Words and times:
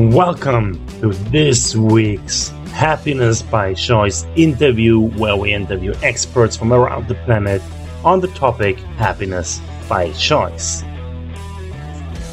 Welcome 0.00 0.86
to 1.02 1.12
this 1.28 1.76
week's 1.76 2.48
Happiness 2.72 3.42
by 3.42 3.74
Choice 3.74 4.24
interview, 4.34 4.98
where 4.98 5.36
we 5.36 5.52
interview 5.52 5.92
experts 6.02 6.56
from 6.56 6.72
around 6.72 7.06
the 7.06 7.16
planet 7.16 7.60
on 8.02 8.20
the 8.20 8.28
topic 8.28 8.78
Happiness 8.96 9.60
by 9.90 10.10
Choice. 10.12 10.80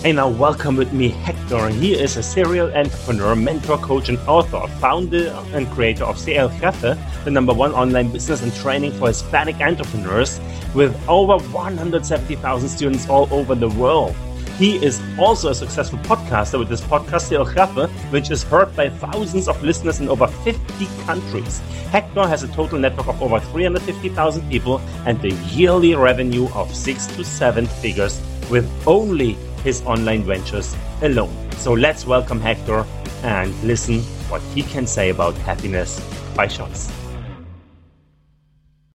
Hey, 0.02 0.14
now 0.14 0.30
welcome 0.30 0.78
with 0.78 0.94
me, 0.94 1.10
Hector. 1.10 1.68
He 1.68 1.94
is 1.94 2.16
a 2.16 2.24
serial 2.24 2.74
entrepreneur, 2.74 3.36
mentor, 3.36 3.78
coach, 3.80 4.08
and 4.08 4.18
author, 4.20 4.66
founder 4.80 5.28
and 5.54 5.70
creator 5.72 6.06
of 6.06 6.16
Sé 6.16 6.38
el 6.38 6.48
Jefe, 6.48 6.98
the 7.26 7.32
number 7.32 7.54
one 7.54 7.74
online 7.74 8.14
business 8.14 8.44
and 8.44 8.56
training 8.56 8.94
for 8.94 9.10
Hispanic 9.10 9.60
entrepreneurs, 9.60 10.40
with 10.74 10.96
over 11.10 11.44
170,000 11.50 12.70
students 12.70 13.10
all 13.10 13.28
over 13.30 13.56
the 13.56 13.68
world. 13.72 14.16
He 14.58 14.84
is 14.84 15.00
also 15.20 15.50
a 15.50 15.56
successful 15.56 16.00
podcaster 16.00 16.58
with 16.58 16.68
his 16.68 16.82
podcast, 16.82 17.30
Sé 17.30 17.36
el 17.38 17.46
Jefe, 17.46 17.92
which 18.12 18.32
is 18.32 18.42
heard 18.42 18.76
by 18.76 18.90
thousands 18.90 19.48
of 19.48 19.62
listeners 19.62 20.00
in 20.00 20.10
over 20.10 20.26
50 20.26 20.88
countries. 21.06 21.60
Hector 21.92 22.28
has 22.28 22.42
a 22.42 22.48
total 22.48 22.80
network 22.80 23.08
of 23.08 23.22
over 23.22 23.40
350,000 23.40 24.50
people 24.50 24.82
and 25.06 25.24
a 25.24 25.30
yearly 25.54 25.94
revenue 25.94 26.48
of 26.56 26.74
six 26.74 27.06
to 27.06 27.24
seven 27.24 27.68
figures 27.68 28.20
with 28.50 28.68
only 28.88 29.34
his 29.64 29.84
online 29.84 30.24
ventures 30.24 30.76
alone. 31.04 31.36
So 31.58 31.74
let's 31.74 32.08
welcome 32.08 32.42
Hector 32.42 32.84
and 33.22 33.54
listen 33.64 34.02
what 34.30 34.42
he 34.56 34.64
can 34.64 34.88
say 34.88 35.10
about 35.10 35.36
happiness 35.46 36.00
by 36.36 36.48
choice. 36.48 36.92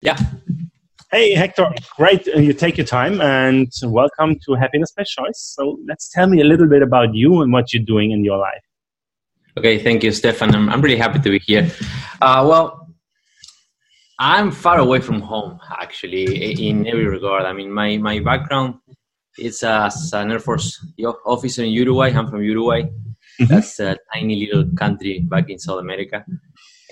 Yeah, 0.01 0.17
Hey, 1.13 1.33
Hector, 1.33 1.69
great. 1.97 2.25
Uh, 2.25 2.39
you 2.39 2.53
take 2.53 2.77
your 2.77 2.87
time 2.87 3.19
and 3.19 3.69
welcome 3.83 4.39
to 4.45 4.53
Happiness 4.53 4.93
by 4.95 5.03
Choice. 5.03 5.53
So 5.57 5.77
let's 5.85 6.07
tell 6.07 6.25
me 6.25 6.39
a 6.39 6.45
little 6.45 6.67
bit 6.67 6.81
about 6.81 7.13
you 7.13 7.41
and 7.41 7.51
what 7.51 7.73
you're 7.73 7.83
doing 7.83 8.11
in 8.11 8.23
your 8.23 8.37
life. 8.37 8.63
Okay, 9.57 9.77
thank 9.77 10.05
you, 10.05 10.13
Stefan. 10.13 10.55
I'm, 10.55 10.69
I'm 10.69 10.79
really 10.79 10.95
happy 10.95 11.19
to 11.19 11.29
be 11.29 11.39
here. 11.39 11.69
Uh, 12.21 12.45
well, 12.47 12.87
I'm 14.19 14.51
far 14.51 14.79
away 14.79 15.01
from 15.01 15.19
home, 15.19 15.59
actually, 15.81 16.53
in 16.69 16.87
every 16.87 17.05
regard. 17.05 17.43
I 17.43 17.51
mean, 17.51 17.73
my, 17.73 17.97
my 17.97 18.19
background 18.19 18.75
is 19.37 19.63
as 19.63 20.13
an 20.13 20.31
Air 20.31 20.39
Force 20.39 20.79
officer 21.25 21.65
in 21.65 21.71
Uruguay. 21.71 22.11
I'm 22.11 22.29
from 22.29 22.41
Uruguay. 22.41 22.83
Mm-hmm. 22.83 23.45
That's 23.47 23.81
a 23.81 23.97
tiny 24.13 24.45
little 24.45 24.71
country 24.77 25.19
back 25.19 25.49
in 25.49 25.59
South 25.59 25.79
America. 25.79 26.23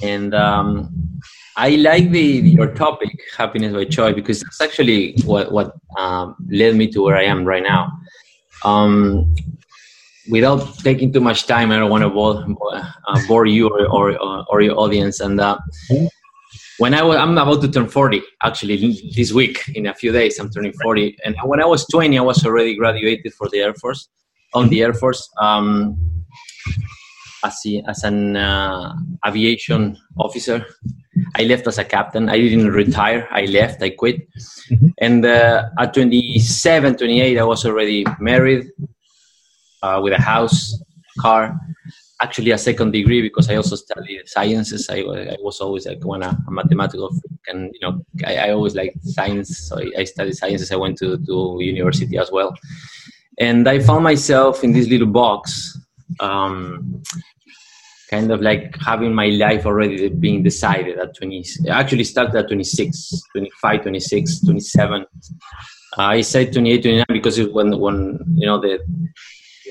And 0.04 0.34
um, 0.34 1.22
I 1.60 1.72
like 1.72 2.10
the, 2.12 2.22
your 2.22 2.74
topic, 2.74 3.20
happiness 3.36 3.74
by 3.74 3.84
choice, 3.84 4.16
because 4.16 4.42
that's 4.42 4.62
actually 4.62 5.14
what 5.26 5.52
what 5.52 5.76
um, 5.98 6.36
led 6.50 6.76
me 6.76 6.88
to 6.92 7.02
where 7.02 7.18
I 7.18 7.24
am 7.24 7.44
right 7.44 7.62
now. 7.62 7.92
Um, 8.64 9.36
without 10.30 10.62
taking 10.80 11.12
too 11.12 11.20
much 11.20 11.48
time, 11.48 11.72
I 11.72 11.78
don't 11.78 11.90
want 11.90 12.04
to 12.04 12.10
bore, 12.10 12.46
uh, 13.08 13.20
bore 13.28 13.46
you 13.46 13.68
or, 13.68 13.88
or, 13.92 14.46
or 14.50 14.62
your 14.62 14.80
audience. 14.80 15.20
And 15.20 15.42
uh, 15.42 15.58
when 16.78 16.94
I 16.94 17.04
was, 17.04 17.18
I'm 17.18 17.38
about 17.38 17.62
to 17.62 17.68
turn 17.70 17.90
40 17.90 18.22
actually 18.42 19.12
this 19.14 19.34
week. 19.34 19.68
In 19.76 19.88
a 19.88 19.94
few 19.94 20.14
days, 20.14 20.40
I'm 20.40 20.50
turning 20.50 20.72
40. 20.74 21.18
And 21.26 21.36
when 21.44 21.62
I 21.62 21.66
was 21.66 21.86
20, 21.88 22.18
I 22.18 22.22
was 22.22 22.46
already 22.46 22.76
graduated 22.76 23.34
for 23.34 23.50
the 23.50 23.60
Air 23.60 23.74
Force, 23.74 24.08
on 24.54 24.70
the 24.70 24.82
Air 24.82 24.94
Force. 24.94 25.30
Um, 25.42 25.98
as, 27.44 27.66
as 27.88 28.04
an 28.04 28.36
uh, 28.36 28.94
aviation 29.26 29.98
officer 30.18 30.66
I 31.36 31.44
left 31.44 31.68
as 31.68 31.78
a 31.78 31.84
captain. 31.84 32.30
I 32.30 32.38
didn't 32.38 32.72
retire. 32.72 33.28
I 33.32 33.46
left. 33.46 33.82
I 33.82 33.92
quit. 33.92 34.28
Mm-hmm. 34.72 34.88
And 35.00 35.26
uh, 35.26 35.70
at 35.78 35.94
27, 35.94 36.98
28, 36.98 37.38
I 37.38 37.44
was 37.44 37.66
already 37.66 38.06
married 38.20 38.68
uh, 39.82 40.00
with 40.04 40.14
a 40.14 40.22
house, 40.22 40.78
car. 41.20 41.60
Actually, 42.22 42.52
a 42.52 42.58
second 42.58 42.92
degree 42.92 43.22
because 43.22 43.50
I 43.50 43.56
also 43.56 43.78
studied 43.78 44.28
sciences. 44.28 44.90
I, 44.90 44.98
I 44.98 45.38
was 45.40 45.62
always 45.62 45.88
like 45.88 46.04
one 46.04 46.22
a, 46.22 46.38
a 46.48 46.52
mathematical 46.52 47.10
freak, 47.10 47.40
and 47.48 47.72
you 47.74 47.80
know 47.82 48.04
I, 48.26 48.36
I 48.36 48.52
always 48.52 48.76
liked 48.76 49.02
science. 49.06 49.70
So 49.70 49.80
I, 49.80 50.02
I 50.02 50.04
studied 50.04 50.36
sciences. 50.36 50.70
I 50.74 50.76
went 50.76 50.98
to 50.98 51.18
to 51.18 51.58
university 51.62 52.18
as 52.18 52.30
well, 52.30 52.54
and 53.40 53.70
I 53.70 53.80
found 53.80 54.04
myself 54.04 54.66
in 54.66 54.74
this 54.74 54.90
little 54.90 55.08
box. 55.08 55.79
Um, 56.20 57.04
kind 58.10 58.32
of 58.32 58.42
like 58.42 58.76
having 58.82 59.14
my 59.14 59.28
life 59.28 59.66
already 59.66 60.10
being 60.10 60.42
decided 60.42 60.98
at 60.98 61.16
20 61.16 61.46
actually 61.70 62.04
started 62.04 62.36
at 62.36 62.48
26 62.48 63.22
25 63.34 63.82
26 63.84 64.40
27 64.42 65.02
uh, 65.02 65.06
i 66.02 66.22
said 66.22 66.52
28 66.52 66.82
29 66.82 67.06
because 67.10 67.38
it 67.38 67.54
when 67.54 67.80
when 67.80 68.18
you 68.36 68.48
know 68.48 68.60
the 68.60 68.80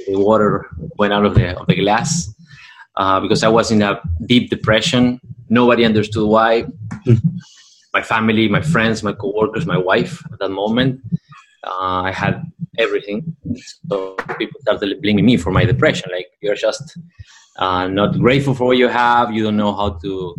the 0.07 0.17
water 0.17 0.71
went 0.99 1.13
out 1.13 1.25
of 1.25 1.35
the 1.35 1.59
of 1.59 1.67
the 1.67 1.75
glass 1.75 2.33
uh, 2.97 3.19
because 3.21 3.43
i 3.43 3.49
was 3.49 3.71
in 3.71 3.83
a 3.83 4.01
deep 4.27 4.51
depression. 4.51 5.21
Nobody 5.51 5.85
understood 5.85 6.29
why. 6.29 6.65
My 7.95 8.03
family 8.03 8.49
my 8.49 8.61
friends 8.61 9.03
my 9.03 9.15
coworkers 9.15 9.65
my 9.65 9.79
wife 9.79 10.23
at 10.31 10.39
that 10.41 10.51
moment 10.51 11.01
uh, 11.65 12.03
i 12.03 12.13
had 12.13 12.43
everything. 12.79 13.37
So 13.91 14.15
people 14.39 14.61
started 14.61 15.03
blaming 15.03 15.27
me 15.27 15.37
for 15.37 15.51
my 15.51 15.65
depression. 15.65 16.11
Like 16.13 16.29
you're 16.41 16.55
just 16.55 16.97
uh, 17.59 17.89
not 17.89 18.19
grateful 18.19 18.55
for 18.55 18.67
what 18.69 18.79
you 18.79 18.89
have. 18.89 19.33
You 19.33 19.45
don't 19.45 19.57
know 19.57 19.75
how 19.75 19.91
to 20.03 20.37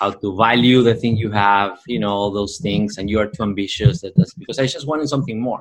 how 0.00 0.12
to 0.12 0.36
value 0.36 0.80
the 0.84 0.94
thing 0.94 1.16
you 1.16 1.28
have 1.32 1.76
you 1.88 1.98
know 1.98 2.12
all 2.12 2.30
those 2.30 2.58
things 2.58 2.98
and 2.98 3.10
you 3.10 3.18
are 3.18 3.26
too 3.26 3.42
ambitious. 3.42 4.00
That, 4.02 4.14
that's 4.16 4.32
because 4.34 4.60
i 4.60 4.66
just 4.66 4.86
wanted 4.86 5.08
something 5.08 5.40
more. 5.40 5.60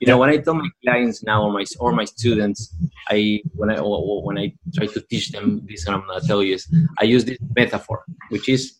You 0.00 0.08
know 0.08 0.18
when 0.18 0.28
i 0.28 0.36
tell 0.36 0.54
my 0.54 0.68
clients 0.84 1.22
now 1.22 1.42
or 1.44 1.52
my 1.52 1.64
or 1.80 1.92
my 1.92 2.04
students 2.04 2.74
i 3.08 3.40
when 3.54 3.70
i 3.70 3.80
when 3.80 4.36
i 4.38 4.52
try 4.74 4.86
to 4.86 5.00
teach 5.00 5.30
them 5.30 5.62
this 5.66 5.86
and 5.86 5.96
i'm 5.96 6.20
to 6.20 6.26
tell 6.26 6.42
you 6.42 6.54
is 6.54 6.68
i 6.98 7.04
use 7.04 7.24
this 7.24 7.38
metaphor 7.56 8.04
which 8.28 8.50
is 8.50 8.78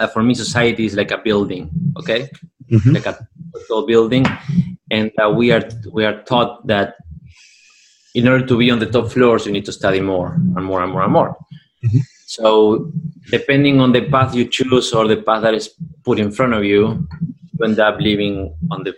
uh, 0.00 0.08
for 0.08 0.24
me 0.24 0.34
society 0.34 0.84
is 0.84 0.96
like 0.96 1.12
a 1.12 1.18
building 1.18 1.70
okay? 1.96 2.28
Mm-hmm. 2.72 2.92
like 2.94 3.06
a 3.06 3.16
tall 3.68 3.86
building 3.86 4.26
and 4.94 5.10
uh, 5.22 5.30
we 5.30 5.50
are 5.50 5.64
we 5.92 6.04
are 6.04 6.22
taught 6.22 6.66
that 6.66 6.94
in 8.14 8.28
order 8.28 8.46
to 8.46 8.56
be 8.56 8.70
on 8.70 8.78
the 8.78 8.86
top 8.86 9.10
floors, 9.10 9.44
you 9.46 9.52
need 9.52 9.64
to 9.64 9.72
study 9.72 10.00
more 10.00 10.34
and 10.56 10.64
more 10.64 10.82
and 10.82 10.92
more 10.92 11.02
and 11.02 11.12
more. 11.12 11.36
Mm-hmm. 11.84 11.98
So, 12.26 12.92
depending 13.30 13.80
on 13.80 13.92
the 13.92 14.08
path 14.08 14.34
you 14.34 14.46
choose 14.46 14.92
or 14.92 15.06
the 15.08 15.16
path 15.16 15.42
that 15.42 15.54
is 15.54 15.68
put 16.04 16.18
in 16.18 16.30
front 16.30 16.54
of 16.54 16.64
you, 16.64 17.06
you 17.52 17.64
end 17.64 17.78
up 17.80 18.00
living 18.00 18.54
on 18.70 18.84
the 18.84 18.94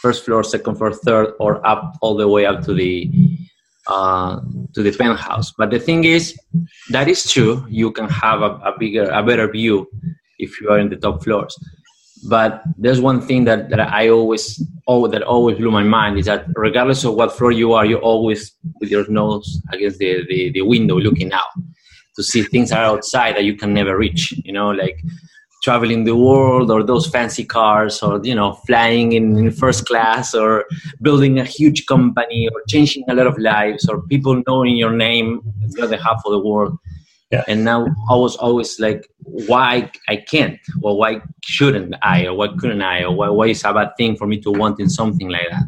first 0.00 0.24
floor, 0.24 0.42
second 0.42 0.76
floor, 0.76 0.92
third, 0.92 1.34
or 1.38 1.64
up 1.66 1.96
all 2.00 2.16
the 2.16 2.28
way 2.28 2.46
up 2.46 2.64
to 2.64 2.72
the 2.72 3.10
uh, 3.86 4.40
to 4.72 4.82
the 4.82 4.92
penthouse. 4.92 5.52
But 5.52 5.70
the 5.70 5.78
thing 5.78 6.04
is, 6.04 6.38
that 6.90 7.06
is 7.08 7.30
true. 7.30 7.66
You 7.68 7.92
can 7.92 8.08
have 8.08 8.40
a, 8.40 8.52
a 8.70 8.72
bigger, 8.78 9.10
a 9.10 9.22
better 9.22 9.50
view 9.50 9.86
if 10.38 10.60
you 10.60 10.70
are 10.70 10.78
in 10.78 10.88
the 10.88 10.96
top 10.96 11.22
floors. 11.22 11.54
But 12.28 12.62
there's 12.78 13.00
one 13.00 13.20
thing 13.20 13.44
that, 13.44 13.70
that 13.70 13.80
I 13.80 14.08
always 14.08 14.62
oh 14.86 15.06
that 15.08 15.22
always 15.22 15.56
blew 15.56 15.70
my 15.70 15.82
mind 15.82 16.18
is 16.18 16.26
that 16.26 16.46
regardless 16.54 17.04
of 17.04 17.14
what 17.14 17.32
floor 17.32 17.52
you 17.52 17.72
are, 17.72 17.84
you're 17.84 18.00
always 18.00 18.52
with 18.80 18.90
your 18.90 19.08
nose 19.08 19.60
against 19.72 19.98
the, 19.98 20.24
the, 20.28 20.52
the 20.52 20.62
window 20.62 20.98
looking 20.98 21.32
out 21.32 21.52
to 22.16 22.22
see 22.22 22.42
things 22.42 22.72
are 22.72 22.84
outside 22.84 23.36
that 23.36 23.44
you 23.44 23.56
can 23.56 23.74
never 23.74 23.96
reach. 23.96 24.32
You 24.44 24.52
know, 24.52 24.70
like 24.70 25.00
traveling 25.64 26.04
the 26.04 26.14
world 26.14 26.70
or 26.70 26.82
those 26.82 27.06
fancy 27.06 27.44
cars 27.44 28.02
or 28.02 28.20
you 28.22 28.34
know 28.34 28.52
flying 28.66 29.12
in, 29.12 29.36
in, 29.38 29.50
first 29.50 29.86
class 29.86 30.34
or 30.34 30.66
building 31.00 31.38
a 31.38 31.44
huge 31.44 31.86
company 31.86 32.48
or 32.52 32.62
changing 32.68 33.02
a 33.08 33.14
lot 33.14 33.26
of 33.26 33.38
lives 33.38 33.88
or 33.88 34.02
people 34.02 34.42
knowing 34.46 34.76
your 34.76 34.92
name 34.92 35.40
the 35.70 35.82
other 35.82 35.96
half 35.96 36.20
of 36.26 36.32
the 36.32 36.38
world 36.38 36.78
yeah. 37.34 37.44
And 37.48 37.64
now 37.64 37.86
I 38.10 38.16
was 38.16 38.36
always 38.36 38.78
like, 38.78 39.02
why 39.48 39.90
I 40.08 40.16
can't? 40.16 40.58
Well, 40.80 40.96
why 40.96 41.20
shouldn't 41.42 41.94
I? 42.02 42.26
Or 42.26 42.34
why 42.34 42.48
couldn't 42.58 42.82
I? 42.82 43.02
Or 43.04 43.12
why, 43.14 43.28
why 43.28 43.46
is 43.48 43.64
a 43.64 43.72
bad 43.72 43.90
thing 43.96 44.16
for 44.16 44.26
me 44.26 44.40
to 44.42 44.50
want 44.50 44.80
in 44.80 44.88
something 44.88 45.28
like 45.28 45.48
that? 45.50 45.66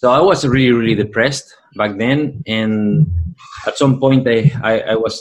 So 0.00 0.10
I 0.10 0.20
was 0.20 0.46
really, 0.46 0.72
really 0.72 0.94
depressed 0.94 1.54
back 1.76 1.96
then. 1.98 2.42
And 2.46 3.06
at 3.66 3.78
some 3.78 3.98
point, 3.98 4.26
I, 4.28 4.52
I, 4.62 4.78
I 4.78 4.94
was, 4.94 5.14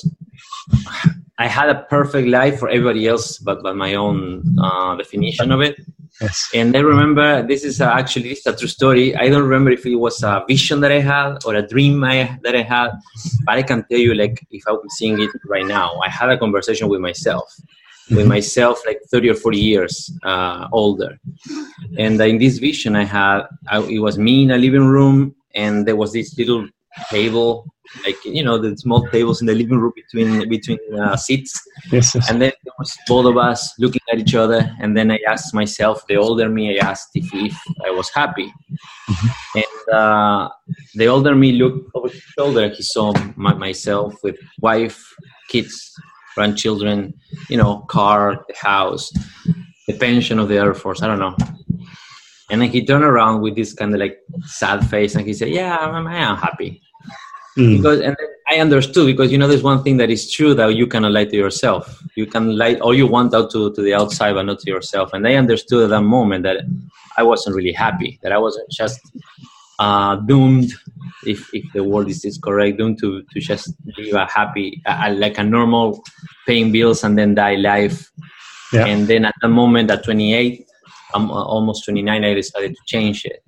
I 1.37 1.47
had 1.47 1.69
a 1.69 1.83
perfect 1.89 2.27
life 2.27 2.59
for 2.59 2.69
everybody 2.69 3.07
else, 3.07 3.37
but, 3.37 3.63
but 3.63 3.75
my 3.75 3.95
own 3.95 4.43
uh, 4.61 4.95
definition 4.95 5.51
of 5.51 5.61
it. 5.61 5.75
Yes. 6.21 6.49
And 6.53 6.77
I 6.77 6.81
remember 6.81 7.41
this 7.41 7.63
is 7.63 7.81
actually 7.81 8.29
this 8.29 8.39
is 8.39 8.45
a 8.45 8.55
true 8.55 8.67
story. 8.67 9.15
I 9.15 9.27
don't 9.27 9.41
remember 9.41 9.71
if 9.71 9.85
it 9.85 9.95
was 9.95 10.21
a 10.21 10.43
vision 10.47 10.79
that 10.81 10.91
I 10.91 10.99
had 10.99 11.43
or 11.45 11.55
a 11.55 11.67
dream 11.67 12.03
I, 12.03 12.37
that 12.43 12.55
I 12.55 12.61
had, 12.61 12.91
but 13.45 13.57
I 13.57 13.63
can 13.63 13.83
tell 13.89 13.97
you, 13.97 14.13
like, 14.13 14.45
if 14.51 14.63
I'm 14.67 14.87
seeing 14.89 15.19
it 15.19 15.31
right 15.45 15.65
now, 15.65 15.99
I 16.05 16.09
had 16.09 16.29
a 16.29 16.37
conversation 16.37 16.89
with 16.89 17.01
myself, 17.01 17.51
with 18.09 18.19
mm-hmm. 18.19 18.29
myself, 18.29 18.81
like 18.85 18.99
30 19.09 19.29
or 19.31 19.35
40 19.35 19.57
years 19.57 20.11
uh, 20.23 20.67
older. 20.71 21.19
And 21.97 22.21
in 22.21 22.37
this 22.37 22.59
vision 22.59 22.95
I 22.95 23.05
had, 23.05 23.47
I, 23.67 23.81
it 23.81 23.99
was 23.99 24.19
me 24.19 24.43
in 24.43 24.51
a 24.51 24.57
living 24.57 24.85
room, 24.85 25.35
and 25.55 25.87
there 25.87 25.95
was 25.95 26.13
this 26.13 26.37
little 26.37 26.67
table, 27.09 27.70
like 28.05 28.17
you 28.23 28.43
know 28.43 28.57
the 28.57 28.75
small 28.77 29.07
tables 29.09 29.41
in 29.41 29.47
the 29.47 29.53
living 29.53 29.77
room 29.79 29.93
between 29.95 30.47
between 30.49 30.79
uh, 30.99 31.15
seats. 31.17 31.59
Yes, 31.91 32.15
yes. 32.15 32.29
And 32.29 32.41
then 32.41 32.51
there 32.63 32.73
was 32.79 32.97
both 33.07 33.25
of 33.25 33.37
us 33.37 33.73
looking 33.79 34.01
at 34.11 34.19
each 34.19 34.35
other, 34.35 34.73
and 34.79 34.95
then 34.95 35.11
I 35.11 35.19
asked 35.27 35.53
myself, 35.53 36.05
the 36.07 36.15
older 36.15 36.49
me, 36.49 36.79
I 36.79 36.85
asked 36.85 37.09
if, 37.15 37.29
if 37.33 37.55
I 37.85 37.91
was 37.91 38.09
happy, 38.09 38.51
Mm-hmm. 39.09 39.59
and 39.59 39.95
uh, 39.95 40.49
the 40.95 41.07
older 41.07 41.35
me 41.35 41.51
looked 41.53 41.89
over 41.95 42.07
his 42.07 42.21
shoulder. 42.37 42.69
He 42.69 42.81
saw 42.83 43.13
my, 43.35 43.53
myself 43.53 44.15
with 44.23 44.37
wife, 44.61 45.03
kids, 45.49 45.93
grandchildren, 46.35 47.13
you 47.49 47.57
know, 47.57 47.79
car, 47.89 48.45
the 48.47 48.55
house, 48.55 49.11
the 49.87 49.97
pension 49.97 50.39
of 50.39 50.47
the 50.47 50.55
Air 50.57 50.73
Force. 50.73 51.01
I 51.01 51.07
don't 51.07 51.19
know. 51.19 51.35
And 52.49 52.61
then 52.61 52.69
he 52.69 52.85
turned 52.85 53.03
around 53.03 53.41
with 53.41 53.55
this 53.55 53.73
kind 53.73 53.93
of 53.93 53.99
like 53.99 54.17
sad 54.45 54.87
face, 54.89 55.15
and 55.15 55.25
he 55.25 55.33
said, 55.33 55.49
"Yeah, 55.49 55.75
I'm, 55.77 56.07
I 56.07 56.17
am 56.17 56.37
happy." 56.37 56.81
Mm. 57.57 57.77
because 57.77 57.99
and 57.99 58.15
I 58.47 58.59
understood 58.59 59.07
because 59.07 59.31
you 59.31 59.37
know 59.37 59.47
there's 59.47 59.63
one 59.63 59.83
thing 59.83 59.97
that 59.97 60.09
is 60.09 60.31
true 60.31 60.53
that 60.55 60.75
you 60.75 60.87
cannot 60.87 61.11
lie 61.11 61.25
to 61.25 61.35
yourself. 61.35 62.01
You 62.15 62.25
can 62.25 62.57
lie 62.57 62.75
all 62.75 62.93
you 62.93 63.07
want 63.07 63.33
out 63.33 63.51
to, 63.51 63.73
to 63.73 63.81
the 63.81 63.93
outside, 63.93 64.33
but 64.33 64.43
not 64.43 64.59
to 64.59 64.69
yourself. 64.69 65.13
And 65.13 65.27
I 65.27 65.35
understood 65.35 65.83
at 65.83 65.89
that 65.89 66.01
moment 66.01 66.43
that 66.43 66.63
I 67.17 67.23
wasn't 67.23 67.55
really 67.55 67.73
happy. 67.73 68.19
That 68.23 68.31
I 68.31 68.37
wasn't 68.37 68.69
just 68.71 68.99
uh, 69.79 70.15
doomed, 70.15 70.71
if 71.25 71.53
if 71.53 71.65
the 71.73 71.83
word 71.83 72.09
is, 72.09 72.23
is 72.25 72.37
correct, 72.37 72.77
doomed 72.77 72.99
to 72.99 73.23
to 73.23 73.39
just 73.39 73.73
live 73.97 74.13
a 74.15 74.25
happy, 74.25 74.81
a, 74.85 75.11
like 75.13 75.37
a 75.37 75.43
normal, 75.43 76.03
paying 76.47 76.71
bills 76.71 77.03
and 77.03 77.17
then 77.17 77.35
die 77.35 77.55
life. 77.55 78.11
Yeah. 78.73 78.85
And 78.85 79.07
then 79.07 79.25
at 79.25 79.35
the 79.41 79.49
moment, 79.49 79.91
at 79.91 80.03
28, 80.03 80.65
I'm 81.13 81.29
uh, 81.29 81.43
almost 81.43 81.83
29, 81.83 82.23
I 82.23 82.33
decided 82.33 82.71
to 82.71 82.81
change 82.85 83.25
it. 83.25 83.43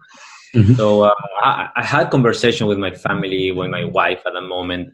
Mhm. 0.54 0.78
So 0.78 1.02
uh, 1.02 1.14
I, 1.42 1.70
I 1.76 1.84
had 1.84 2.12
conversation 2.12 2.68
with 2.68 2.78
my 2.78 2.92
family, 2.92 3.52
with 3.52 3.72
my 3.72 3.86
wife 3.86 4.22
at 4.26 4.34
the 4.34 4.42
moment, 4.42 4.90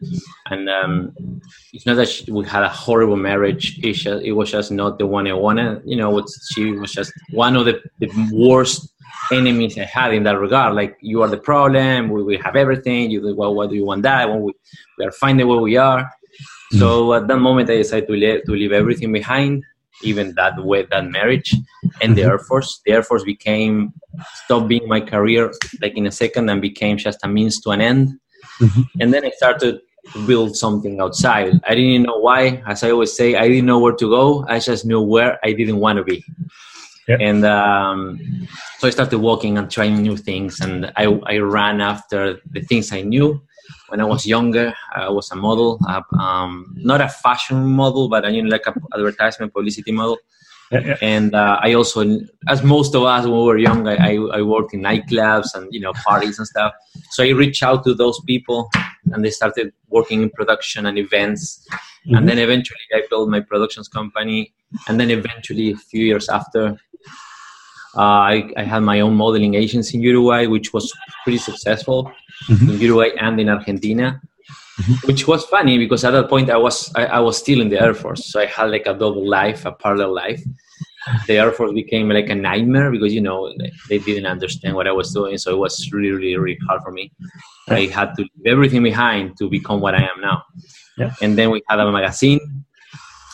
and 0.46 0.70
um, 0.70 1.12
it's 1.74 1.84
not 1.84 1.96
that 1.96 2.08
she, 2.08 2.30
we 2.32 2.46
had 2.46 2.62
a 2.62 2.68
horrible 2.68 3.16
marriage. 3.16 3.78
It, 3.84 3.92
just, 3.92 4.24
it 4.24 4.32
was 4.32 4.50
just 4.50 4.72
not 4.72 4.98
the 4.98 5.06
one 5.06 5.26
I 5.26 5.34
wanted. 5.34 5.82
You 5.84 5.96
know, 5.96 6.24
she 6.52 6.72
was 6.72 6.92
just 6.92 7.12
one 7.32 7.56
of 7.56 7.66
the, 7.66 7.82
the 7.98 8.10
worst 8.32 8.90
enemies 9.32 9.76
I 9.76 9.84
had 9.84 10.14
in 10.14 10.22
that 10.22 10.38
regard. 10.40 10.74
Like 10.74 10.96
you 11.02 11.20
are 11.22 11.28
the 11.28 11.36
problem. 11.36 12.08
We, 12.08 12.22
we 12.22 12.36
have 12.38 12.56
everything. 12.56 13.10
You 13.10 13.34
well, 13.36 13.54
why 13.54 13.66
do 13.66 13.74
you 13.74 13.84
want 13.84 14.02
that? 14.04 14.30
When 14.30 14.40
we, 14.40 14.54
we 14.96 15.04
are 15.04 15.12
fine 15.12 15.36
the 15.36 15.44
way 15.44 15.58
we 15.58 15.76
are. 15.76 16.10
So 16.72 17.14
at 17.14 17.26
that 17.26 17.38
moment, 17.38 17.68
I 17.68 17.76
decided 17.78 18.06
to 18.06 18.14
leave, 18.14 18.44
to 18.44 18.52
leave 18.52 18.72
everything 18.72 19.12
behind, 19.12 19.64
even 20.02 20.34
that 20.34 20.62
way, 20.64 20.86
that 20.90 21.06
marriage, 21.06 21.54
and 22.00 22.16
the 22.16 22.22
Air 22.22 22.38
Force. 22.38 22.80
The 22.84 22.92
Air 22.92 23.02
Force 23.02 23.24
became 23.24 23.92
stopped 24.44 24.68
being 24.68 24.88
my 24.88 25.00
career 25.00 25.52
like 25.80 25.96
in 25.96 26.06
a 26.06 26.12
second 26.12 26.48
and 26.50 26.60
became 26.60 26.96
just 26.96 27.20
a 27.22 27.28
means 27.28 27.60
to 27.60 27.70
an 27.70 27.80
end. 27.80 28.18
Mhm. 28.60 28.84
And 29.00 29.14
then 29.14 29.24
I 29.24 29.30
started 29.30 29.80
to 30.12 30.26
build 30.26 30.56
something 30.56 31.00
outside. 31.00 31.60
I 31.66 31.74
didn't 31.74 32.02
know 32.02 32.18
why. 32.18 32.62
As 32.66 32.82
I 32.82 32.90
always 32.90 33.12
say, 33.12 33.36
I 33.36 33.48
didn't 33.48 33.66
know 33.66 33.78
where 33.78 33.94
to 33.94 34.08
go. 34.08 34.44
I 34.48 34.58
just 34.58 34.84
knew 34.84 35.00
where 35.00 35.38
I 35.44 35.52
didn't 35.52 35.78
want 35.78 35.98
to 35.98 36.04
be. 36.04 36.24
Yeah. 37.08 37.16
And 37.20 37.44
um, 37.44 38.48
so 38.78 38.88
I 38.88 38.90
started 38.90 39.18
walking 39.18 39.58
and 39.58 39.70
trying 39.70 40.00
new 40.00 40.16
things. 40.16 40.60
And 40.60 40.92
I, 40.96 41.04
I 41.26 41.38
ran 41.38 41.80
after 41.80 42.40
the 42.50 42.60
things 42.62 42.92
I 42.92 43.02
knew. 43.02 43.42
When 43.90 44.00
I 44.00 44.04
was 44.04 44.24
younger, 44.24 44.72
I 44.94 45.08
was 45.10 45.30
a 45.32 45.36
model, 45.36 45.78
uh, 45.88 46.02
um, 46.18 46.72
not 46.76 47.00
a 47.00 47.08
fashion 47.08 47.66
model, 47.66 48.08
but 48.08 48.24
I 48.24 48.30
know, 48.30 48.48
like 48.48 48.66
a 48.66 48.74
advertisement 48.94 49.52
publicity 49.52 49.92
model 49.92 50.18
Yeah, 50.70 50.80
yeah. 50.86 50.96
and 51.02 51.34
uh, 51.34 51.58
I 51.60 51.74
also, 51.74 52.04
as 52.46 52.62
most 52.62 52.94
of 52.94 53.02
us 53.02 53.24
when 53.24 53.32
we 53.32 53.44
were 53.44 53.58
young, 53.58 53.88
I, 53.88 54.14
I, 54.38 54.42
worked 54.42 54.72
in 54.72 54.82
nightclubs 54.82 55.52
and 55.56 55.66
you 55.74 55.80
know 55.80 55.92
parties 55.92 56.38
and 56.38 56.46
stuff. 56.46 56.72
So 57.10 57.24
I 57.24 57.30
reached 57.30 57.64
out 57.64 57.82
to 57.84 57.94
those 57.94 58.20
people, 58.20 58.70
and 59.12 59.24
they 59.24 59.30
started 59.30 59.72
working 59.88 60.22
in 60.22 60.30
production 60.30 60.86
and 60.86 60.96
events. 60.96 61.66
Mhm. 62.06 62.18
And 62.18 62.28
then 62.28 62.38
eventually, 62.38 62.86
I 62.94 63.02
built 63.10 63.28
my 63.28 63.40
productions 63.40 63.88
company. 63.88 64.52
And 64.86 65.00
then 65.00 65.10
eventually, 65.10 65.72
a 65.72 65.76
few 65.76 66.04
years 66.04 66.28
after, 66.28 66.78
uh, 67.96 68.20
I, 68.34 68.52
I 68.56 68.62
had 68.62 68.84
my 68.84 69.00
own 69.00 69.16
modeling 69.16 69.54
agency 69.54 69.96
in 69.98 70.04
Uruguay, 70.04 70.46
which 70.46 70.72
was 70.72 70.92
pretty 71.24 71.38
successful 71.38 72.12
Mhm. 72.48 72.68
in 72.74 72.80
Uruguay 72.80 73.10
and 73.20 73.40
in 73.40 73.48
Argentina. 73.48 74.20
Mhm. 74.80 75.06
Which 75.06 75.26
was 75.26 75.44
funny 75.44 75.76
because 75.78 76.04
at 76.04 76.12
that 76.12 76.28
point 76.28 76.48
I 76.50 76.56
was 76.56 76.90
I, 76.94 77.04
I 77.06 77.20
was 77.20 77.36
still 77.36 77.60
in 77.60 77.68
the 77.68 77.80
Air 77.80 77.94
Force, 77.94 78.26
so 78.32 78.40
I 78.40 78.46
had 78.46 78.70
like 78.70 78.86
a 78.86 78.94
double 78.94 79.28
life, 79.28 79.64
a 79.66 79.72
parallel 79.72 80.14
life 80.14 80.42
the 81.26 81.38
Air 81.38 81.50
Force 81.50 81.72
became 81.72 82.10
like 82.10 82.28
a 82.28 82.34
nightmare 82.34 82.90
because 82.90 83.12
you 83.14 83.22
know 83.22 83.50
they- 83.58 83.72
they 83.88 83.98
didn't 83.98 84.26
understand 84.26 84.74
what 84.76 84.86
I 84.86 84.92
was 84.92 85.12
doing, 85.14 85.38
so 85.38 85.50
it 85.50 85.58
was 85.58 85.88
really, 85.92 86.10
really, 86.10 86.36
really 86.36 86.58
hard 86.68 86.82
for 86.82 86.92
me. 86.92 87.10
I 87.68 87.86
had 87.86 88.14
to 88.16 88.22
leave 88.22 88.46
everything 88.46 88.82
behind 88.82 89.36
to 89.38 89.48
become 89.48 89.80
what 89.80 89.94
I 89.94 90.02
am 90.02 90.20
now. 90.20 90.42
Yeah. 90.98 91.14
And 91.22 91.38
then 91.38 91.50
we 91.50 91.62
had 91.68 91.80
a 91.80 91.90
magazine, 91.90 92.40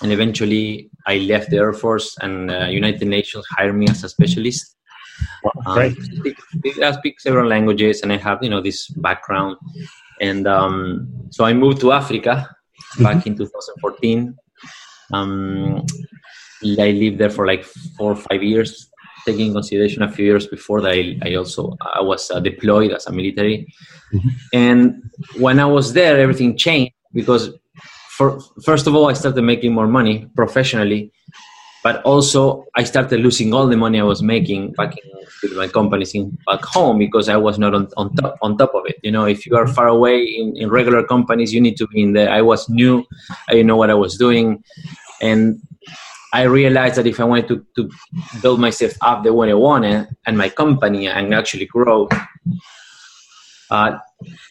and 0.00 0.12
eventually 0.12 0.90
I 1.08 1.18
left 1.18 1.50
the 1.50 1.56
Air 1.58 1.72
Force, 1.72 2.16
and 2.22 2.50
uh, 2.52 2.66
United 2.70 3.08
Nations 3.08 3.44
hired 3.56 3.74
me 3.76 3.86
as 3.88 4.04
a 4.04 4.08
specialist. 4.08 4.75
Um, 5.66 5.74
great. 5.74 5.96
speak- 6.02 6.82
I 6.82 6.92
speak 6.92 7.20
several 7.20 7.48
languages, 7.48 8.02
and 8.02 8.12
I 8.12 8.16
have 8.18 8.38
you 8.42 8.50
know 8.50 8.60
this 8.60 8.88
background. 8.88 9.56
And 10.20 10.46
um, 10.46 11.08
so 11.30 11.44
I 11.44 11.52
moved 11.52 11.80
to 11.82 11.92
Africa 11.92 12.48
back 13.00 13.26
in 13.26 13.36
2014. 13.36 14.34
Um, 15.12 15.84
I 16.80 16.90
lived 16.90 17.18
there 17.18 17.30
for 17.30 17.46
like 17.46 17.64
four 17.96 18.12
or 18.12 18.16
five 18.16 18.42
years. 18.42 18.90
Taking 19.26 19.52
consideration 19.52 20.02
a 20.02 20.10
few 20.10 20.24
years 20.24 20.46
before 20.46 20.80
that, 20.82 20.92
I, 20.92 21.18
I 21.22 21.34
also 21.34 21.76
I 21.94 22.00
was 22.00 22.30
uh, 22.30 22.38
deployed 22.40 22.92
as 22.92 23.06
a 23.06 23.12
military. 23.12 23.66
Mhm. 24.14 24.30
And 24.54 25.10
when 25.38 25.58
I 25.58 25.66
was 25.66 25.92
there, 25.92 26.18
everything 26.20 26.56
changed 26.56 26.94
because, 27.12 27.50
for, 28.16 28.38
first 28.64 28.86
of 28.86 28.94
all, 28.94 29.08
I 29.10 29.14
started 29.14 29.42
making 29.42 29.72
more 29.74 29.88
money 29.88 30.28
professionally, 30.36 31.10
but 31.86 32.02
also 32.02 32.66
I 32.74 32.82
started 32.82 33.20
losing 33.20 33.54
all 33.54 33.68
the 33.68 33.76
money 33.76 34.00
I 34.00 34.02
was 34.02 34.20
making 34.20 34.72
back 34.72 34.96
in 35.44 35.56
my 35.56 35.68
companies 35.68 36.16
in 36.16 36.36
back 36.44 36.64
home 36.64 36.98
because 36.98 37.28
I 37.28 37.36
was 37.36 37.60
not 37.60 37.76
on, 37.78 37.86
on 37.96 38.12
top 38.16 38.34
on 38.42 38.58
top 38.58 38.72
of 38.74 38.82
it. 38.86 38.96
You 39.04 39.12
know, 39.12 39.24
if 39.24 39.46
you 39.46 39.54
are 39.54 39.68
far 39.68 39.86
away 39.86 40.16
in, 40.24 40.56
in 40.56 40.68
regular 40.68 41.04
companies, 41.04 41.54
you 41.54 41.60
need 41.60 41.76
to 41.76 41.86
be 41.86 42.02
in 42.02 42.12
there. 42.12 42.28
I 42.38 42.42
was 42.42 42.68
new, 42.68 43.04
I 43.48 43.52
didn't 43.52 43.68
know 43.68 43.76
what 43.76 43.90
I 43.90 43.98
was 44.04 44.18
doing, 44.18 44.64
and 45.22 45.62
I 46.32 46.42
realized 46.42 46.96
that 46.96 47.06
if 47.06 47.20
I 47.20 47.24
wanted 47.24 47.46
to, 47.50 47.64
to 47.76 47.82
build 48.42 48.58
myself 48.58 48.94
up 49.00 49.22
the 49.22 49.32
way 49.32 49.50
I 49.50 49.54
wanted 49.54 50.08
and 50.26 50.36
my 50.36 50.48
company 50.48 51.06
and 51.06 51.32
actually 51.32 51.66
grow, 51.66 52.08
uh, 53.70 53.92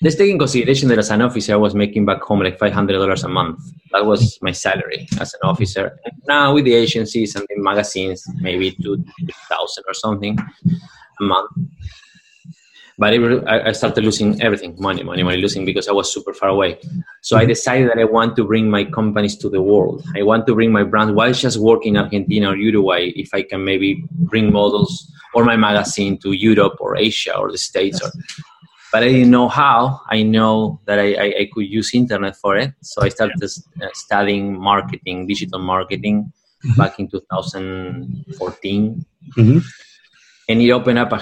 let's 0.02 0.16
take 0.16 0.30
in 0.30 0.40
consideration 0.40 0.90
that 0.90 1.00
as 1.00 1.10
an 1.10 1.22
officer, 1.22 1.54
I 1.54 1.58
was 1.58 1.76
making 1.76 2.06
back 2.06 2.22
home 2.22 2.42
like 2.42 2.60
$500 2.60 3.24
a 3.24 3.28
month. 3.28 3.60
That 3.92 4.06
was 4.06 4.38
my 4.42 4.52
salary 4.52 5.08
as 5.20 5.34
an 5.34 5.42
officer. 5.44 5.98
And 6.06 6.14
now 6.28 6.54
with 6.54 6.66
the 6.66 6.74
agencies 6.74 7.36
and 7.36 7.46
the 7.50 7.62
magazines, 7.62 8.24
maybe 8.42 8.72
2000 8.72 9.84
or 9.88 9.94
something 9.94 10.38
a 11.20 11.24
month. 11.24 11.52
But 12.98 13.14
I 13.48 13.74
started 13.74 14.06
losing 14.06 14.42
everything, 14.42 14.78
money, 14.80 15.04
money, 15.04 15.22
money, 15.22 15.36
losing 15.36 15.66
because 15.66 15.90
I 15.90 15.92
was 15.92 16.14
super 16.14 16.34
far 16.34 16.48
away. 16.48 16.80
So 17.24 17.36
I 17.36 17.44
decided 17.44 17.90
that 17.90 18.00
I 18.00 18.06
want 18.06 18.38
to 18.38 18.46
bring 18.46 18.70
my 18.70 18.86
companies 18.86 19.36
to 19.40 19.50
the 19.50 19.62
world. 19.62 20.02
I 20.16 20.24
want 20.24 20.48
to 20.48 20.56
bring 20.56 20.72
my 20.72 20.84
brand. 20.84 21.14
Why 21.14 21.30
just 21.34 21.58
work 21.60 21.86
in 21.86 21.98
Argentina 21.98 22.52
or 22.52 22.56
Uruguay 22.56 23.12
if 23.18 23.34
I 23.34 23.42
can 23.42 23.66
maybe 23.66 24.02
bring 24.12 24.50
models 24.50 25.12
or 25.34 25.44
my 25.44 25.58
magazine 25.58 26.18
to 26.20 26.32
Europe 26.32 26.78
or 26.80 26.96
Asia 26.96 27.36
or 27.38 27.52
the 27.52 27.58
States? 27.58 28.02
Or, 28.02 28.12
but 28.96 29.04
I 29.04 29.10
didn't 29.10 29.32
know 29.32 29.50
how. 29.50 30.00
I 30.10 30.24
know 30.24 30.80
that 30.86 31.00
I, 31.00 31.08
I, 31.26 31.28
I 31.42 31.50
could 31.52 31.68
use 31.80 31.94
internet 31.94 32.38
for 32.38 32.56
it. 32.56 32.72
So 32.82 33.02
I 33.02 33.10
started 33.10 33.44
uh, 33.44 33.88
studying 33.92 34.58
marketing, 34.58 35.28
digital 35.28 35.60
marketing 35.60 36.32
back 36.78 36.98
in 37.00 37.10
2014 37.10 39.06
Mhm. 39.38 39.62
and 40.48 40.62
it 40.62 40.72
opened 40.72 41.00
up 41.04 41.12
a, 41.12 41.22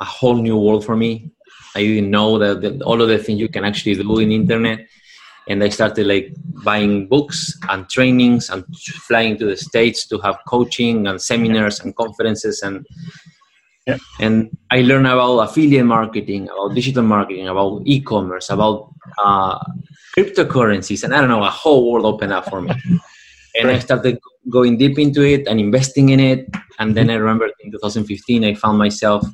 a 0.00 0.04
whole 0.04 0.34
new 0.48 0.56
world 0.56 0.84
for 0.84 0.96
me. 0.96 1.30
I 1.76 1.82
didn't 1.82 2.10
know 2.10 2.30
that, 2.42 2.60
that 2.62 2.82
all 2.82 3.00
of 3.00 3.08
the 3.08 3.18
things 3.18 3.38
you 3.38 3.48
can 3.48 3.64
actually 3.64 3.94
do 3.94 4.18
in 4.18 4.32
internet, 4.32 4.80
and 5.48 5.62
I 5.62 5.68
started 5.68 6.08
like 6.08 6.26
buying 6.64 7.06
books 7.06 7.56
and 7.70 7.88
trainings 7.88 8.50
and 8.50 8.64
flying 9.08 9.38
to 9.38 9.46
the 9.46 9.56
states 9.56 10.06
to 10.08 10.18
have 10.24 10.38
coaching 10.48 11.06
and 11.06 11.22
seminars 11.22 11.78
and 11.82 11.94
conferences 11.94 12.62
and 12.62 12.84
Yeah. 13.86 13.98
and 14.20 14.56
I 14.70 14.82
learned 14.82 15.08
about 15.08 15.38
affiliate 15.38 15.84
marketing, 15.84 16.48
about 16.48 16.74
digital 16.74 17.02
marketing, 17.02 17.48
about 17.48 17.82
e-commerce, 17.84 18.48
about 18.50 18.94
uh, 19.18 19.58
cryptocurrencies, 20.16 21.02
and 21.02 21.12
I 21.12 21.20
don't 21.20 21.28
know, 21.28 21.42
a 21.42 21.50
whole 21.50 21.90
world 21.90 22.06
opened 22.06 22.32
up 22.32 22.48
for 22.48 22.60
me. 22.60 22.72
And 23.60 23.70
I 23.70 23.78
started 23.80 24.18
going 24.48 24.78
deep 24.78 24.98
into 24.98 25.20
it 25.22 25.46
and 25.46 25.60
investing 25.60 26.08
in 26.08 26.20
it. 26.20 26.48
And 26.78 26.94
then 26.96 27.10
I 27.10 27.16
remember 27.16 27.50
in 27.62 27.70
2015, 27.70 28.44
I 28.44 28.54
found 28.54 28.78
myself 28.78 29.26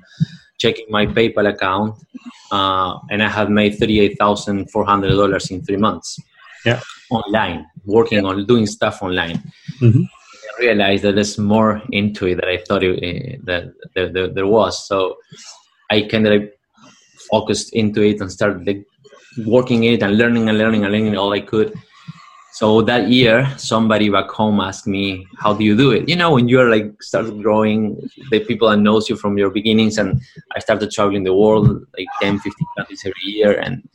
checking 0.59 0.87
my 0.91 1.07
PayPal 1.07 1.49
account, 1.49 1.95
uh, 2.51 2.99
and 3.11 3.23
I 3.23 3.29
had 3.29 3.49
made 3.49 3.79
$38,400 3.79 5.51
in 5.53 5.65
three 5.65 5.77
months. 5.77 6.19
Yeah. 6.65 6.81
Online, 7.11 7.65
working 7.85 8.25
on 8.27 8.45
doing 8.45 8.67
stuff 8.67 9.03
online. 9.03 9.41
Mhm. 9.81 10.09
Realized 10.59 11.05
that 11.05 11.15
there's 11.15 11.39
more 11.39 11.83
into 11.93 12.27
it 12.27 12.37
than 12.37 12.49
I 12.49 12.59
thought 12.67 12.83
it, 12.83 12.97
uh, 12.97 13.37
that 13.45 13.73
there, 13.95 14.13
there, 14.13 14.29
there 14.29 14.47
was. 14.47 14.87
So 14.87 15.17
I 15.91 16.03
kind 16.03 16.27
of 16.27 16.33
like 16.33 16.59
focused 17.31 17.73
into 17.73 18.03
it 18.03 18.21
and 18.21 18.31
started 18.31 18.67
like 18.67 18.85
working 19.47 19.85
it 19.85 20.03
and 20.03 20.19
learning 20.19 20.49
and 20.49 20.59
learning 20.59 20.85
and 20.85 20.93
learning 20.93 21.17
all 21.17 21.33
I 21.33 21.41
could. 21.41 21.73
So 22.53 22.83
that 22.83 23.09
year, 23.09 23.49
somebody 23.57 24.09
back 24.09 24.31
home 24.31 24.59
asked 24.59 24.89
me, 24.89 25.27
"How 25.39 25.55
do 25.55 25.63
you 25.63 25.77
do 25.77 25.93
it?" 25.93 26.09
You 26.09 26.17
know, 26.17 26.33
when 26.33 26.49
you're 26.49 26.69
like 26.69 27.01
started 27.01 27.41
growing, 27.41 28.11
the 28.31 28.41
people 28.41 28.69
that 28.69 28.79
knows 28.79 29.09
you 29.09 29.15
from 29.17 29.39
your 29.39 29.51
beginnings, 29.51 29.97
and 29.97 30.21
I 30.57 30.59
started 30.59 30.91
traveling 30.91 31.23
the 31.23 31.35
world 31.35 31.69
like 31.97 32.09
10, 32.21 32.41
15 32.41 32.67
countries 32.77 33.03
every 33.05 33.27
year, 33.27 33.61
and 33.61 33.89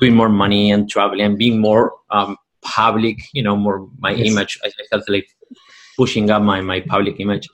doing 0.00 0.14
more 0.14 0.28
money 0.28 0.70
and 0.70 0.90
traveling 0.90 1.22
and 1.22 1.38
being 1.38 1.60
more 1.60 1.94
um, 2.10 2.36
public. 2.60 3.16
You 3.32 3.42
know, 3.42 3.56
more 3.56 3.88
my 3.98 4.10
yes. 4.10 4.30
image. 4.30 4.58
I, 4.64 4.68
I 4.68 4.84
started 4.84 5.08
like 5.08 5.28
pushing 6.00 6.30
up 6.30 6.42
my 6.42 6.60
my 6.72 6.80
public 6.94 7.20
image. 7.24 7.46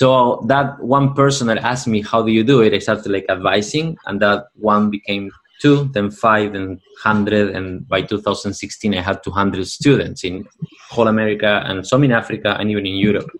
So 0.00 0.08
that 0.52 0.66
one 0.96 1.08
person 1.14 1.46
that 1.48 1.58
asked 1.72 1.88
me, 1.94 1.98
"How 2.10 2.20
do 2.26 2.30
you 2.38 2.44
do 2.52 2.60
it?" 2.64 2.74
I 2.78 2.80
started 2.86 3.10
like 3.16 3.26
advising, 3.36 3.96
and 4.06 4.20
that 4.24 4.40
one 4.72 4.90
became 4.96 5.30
two, 5.62 5.76
then 5.94 6.10
five, 6.10 6.52
then 6.52 6.80
hundred, 7.02 7.54
and 7.56 7.88
by 7.88 8.02
2016 8.02 8.94
I 8.94 9.00
had 9.00 9.22
200 9.22 9.66
students 9.66 10.24
in 10.24 10.44
whole 10.90 11.08
America 11.08 11.62
and 11.66 11.86
some 11.86 12.04
in 12.04 12.12
Africa 12.12 12.56
and 12.58 12.70
even 12.70 12.86
in 12.86 12.96
Europe. 12.96 13.30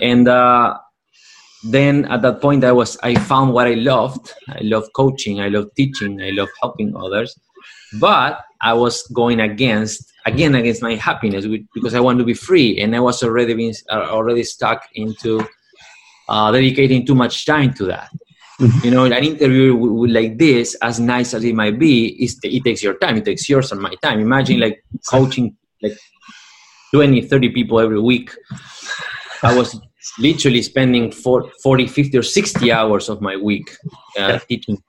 And 0.00 0.28
uh, 0.28 0.78
then 1.70 2.04
at 2.06 2.22
that 2.22 2.40
point 2.40 2.64
I 2.64 2.72
was 2.72 2.98
I 3.02 3.14
found 3.14 3.52
what 3.52 3.66
I 3.66 3.74
loved. 3.74 4.32
I 4.48 4.60
love 4.62 4.88
coaching. 4.94 5.40
I 5.40 5.48
love 5.48 5.68
teaching. 5.76 6.20
I 6.20 6.30
love 6.30 6.48
helping 6.60 6.94
others. 6.96 7.38
But 8.00 8.44
I 8.60 8.72
was 8.74 9.06
going 9.08 9.40
against 9.40 10.13
again 10.26 10.54
against 10.54 10.82
my 10.82 10.94
happiness 10.94 11.46
because 11.74 11.94
I 11.94 12.00
want 12.00 12.18
to 12.18 12.24
be 12.24 12.34
free, 12.34 12.80
and 12.80 12.94
I 12.94 13.00
was 13.00 13.22
already 13.22 13.54
being, 13.54 13.74
uh, 13.90 14.06
already 14.10 14.44
stuck 14.44 14.88
into 14.94 15.46
uh, 16.28 16.50
dedicating 16.50 17.06
too 17.06 17.14
much 17.14 17.46
time 17.46 17.74
to 17.74 17.84
that. 17.86 18.10
Mm-hmm. 18.60 18.84
You 18.84 18.90
know, 18.92 19.04
an 19.04 19.12
interview 19.12 19.76
like 20.06 20.38
this, 20.38 20.76
as 20.76 21.00
nice 21.00 21.34
as 21.34 21.42
it 21.42 21.54
might 21.54 21.78
be, 21.78 22.22
is 22.22 22.38
it 22.42 22.62
takes 22.62 22.82
your 22.82 22.94
time. 22.94 23.16
It 23.16 23.24
takes 23.24 23.48
yours 23.48 23.72
and 23.72 23.80
my 23.80 23.94
time. 24.02 24.20
Imagine 24.20 24.60
like 24.60 24.84
coaching 25.10 25.56
like 25.82 25.98
20, 26.92 27.22
30 27.22 27.48
people 27.50 27.80
every 27.80 28.00
week. 28.00 28.30
I 29.42 29.54
was 29.56 29.78
literally 30.18 30.62
spending 30.62 31.10
40, 31.10 31.86
50, 31.88 32.16
or 32.16 32.22
60 32.22 32.72
hours 32.72 33.08
of 33.08 33.20
my 33.20 33.36
week 33.36 33.76
uh, 34.16 34.38
teaching. 34.38 34.80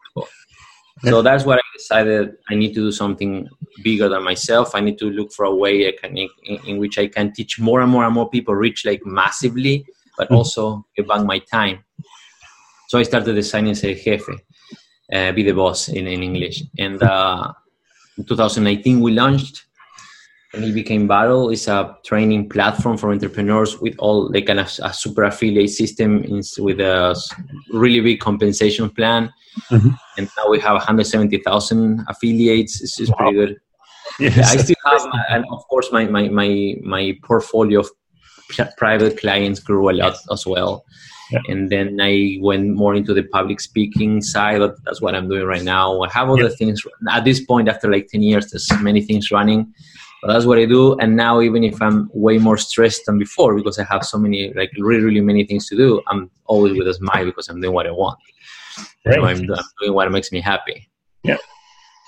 So 1.05 1.21
that's 1.21 1.45
what 1.45 1.59
I 1.59 1.61
decided. 1.75 2.33
I 2.49 2.55
need 2.55 2.73
to 2.73 2.81
do 2.81 2.91
something 2.91 3.47
bigger 3.83 4.09
than 4.09 4.23
myself. 4.23 4.73
I 4.73 4.79
need 4.79 4.97
to 4.99 5.09
look 5.09 5.31
for 5.31 5.45
a 5.45 5.55
way 5.55 5.87
I 5.87 5.93
can, 5.99 6.17
in, 6.17 6.29
in 6.65 6.77
which 6.77 6.97
I 6.97 7.07
can 7.07 7.31
teach 7.33 7.59
more 7.59 7.81
and 7.81 7.91
more 7.91 8.05
and 8.05 8.13
more 8.13 8.29
people, 8.29 8.55
reach 8.55 8.85
like 8.85 9.05
massively 9.05 9.85
but 10.17 10.27
mm-hmm. 10.27 10.35
also 10.35 10.85
give 10.95 11.07
back 11.07 11.25
my 11.25 11.39
time. 11.39 11.83
So 12.87 12.99
I 12.99 13.03
started 13.03 13.33
designing 13.33 13.73
Sé 13.73 13.89
el 13.89 13.95
Jefe, 13.95 14.29
uh, 15.11 15.31
be 15.31 15.43
the 15.43 15.53
boss 15.53 15.89
in, 15.89 16.07
in 16.07 16.23
English. 16.23 16.63
And 16.77 17.01
uh, 17.01 17.51
in 18.17 18.25
2019, 18.25 19.01
we 19.01 19.11
launched 19.11 19.64
and 20.55 20.65
it 20.65 20.73
became 20.73 21.07
Battle. 21.07 21.49
It's 21.49 21.67
a 21.67 21.97
training 22.03 22.49
platform 22.49 22.97
for 22.97 23.11
entrepreneurs 23.11 23.79
with 23.79 23.95
all 23.99 24.31
like 24.31 24.47
kind 24.47 24.59
of 24.59 24.71
a 24.83 24.93
super 24.93 25.23
affiliate 25.23 25.69
system 25.69 26.23
in, 26.23 26.41
with 26.59 26.79
a 26.79 27.15
really 27.71 27.99
big 28.01 28.19
compensation 28.19 28.89
plan. 28.89 29.33
Mm-hmm. 29.71 29.89
And 30.17 30.29
now 30.37 30.49
we 30.49 30.59
have 30.59 30.73
170,000 30.73 32.05
affiliates. 32.07 32.81
It's, 32.81 32.99
it's 32.99 33.09
wow. 33.09 33.15
pretty 33.17 33.33
good. 33.33 33.57
Yes, 34.19 34.53
I 34.53 34.57
still 34.57 34.75
have, 34.85 35.01
and 35.29 35.45
of 35.51 35.67
course, 35.67 35.91
my, 35.91 36.05
my, 36.05 36.29
my, 36.29 36.75
my 36.81 37.17
portfolio 37.23 37.79
of 37.79 37.89
private 38.77 39.19
clients 39.19 39.59
grew 39.59 39.89
a 39.89 39.93
lot 39.93 40.15
as 40.31 40.45
well. 40.45 40.85
Yeah. 41.31 41.39
And 41.47 41.69
then 41.69 41.99
I 41.99 42.37
went 42.39 42.75
more 42.75 42.95
into 42.95 43.13
the 43.13 43.23
public 43.23 43.59
speaking 43.59 44.21
side. 44.21 44.61
That's 44.83 45.01
what 45.01 45.15
I'm 45.15 45.27
doing 45.27 45.45
right 45.45 45.63
now. 45.63 46.01
I 46.01 46.11
have 46.11 46.29
other 46.29 46.43
yeah. 46.43 46.49
things 46.49 46.83
at 47.11 47.25
this 47.25 47.43
point 47.43 47.67
after 47.67 47.91
like 47.91 48.07
10 48.07 48.21
years, 48.21 48.51
there's 48.51 48.71
many 48.81 49.01
things 49.01 49.31
running, 49.31 49.73
but 50.21 50.33
that's 50.33 50.45
what 50.45 50.57
I 50.57 50.65
do. 50.65 50.97
And 50.99 51.15
now, 51.15 51.41
even 51.41 51.63
if 51.63 51.81
I'm 51.81 52.09
way 52.13 52.37
more 52.37 52.57
stressed 52.57 53.05
than 53.05 53.19
before 53.19 53.55
because 53.55 53.77
I 53.79 53.83
have 53.83 54.03
so 54.03 54.17
many, 54.17 54.53
like 54.53 54.71
really, 54.77 55.03
really 55.03 55.21
many 55.21 55.45
things 55.45 55.67
to 55.69 55.75
do, 55.75 56.01
I'm 56.07 56.31
always 56.45 56.77
with 56.77 56.87
a 56.87 56.93
smile 56.93 57.25
because 57.25 57.47
I'm 57.49 57.61
doing 57.61 57.73
what 57.73 57.87
I 57.87 57.91
want. 57.91 58.19
Right. 59.05 59.19
I'm, 59.19 59.25
I'm 59.25 59.63
doing 59.81 59.93
what 59.93 60.11
makes 60.11 60.31
me 60.31 60.41
happy. 60.41 60.89
Yeah. 61.23 61.37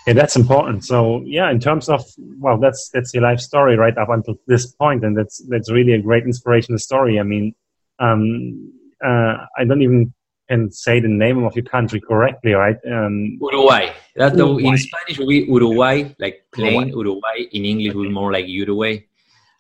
Yeah, 0.08 0.14
that's 0.14 0.38
important. 0.38 0.86
So 0.86 1.22
yeah, 1.26 1.52
in 1.52 1.60
terms 1.60 1.90
of 1.90 2.02
well, 2.40 2.58
that's 2.58 2.90
that's 2.94 3.14
your 3.14 3.24
life 3.24 3.42
story 3.42 3.76
right 3.76 3.98
up 3.98 4.08
until 4.08 4.36
this 4.48 4.66
point, 4.66 5.04
and 5.04 5.18
that's 5.18 5.46
that's 5.50 5.70
really 5.70 5.92
a 5.92 6.02
great 6.02 6.24
inspirational 6.24 6.80
story. 6.80 7.20
I 7.20 7.24
mean, 7.24 7.54
um, 8.00 8.72
uh, 9.06 9.46
I 9.58 9.66
don't 9.66 9.82
even 9.82 10.14
can 10.48 10.72
say 10.72 11.00
the 11.00 11.08
name 11.08 11.44
of 11.44 11.56
your 11.56 11.66
country 11.66 12.00
correctly, 12.00 12.54
right? 12.54 12.78
Um, 12.90 13.38
Uruguay. 13.42 13.92
That's 14.16 14.38
Uruguay. 14.38 14.62
The, 14.62 14.68
in 14.70 14.78
Spanish 14.78 15.20
we 15.20 15.46
Uruguay, 15.46 16.14
like 16.20 16.46
plain 16.54 16.90
Uruguay. 16.90 16.98
Uruguay. 16.98 17.38
In 17.52 17.66
English, 17.66 17.96
okay. 17.96 18.10
more 18.10 18.32
like 18.32 18.48
Uruguay. 18.48 19.04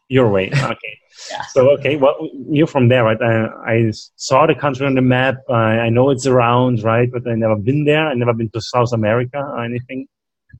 Uruguay. 0.10 0.50
Okay. 0.63 1.00
yeah. 1.32 1.41
So 1.53 1.70
okay, 1.72 1.98
well, 1.98 2.15
you're 2.50 2.67
from 2.67 2.88
there, 2.88 3.03
right? 3.03 3.22
Uh, 3.22 3.50
I 3.65 3.91
saw 4.15 4.48
the 4.48 4.56
country 4.56 4.86
on 4.86 4.96
the 4.96 5.01
map. 5.01 5.36
Uh, 5.50 5.53
I 5.53 5.89
know 5.89 6.10
it's 6.10 6.25
around, 6.25 6.84
right? 6.84 7.10
But 7.12 7.27
I 7.27 7.36
never 7.36 7.56
been 7.56 7.86
there. 7.86 8.08
I 8.08 8.13
never 8.13 8.34
been 8.34 8.50
to 8.51 8.62
South 8.62 8.94
America 8.94 9.39
or 9.39 9.63
anything. 9.63 10.08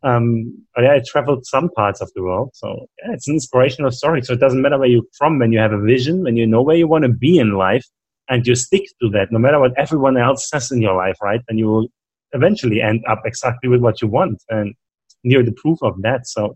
Um, 0.04 0.66
but 0.76 0.84
yeah, 0.84 0.94
I 0.94 1.02
traveled 1.06 1.46
some 1.46 1.70
parts 1.70 2.02
of 2.02 2.12
the 2.14 2.22
world. 2.22 2.52
So 2.54 2.88
yeah, 3.04 3.14
it's 3.14 3.28
an 3.28 3.36
inspirational 3.36 3.92
story. 3.92 4.22
So 4.22 4.34
it 4.34 4.40
doesn't 4.40 4.62
matter 4.62 4.78
where 4.78 4.90
you're 4.90 5.04
from 5.18 5.40
when 5.40 5.52
you 5.52 5.60
have 5.60 5.74
a 5.74 5.82
vision, 5.82 6.24
when 6.24 6.38
you 6.38 6.46
know 6.46 6.62
where 6.62 6.76
you 6.76 6.88
want 6.88 7.04
to 7.04 7.10
be 7.10 7.40
in 7.40 7.52
life 7.54 7.86
and 8.30 8.46
you 8.46 8.56
stick 8.56 8.84
to 9.02 9.10
that, 9.10 9.32
no 9.32 9.40
matter 9.40 9.60
what 9.60 9.78
everyone 9.78 10.18
else 10.18 10.50
says 10.50 10.72
in 10.72 10.82
your 10.82 10.96
life, 10.96 11.18
right? 11.22 11.42
And 11.48 11.58
you 11.58 11.68
will 11.68 11.88
eventually 12.34 12.82
end 12.82 13.04
up 13.10 13.22
exactly 13.26 13.70
with 13.70 13.82
what 13.82 14.02
you 14.02 14.08
want. 14.08 14.44
And 14.50 14.76
you're 15.24 15.44
the 15.44 15.54
proof 15.54 15.80
of 15.82 16.02
that. 16.02 16.28
So 16.28 16.56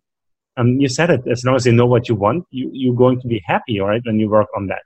um, 0.58 0.80
you 0.80 0.90
said 0.90 1.10
it, 1.10 1.22
as 1.32 1.44
long 1.46 1.56
as 1.56 1.66
you 1.66 1.72
know 1.72 1.86
what 1.86 2.10
you 2.10 2.16
want, 2.16 2.46
you, 2.52 2.70
you're 2.74 2.96
going 2.96 3.22
to 3.22 3.28
be 3.28 3.42
happy, 3.46 3.80
right? 3.80 4.02
When 4.06 4.20
you 4.20 4.30
work 4.30 4.48
on 4.56 4.68
that. 4.68 4.82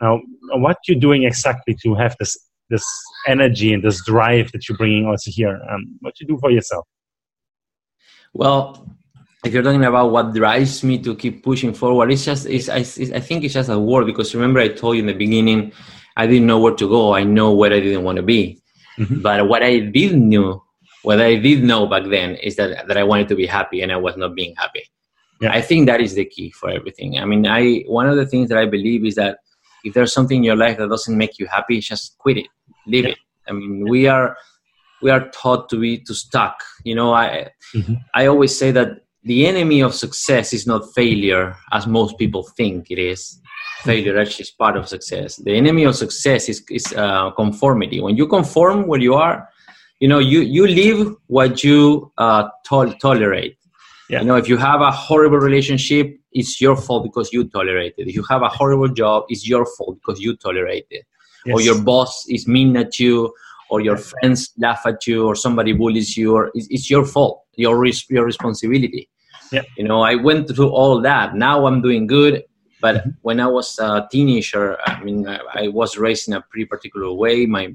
Now, 0.00 0.20
what 0.52 0.78
you're 0.86 0.98
doing 0.98 1.24
exactly 1.24 1.76
to 1.82 1.94
have 1.94 2.16
this, 2.18 2.38
this 2.70 2.86
energy 3.26 3.74
and 3.74 3.82
this 3.82 4.04
drive 4.04 4.52
that 4.52 4.68
you're 4.68 4.78
bringing 4.78 5.06
also 5.06 5.30
here, 5.30 5.60
um, 5.68 5.98
what 6.00 6.18
you 6.20 6.26
do 6.26 6.38
for 6.38 6.50
yourself? 6.50 6.86
Well, 8.32 8.86
if 9.44 9.52
you're 9.52 9.62
talking 9.62 9.84
about 9.84 10.12
what 10.12 10.32
drives 10.32 10.84
me 10.84 11.02
to 11.02 11.16
keep 11.16 11.42
pushing 11.42 11.74
forward, 11.74 12.12
it's 12.12 12.24
just, 12.24 12.46
it's, 12.46 12.68
I, 12.68 12.78
I 13.16 13.20
think 13.20 13.44
it's 13.44 13.54
just 13.54 13.68
a 13.68 13.78
word 13.78 14.06
because 14.06 14.34
remember 14.34 14.60
I 14.60 14.68
told 14.68 14.96
you 14.96 15.00
in 15.00 15.06
the 15.06 15.12
beginning, 15.12 15.72
I 16.16 16.26
didn't 16.26 16.46
know 16.46 16.58
where 16.58 16.74
to 16.74 16.88
go. 16.88 17.14
I 17.14 17.24
know 17.24 17.54
where 17.54 17.72
I 17.72 17.80
didn't 17.80 18.04
want 18.04 18.16
to 18.16 18.22
be. 18.22 18.60
Mm-hmm. 18.98 19.22
But 19.22 19.48
what 19.48 19.62
I 19.62 19.78
did 19.78 20.16
know, 20.16 20.64
what 21.02 21.20
I 21.20 21.36
did 21.36 21.62
know 21.62 21.86
back 21.86 22.04
then 22.10 22.36
is 22.36 22.56
that, 22.56 22.86
that 22.88 22.96
I 22.96 23.04
wanted 23.04 23.28
to 23.28 23.34
be 23.34 23.46
happy 23.46 23.80
and 23.82 23.90
I 23.92 23.96
was 23.96 24.16
not 24.16 24.34
being 24.34 24.54
happy. 24.56 24.84
Yeah. 25.40 25.52
I 25.52 25.62
think 25.62 25.86
that 25.86 26.00
is 26.00 26.14
the 26.14 26.26
key 26.26 26.50
for 26.50 26.68
everything. 26.68 27.18
I 27.18 27.24
mean, 27.24 27.46
I, 27.46 27.84
one 27.86 28.08
of 28.08 28.16
the 28.16 28.26
things 28.26 28.50
that 28.50 28.58
I 28.58 28.66
believe 28.66 29.06
is 29.06 29.14
that 29.14 29.38
if 29.84 29.94
there's 29.94 30.12
something 30.12 30.38
in 30.38 30.44
your 30.44 30.56
life 30.56 30.76
that 30.76 30.90
doesn't 30.90 31.16
make 31.16 31.38
you 31.38 31.46
happy, 31.46 31.80
just 31.80 32.18
quit 32.18 32.36
it, 32.36 32.48
leave 32.86 33.04
yeah. 33.04 33.10
it. 33.10 33.18
I 33.48 33.52
mean, 33.52 33.88
we 33.88 34.06
are, 34.06 34.36
we 35.00 35.10
are 35.10 35.28
taught 35.30 35.68
to 35.70 35.78
be 35.78 35.98
to 35.98 36.14
stuck 36.14 36.62
you 36.84 36.94
know 36.94 37.12
i 37.12 37.48
mm-hmm. 37.74 37.94
i 38.14 38.26
always 38.26 38.56
say 38.56 38.70
that 38.70 39.04
the 39.24 39.46
enemy 39.46 39.80
of 39.80 39.94
success 39.94 40.52
is 40.52 40.66
not 40.66 40.94
failure 40.94 41.56
as 41.72 41.86
most 41.86 42.16
people 42.18 42.42
think 42.56 42.90
it 42.90 42.98
is 42.98 43.40
failure 43.84 44.18
actually 44.18 44.42
is 44.44 44.50
part 44.50 44.76
of 44.76 44.88
success. 44.88 45.36
The 45.36 45.54
enemy 45.56 45.84
of 45.84 45.96
success 45.96 46.48
is, 46.48 46.62
is 46.70 46.92
uh, 46.94 47.30
conformity. 47.32 48.00
When 48.00 48.16
you 48.16 48.26
conform 48.26 48.86
where 48.86 49.00
you 49.00 49.14
are 49.14 49.48
you 50.00 50.08
know 50.08 50.18
you 50.18 50.40
you 50.40 50.66
live 50.66 51.14
what 51.28 51.62
you 51.62 52.10
uh, 52.18 52.48
to- 52.64 52.94
tolerate. 53.00 53.56
Yeah. 54.08 54.20
you 54.20 54.26
know 54.26 54.36
if 54.36 54.48
you 54.48 54.56
have 54.56 54.80
a 54.80 54.90
horrible 54.90 55.38
relationship 55.38 56.16
it's 56.32 56.60
your 56.60 56.76
fault 56.76 57.04
because 57.04 57.32
you 57.32 57.44
tolerate 57.48 57.94
it. 57.98 58.08
If 58.08 58.14
you 58.14 58.24
have 58.28 58.42
a 58.42 58.48
horrible 58.48 58.88
job 58.88 59.24
it's 59.28 59.46
your 59.48 59.64
fault 59.76 59.98
because 60.00 60.20
you 60.20 60.36
tolerate 60.36 60.86
it. 60.90 61.04
Yes. 61.46 61.54
or 61.54 61.60
your 61.62 61.80
boss 61.80 62.26
is 62.28 62.46
mean 62.46 62.76
at 62.76 62.98
you 62.98 63.32
or 63.70 63.80
your 63.80 63.96
friends 63.96 64.52
laugh 64.58 64.82
at 64.84 65.06
you 65.06 65.26
or 65.26 65.34
somebody 65.34 65.72
bullies 65.72 66.16
you 66.16 66.34
or 66.34 66.50
it's, 66.54 66.66
it's 66.70 66.90
your 66.90 67.04
fault 67.04 67.44
your 67.56 67.78
res- 67.78 68.08
your 68.10 68.24
responsibility. 68.24 69.08
Yeah. 69.52 69.62
you 69.76 69.84
know 69.84 70.00
i 70.00 70.14
went 70.14 70.48
through 70.48 70.70
all 70.70 71.00
that. 71.02 71.34
Now 71.34 71.66
i'm 71.66 71.82
doing 71.82 72.06
good 72.06 72.42
but 72.80 72.96
mm-hmm. 72.96 73.10
when 73.22 73.40
i 73.40 73.46
was 73.46 73.78
a 73.78 74.06
teenager 74.10 74.78
i 74.86 75.02
mean 75.02 75.26
I, 75.26 75.40
I, 75.54 75.68
was 75.68 75.96
raised 75.96 76.28
in 76.28 76.34
a 76.34 76.40
pretty 76.40 76.66
particular 76.66 77.12
way 77.12 77.46
my 77.46 77.74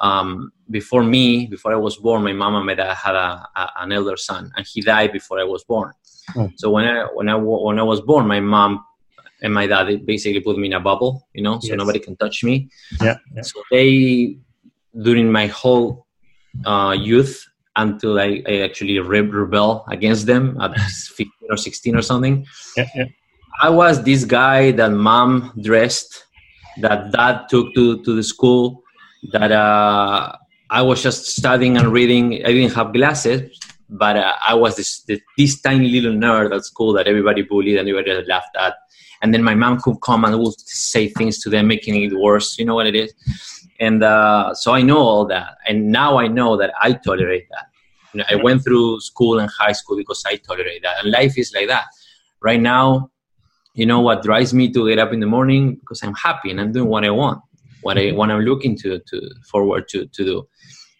um, 0.00 0.50
before 0.70 1.04
me 1.04 1.46
before 1.46 1.72
i 1.72 1.76
was 1.76 1.96
born 1.96 2.22
my 2.22 2.32
mama 2.32 2.58
and 2.60 2.76
dad 2.76 2.94
had 2.94 3.14
a, 3.14 3.48
a, 3.56 3.70
an 3.80 3.92
elder 3.92 4.16
son 4.16 4.50
and 4.56 4.66
he 4.66 4.80
died 4.80 5.12
before 5.12 5.38
i 5.40 5.44
was 5.44 5.64
born 5.64 5.92
oh. 6.36 6.50
so 6.56 6.70
when 6.70 6.84
i 6.84 7.04
when 7.14 7.28
i 7.28 7.36
when 7.36 7.78
i 7.78 7.82
was 7.82 8.00
born 8.00 8.26
my 8.26 8.40
mom 8.40 8.84
and 9.42 9.52
my 9.52 9.66
dad 9.66 10.04
basically 10.06 10.40
put 10.40 10.58
me 10.58 10.66
in 10.66 10.72
a 10.72 10.80
bubble 10.80 11.28
you 11.32 11.42
know 11.42 11.58
so 11.60 11.68
yes. 11.68 11.76
nobody 11.76 11.98
can 11.98 12.16
touch 12.16 12.42
me 12.42 12.68
yeah, 13.00 13.16
yeah. 13.34 13.42
so 13.42 13.62
they 13.70 14.36
during 15.02 15.30
my 15.30 15.46
whole 15.46 16.06
uh, 16.64 16.96
youth 16.98 17.46
until 17.76 18.18
I, 18.18 18.42
I 18.46 18.58
actually 18.60 18.98
re- 18.98 19.20
rebel 19.20 19.84
against 19.88 20.26
them 20.26 20.60
at 20.60 20.76
15 21.16 21.28
or 21.50 21.56
16 21.56 21.96
or 21.96 22.02
something. 22.02 22.46
Yeah, 22.76 22.86
yeah. 22.94 23.04
I 23.62 23.70
was 23.70 24.02
this 24.02 24.24
guy 24.24 24.72
that 24.72 24.90
mom 24.90 25.52
dressed, 25.62 26.24
that 26.80 27.12
dad 27.12 27.46
took 27.48 27.72
to, 27.74 28.02
to 28.02 28.16
the 28.16 28.22
school, 28.22 28.82
that 29.32 29.52
uh, 29.52 30.36
I 30.70 30.82
was 30.82 31.02
just 31.02 31.26
studying 31.26 31.76
and 31.76 31.92
reading. 31.92 32.44
I 32.44 32.52
didn't 32.52 32.74
have 32.74 32.92
glasses, 32.92 33.58
but 33.88 34.16
uh, 34.16 34.32
I 34.46 34.54
was 34.54 34.76
this, 34.76 35.02
this, 35.02 35.20
this 35.38 35.60
tiny 35.60 35.88
little 35.88 36.12
nerd 36.12 36.54
at 36.54 36.64
school 36.64 36.92
that 36.94 37.06
everybody 37.06 37.42
bullied 37.42 37.78
and 37.78 37.88
everybody 37.88 38.26
laughed 38.26 38.56
at. 38.58 38.74
And 39.22 39.32
then 39.32 39.42
my 39.42 39.54
mom 39.54 39.80
could 39.80 40.00
come 40.02 40.24
and 40.24 40.38
would 40.38 40.60
say 40.60 41.08
things 41.08 41.38
to 41.42 41.48
them, 41.48 41.68
making 41.68 42.02
it 42.02 42.12
worse. 42.12 42.58
You 42.58 42.66
know 42.66 42.74
what 42.74 42.86
it 42.86 42.96
is? 42.96 43.14
And 43.80 44.02
uh, 44.02 44.52
so 44.54 44.72
I 44.72 44.82
know 44.82 44.98
all 44.98 45.26
that. 45.26 45.56
And 45.66 45.90
now 45.90 46.18
I 46.18 46.26
know 46.26 46.56
that 46.56 46.72
I 46.80 46.92
tolerate 46.92 47.46
that. 47.50 47.66
You 48.12 48.18
know, 48.18 48.24
I 48.30 48.34
went 48.36 48.62
through 48.64 49.00
school 49.00 49.38
and 49.38 49.50
high 49.50 49.72
school 49.72 49.96
because 49.96 50.22
I 50.26 50.36
tolerate 50.36 50.82
that. 50.82 51.02
And 51.02 51.10
life 51.10 51.38
is 51.38 51.52
like 51.54 51.68
that. 51.68 51.84
Right 52.40 52.60
now, 52.60 53.10
you 53.74 53.86
know 53.86 54.00
what 54.00 54.22
drives 54.22 54.54
me 54.54 54.72
to 54.72 54.88
get 54.88 54.98
up 54.98 55.12
in 55.12 55.20
the 55.20 55.26
morning? 55.26 55.76
Because 55.76 56.02
I'm 56.02 56.14
happy 56.14 56.50
and 56.50 56.60
I'm 56.60 56.72
doing 56.72 56.88
what 56.88 57.04
I 57.04 57.10
want, 57.10 57.42
what 57.82 57.98
I 57.98 58.06
mm-hmm. 58.06 58.16
what 58.16 58.30
I'm 58.30 58.40
looking 58.40 58.76
to 58.78 58.98
to 58.98 59.30
forward 59.50 59.88
to 59.88 60.06
to 60.06 60.24
do. 60.24 60.48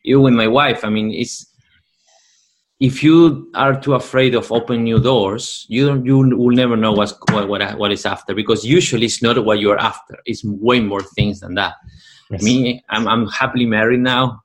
You 0.02 0.20
with 0.20 0.34
my 0.34 0.48
wife, 0.48 0.84
I 0.84 0.90
mean, 0.90 1.12
it's 1.12 1.46
if 2.80 3.02
you 3.02 3.50
are 3.54 3.80
too 3.80 3.94
afraid 3.94 4.34
of 4.34 4.50
opening 4.50 4.84
new 4.84 5.00
doors, 5.00 5.64
you 5.68 5.86
don't, 5.86 6.04
you 6.04 6.18
will 6.18 6.54
never 6.54 6.76
know 6.76 6.92
what's, 6.92 7.14
what, 7.30 7.48
what 7.48 7.78
what 7.78 7.92
is 7.92 8.04
after 8.04 8.34
because 8.34 8.64
usually 8.64 9.06
it's 9.06 9.22
not 9.22 9.42
what 9.44 9.60
you're 9.60 9.78
after. 9.78 10.18
It's 10.26 10.42
way 10.44 10.80
more 10.80 11.02
things 11.02 11.40
than 11.40 11.54
that. 11.54 11.74
Yes. 12.30 12.42
Me, 12.42 12.82
I'm 12.90 13.06
I'm 13.06 13.28
happily 13.28 13.66
married 13.66 14.00
now, 14.00 14.42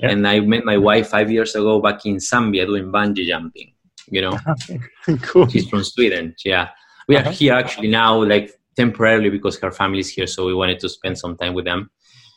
yeah. 0.00 0.10
and 0.10 0.26
I 0.28 0.40
met 0.40 0.64
my 0.64 0.76
wife 0.76 1.08
five 1.08 1.30
years 1.30 1.54
ago 1.54 1.80
back 1.80 2.04
in 2.04 2.16
Zambia 2.16 2.66
doing 2.66 2.92
bungee 2.92 3.26
jumping. 3.26 3.72
You 4.08 4.22
know, 4.22 4.38
cool. 5.22 5.48
She's 5.48 5.68
from 5.68 5.84
Sweden. 5.84 6.34
Yeah, 6.44 6.68
we 7.10 7.16
are 7.16 7.26
uh-huh. 7.26 7.40
here 7.40 7.54
actually 7.54 7.90
now, 8.02 8.12
like 8.34 8.46
temporarily 8.76 9.30
because 9.36 9.58
her 9.58 9.72
family 9.80 10.02
is 10.06 10.10
here, 10.16 10.28
so 10.34 10.46
we 10.46 10.54
wanted 10.54 10.78
to 10.80 10.88
spend 10.88 11.18
some 11.18 11.34
time 11.36 11.54
with 11.54 11.66
them. 11.70 11.90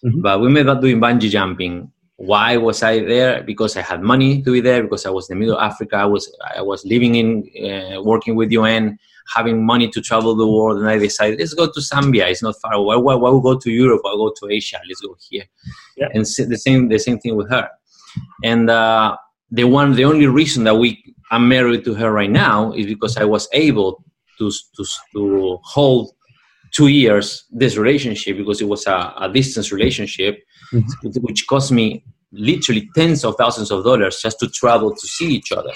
Mm-hmm. 0.03 0.21
But 0.25 0.41
we 0.41 0.47
met 0.49 0.67
up 0.67 0.81
doing 0.81 0.99
bungee 0.99 1.29
jumping 1.29 1.91
why 2.17 2.57
was 2.57 2.83
I 2.83 2.99
there? 2.99 3.43
Because 3.43 3.75
I 3.75 3.81
had 3.81 4.01
money 4.01 4.41
to 4.43 4.51
be 4.51 4.61
there. 4.61 4.83
Because 4.83 5.05
I 5.05 5.09
was 5.09 5.29
in 5.29 5.35
the 5.35 5.39
middle 5.39 5.57
of 5.57 5.63
Africa. 5.63 5.97
I 5.97 6.05
was 6.05 6.31
I 6.55 6.61
was 6.61 6.85
living 6.85 7.15
in 7.15 7.27
uh, 7.69 8.01
working 8.01 8.35
with 8.35 8.51
UN, 8.51 8.97
having 9.35 9.65
money 9.65 9.89
to 9.89 10.01
travel 10.01 10.35
the 10.35 10.47
world, 10.47 10.79
and 10.79 10.87
I 10.87 10.97
decided 10.97 11.39
let's 11.39 11.53
go 11.53 11.67
to 11.67 11.79
Zambia. 11.79 12.29
It's 12.29 12.43
not 12.43 12.55
far 12.61 12.73
away. 12.73 12.97
Why, 12.97 13.15
why, 13.15 13.31
why 13.31 13.41
go 13.41 13.57
to 13.57 13.71
Europe? 13.71 14.01
I'll 14.05 14.17
go 14.17 14.33
to 14.39 14.53
Asia. 14.53 14.79
Let's 14.87 15.01
go 15.01 15.15
here. 15.19 15.45
Yeah. 15.97 16.07
And 16.13 16.25
the 16.25 16.57
same 16.57 16.89
the 16.89 16.99
same 16.99 17.19
thing 17.19 17.35
with 17.35 17.49
her. 17.49 17.67
And 18.43 18.69
uh, 18.69 19.17
the 19.51 19.63
one 19.65 19.93
the 19.93 20.05
only 20.05 20.27
reason 20.27 20.63
that 20.65 20.75
we 20.75 21.15
I'm 21.31 21.47
married 21.47 21.83
to 21.85 21.93
her 21.95 22.11
right 22.11 22.29
now 22.29 22.73
is 22.73 22.85
because 22.85 23.17
I 23.17 23.25
was 23.25 23.49
able 23.53 24.03
to 24.39 24.51
to 24.75 24.85
to 25.13 25.59
hold 25.63 26.11
two 26.73 26.87
years 26.87 27.45
this 27.51 27.77
relationship 27.77 28.37
because 28.37 28.61
it 28.61 28.67
was 28.67 28.87
a, 28.87 29.13
a 29.19 29.29
distance 29.31 29.71
relationship 29.71 30.39
mm-hmm. 30.73 31.09
which 31.21 31.45
cost 31.47 31.71
me 31.71 32.03
literally 32.31 32.89
tens 32.95 33.23
of 33.23 33.35
thousands 33.35 33.71
of 33.71 33.83
dollars 33.83 34.19
just 34.21 34.39
to 34.39 34.49
travel 34.49 34.93
to 34.93 35.07
see 35.07 35.35
each 35.35 35.51
other. 35.51 35.71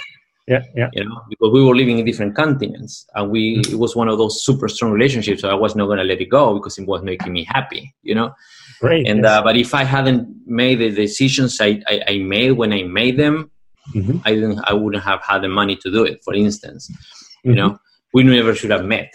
Yeah, 0.47 0.63
yeah. 0.75 0.89
You 0.93 1.03
know, 1.03 1.21
because 1.29 1.51
we 1.51 1.63
were 1.63 1.75
living 1.75 1.99
in 1.99 2.05
different 2.05 2.33
continents, 2.33 3.05
and 3.15 3.29
we 3.29 3.57
mm-hmm. 3.57 3.73
it 3.73 3.79
was 3.79 3.97
one 3.97 4.07
of 4.07 4.17
those 4.17 4.43
super 4.43 4.69
strong 4.69 4.91
relationships. 4.91 5.41
So 5.41 5.49
I 5.49 5.53
was 5.53 5.75
not 5.75 5.87
going 5.87 5.97
to 5.97 6.05
let 6.05 6.21
it 6.21 6.29
go 6.29 6.53
because 6.53 6.77
it 6.77 6.87
was 6.87 7.03
making 7.03 7.33
me 7.33 7.43
happy. 7.43 7.93
You 8.01 8.15
know. 8.15 8.33
Great. 8.79 9.07
And 9.07 9.23
yes. 9.23 9.31
uh, 9.31 9.41
but 9.43 9.57
if 9.57 9.73
I 9.73 9.83
hadn't 9.83 10.27
made 10.45 10.79
the 10.79 10.89
decisions 10.91 11.59
I, 11.59 11.81
I, 11.87 12.01
I 12.07 12.17
made 12.19 12.51
when 12.51 12.71
I 12.71 12.83
made 12.83 13.17
them, 13.17 13.51
mm-hmm. 13.93 14.19
I 14.23 14.35
didn't 14.35 14.59
I 14.63 14.73
wouldn't 14.73 15.03
have 15.03 15.21
had 15.21 15.41
the 15.41 15.49
money 15.49 15.75
to 15.77 15.91
do 15.91 16.03
it. 16.05 16.23
For 16.23 16.33
instance, 16.33 16.89
mm-hmm. 16.89 17.49
you 17.49 17.55
know, 17.55 17.77
we 18.17 18.23
never 18.23 18.53
should 18.59 18.73
have 18.77 18.85
met 18.85 19.11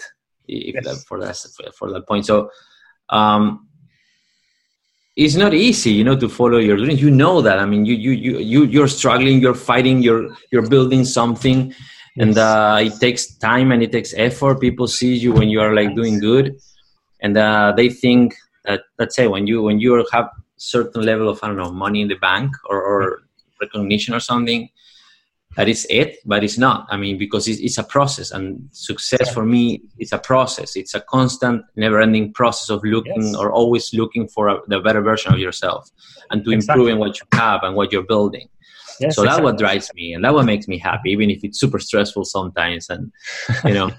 yes. 0.46 0.84
that, 0.86 0.98
for 1.08 1.16
that 1.20 1.36
for 1.78 1.86
that 1.92 2.06
point. 2.06 2.24
So. 2.26 2.50
Um, 3.08 3.68
it's 5.14 5.34
not 5.34 5.52
easy 5.52 5.90
you 5.90 6.04
know 6.04 6.16
to 6.16 6.28
follow 6.28 6.58
your 6.58 6.76
dreams 6.76 7.02
you 7.02 7.10
know 7.10 7.42
that 7.42 7.58
i 7.58 7.66
mean 7.66 7.84
you 7.84 7.94
you 7.94 8.12
you, 8.12 8.38
you 8.38 8.64
you're 8.64 8.88
struggling 8.88 9.40
you're 9.40 9.54
fighting 9.54 10.02
you're 10.02 10.34
you're 10.50 10.66
building 10.68 11.04
something 11.04 11.68
yes. 11.68 11.76
and 12.18 12.38
uh, 12.38 12.78
it 12.80 12.94
takes 12.98 13.36
time 13.36 13.72
and 13.72 13.82
it 13.82 13.92
takes 13.92 14.14
effort 14.16 14.60
people 14.60 14.86
see 14.88 15.14
you 15.14 15.32
when 15.32 15.50
you 15.50 15.60
are 15.60 15.74
like 15.74 15.94
doing 15.94 16.18
good 16.18 16.56
and 17.20 17.36
uh, 17.36 17.72
they 17.76 17.88
think 17.90 18.34
that 18.64 18.80
let's 18.98 19.14
say 19.14 19.26
when 19.26 19.46
you 19.46 19.62
when 19.62 19.78
you 19.78 20.06
have 20.10 20.30
certain 20.56 21.02
level 21.02 21.28
of 21.28 21.38
i 21.42 21.46
don't 21.46 21.58
know 21.58 21.72
money 21.72 22.00
in 22.00 22.08
the 22.08 22.20
bank 22.28 22.50
or, 22.70 22.82
or 22.82 23.22
recognition 23.60 24.14
or 24.14 24.20
something 24.20 24.68
that 25.56 25.68
is 25.68 25.86
it 25.90 26.18
but 26.24 26.42
it's 26.42 26.58
not 26.58 26.86
i 26.90 26.96
mean 26.96 27.18
because 27.18 27.46
it's, 27.48 27.60
it's 27.60 27.78
a 27.78 27.82
process 27.82 28.30
and 28.30 28.68
success 28.72 29.32
for 29.32 29.44
me 29.44 29.82
it's 29.98 30.12
a 30.12 30.18
process 30.18 30.76
it's 30.76 30.94
a 30.94 31.00
constant 31.00 31.64
never 31.76 32.00
ending 32.00 32.32
process 32.32 32.70
of 32.70 32.82
looking 32.84 33.22
yes. 33.22 33.36
or 33.36 33.52
always 33.52 33.92
looking 33.92 34.26
for 34.28 34.48
a, 34.48 34.58
the 34.68 34.80
better 34.80 35.02
version 35.02 35.32
of 35.32 35.38
yourself 35.38 35.90
and 36.30 36.44
to 36.44 36.50
exactly. 36.50 36.80
improving 36.80 36.98
what 36.98 37.18
you 37.18 37.26
have 37.32 37.62
and 37.62 37.76
what 37.76 37.92
you're 37.92 38.02
building 38.02 38.48
yes, 39.00 39.14
so 39.14 39.22
that's 39.22 39.38
exactly. 39.38 39.44
what 39.44 39.58
drives 39.58 39.90
me 39.94 40.14
and 40.14 40.24
that 40.24 40.32
what 40.32 40.46
makes 40.46 40.68
me 40.68 40.78
happy 40.78 41.10
even 41.10 41.30
if 41.30 41.44
it's 41.44 41.60
super 41.60 41.78
stressful 41.78 42.24
sometimes 42.24 42.88
and 42.88 43.12
you 43.64 43.74
know 43.74 43.90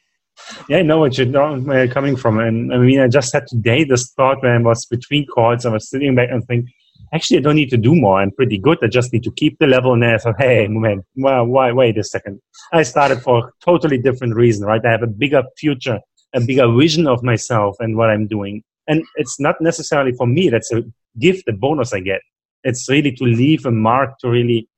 yeah 0.68 0.78
i 0.78 0.82
know 0.82 0.98
what 0.98 1.16
you're 1.18 1.88
coming 1.88 2.16
from 2.16 2.38
and 2.38 2.72
i 2.72 2.78
mean 2.78 3.00
i 3.00 3.08
just 3.08 3.32
had 3.32 3.46
today 3.46 3.84
this 3.84 4.12
thought 4.12 4.42
when 4.42 4.52
i 4.52 4.58
was 4.58 4.86
between 4.86 5.26
calls 5.26 5.66
i 5.66 5.70
was 5.70 5.88
sitting 5.88 6.14
back 6.14 6.28
and 6.30 6.44
thinking 6.46 6.72
actually, 7.12 7.38
I 7.38 7.40
don't 7.40 7.56
need 7.56 7.70
to 7.70 7.76
do 7.76 7.94
more. 7.94 8.20
I'm 8.20 8.30
pretty 8.30 8.58
good. 8.58 8.78
I 8.82 8.88
just 8.88 9.12
need 9.12 9.22
to 9.24 9.32
keep 9.32 9.58
the 9.58 9.66
level. 9.66 9.92
And 9.92 10.04
I 10.04 10.18
thought, 10.18 10.36
hey, 10.38 10.66
man, 10.68 11.02
well, 11.16 11.44
why, 11.46 11.72
wait 11.72 11.98
a 11.98 12.04
second. 12.04 12.40
I 12.72 12.82
started 12.82 13.22
for 13.22 13.48
a 13.48 13.50
totally 13.64 13.98
different 13.98 14.34
reason, 14.34 14.66
right? 14.66 14.84
I 14.84 14.90
have 14.90 15.02
a 15.02 15.06
bigger 15.06 15.42
future, 15.58 16.00
a 16.34 16.40
bigger 16.40 16.70
vision 16.72 17.06
of 17.06 17.22
myself 17.22 17.76
and 17.80 17.96
what 17.96 18.10
I'm 18.10 18.26
doing. 18.26 18.62
And 18.88 19.04
it's 19.16 19.38
not 19.38 19.56
necessarily 19.60 20.12
for 20.12 20.26
me. 20.26 20.48
That's 20.48 20.72
a 20.72 20.82
gift, 21.18 21.48
a 21.48 21.52
bonus 21.52 21.92
I 21.92 22.00
get. 22.00 22.20
It's 22.64 22.88
really 22.88 23.12
to 23.12 23.24
leave 23.24 23.66
a 23.66 23.70
mark, 23.70 24.18
to 24.20 24.28
really 24.28 24.68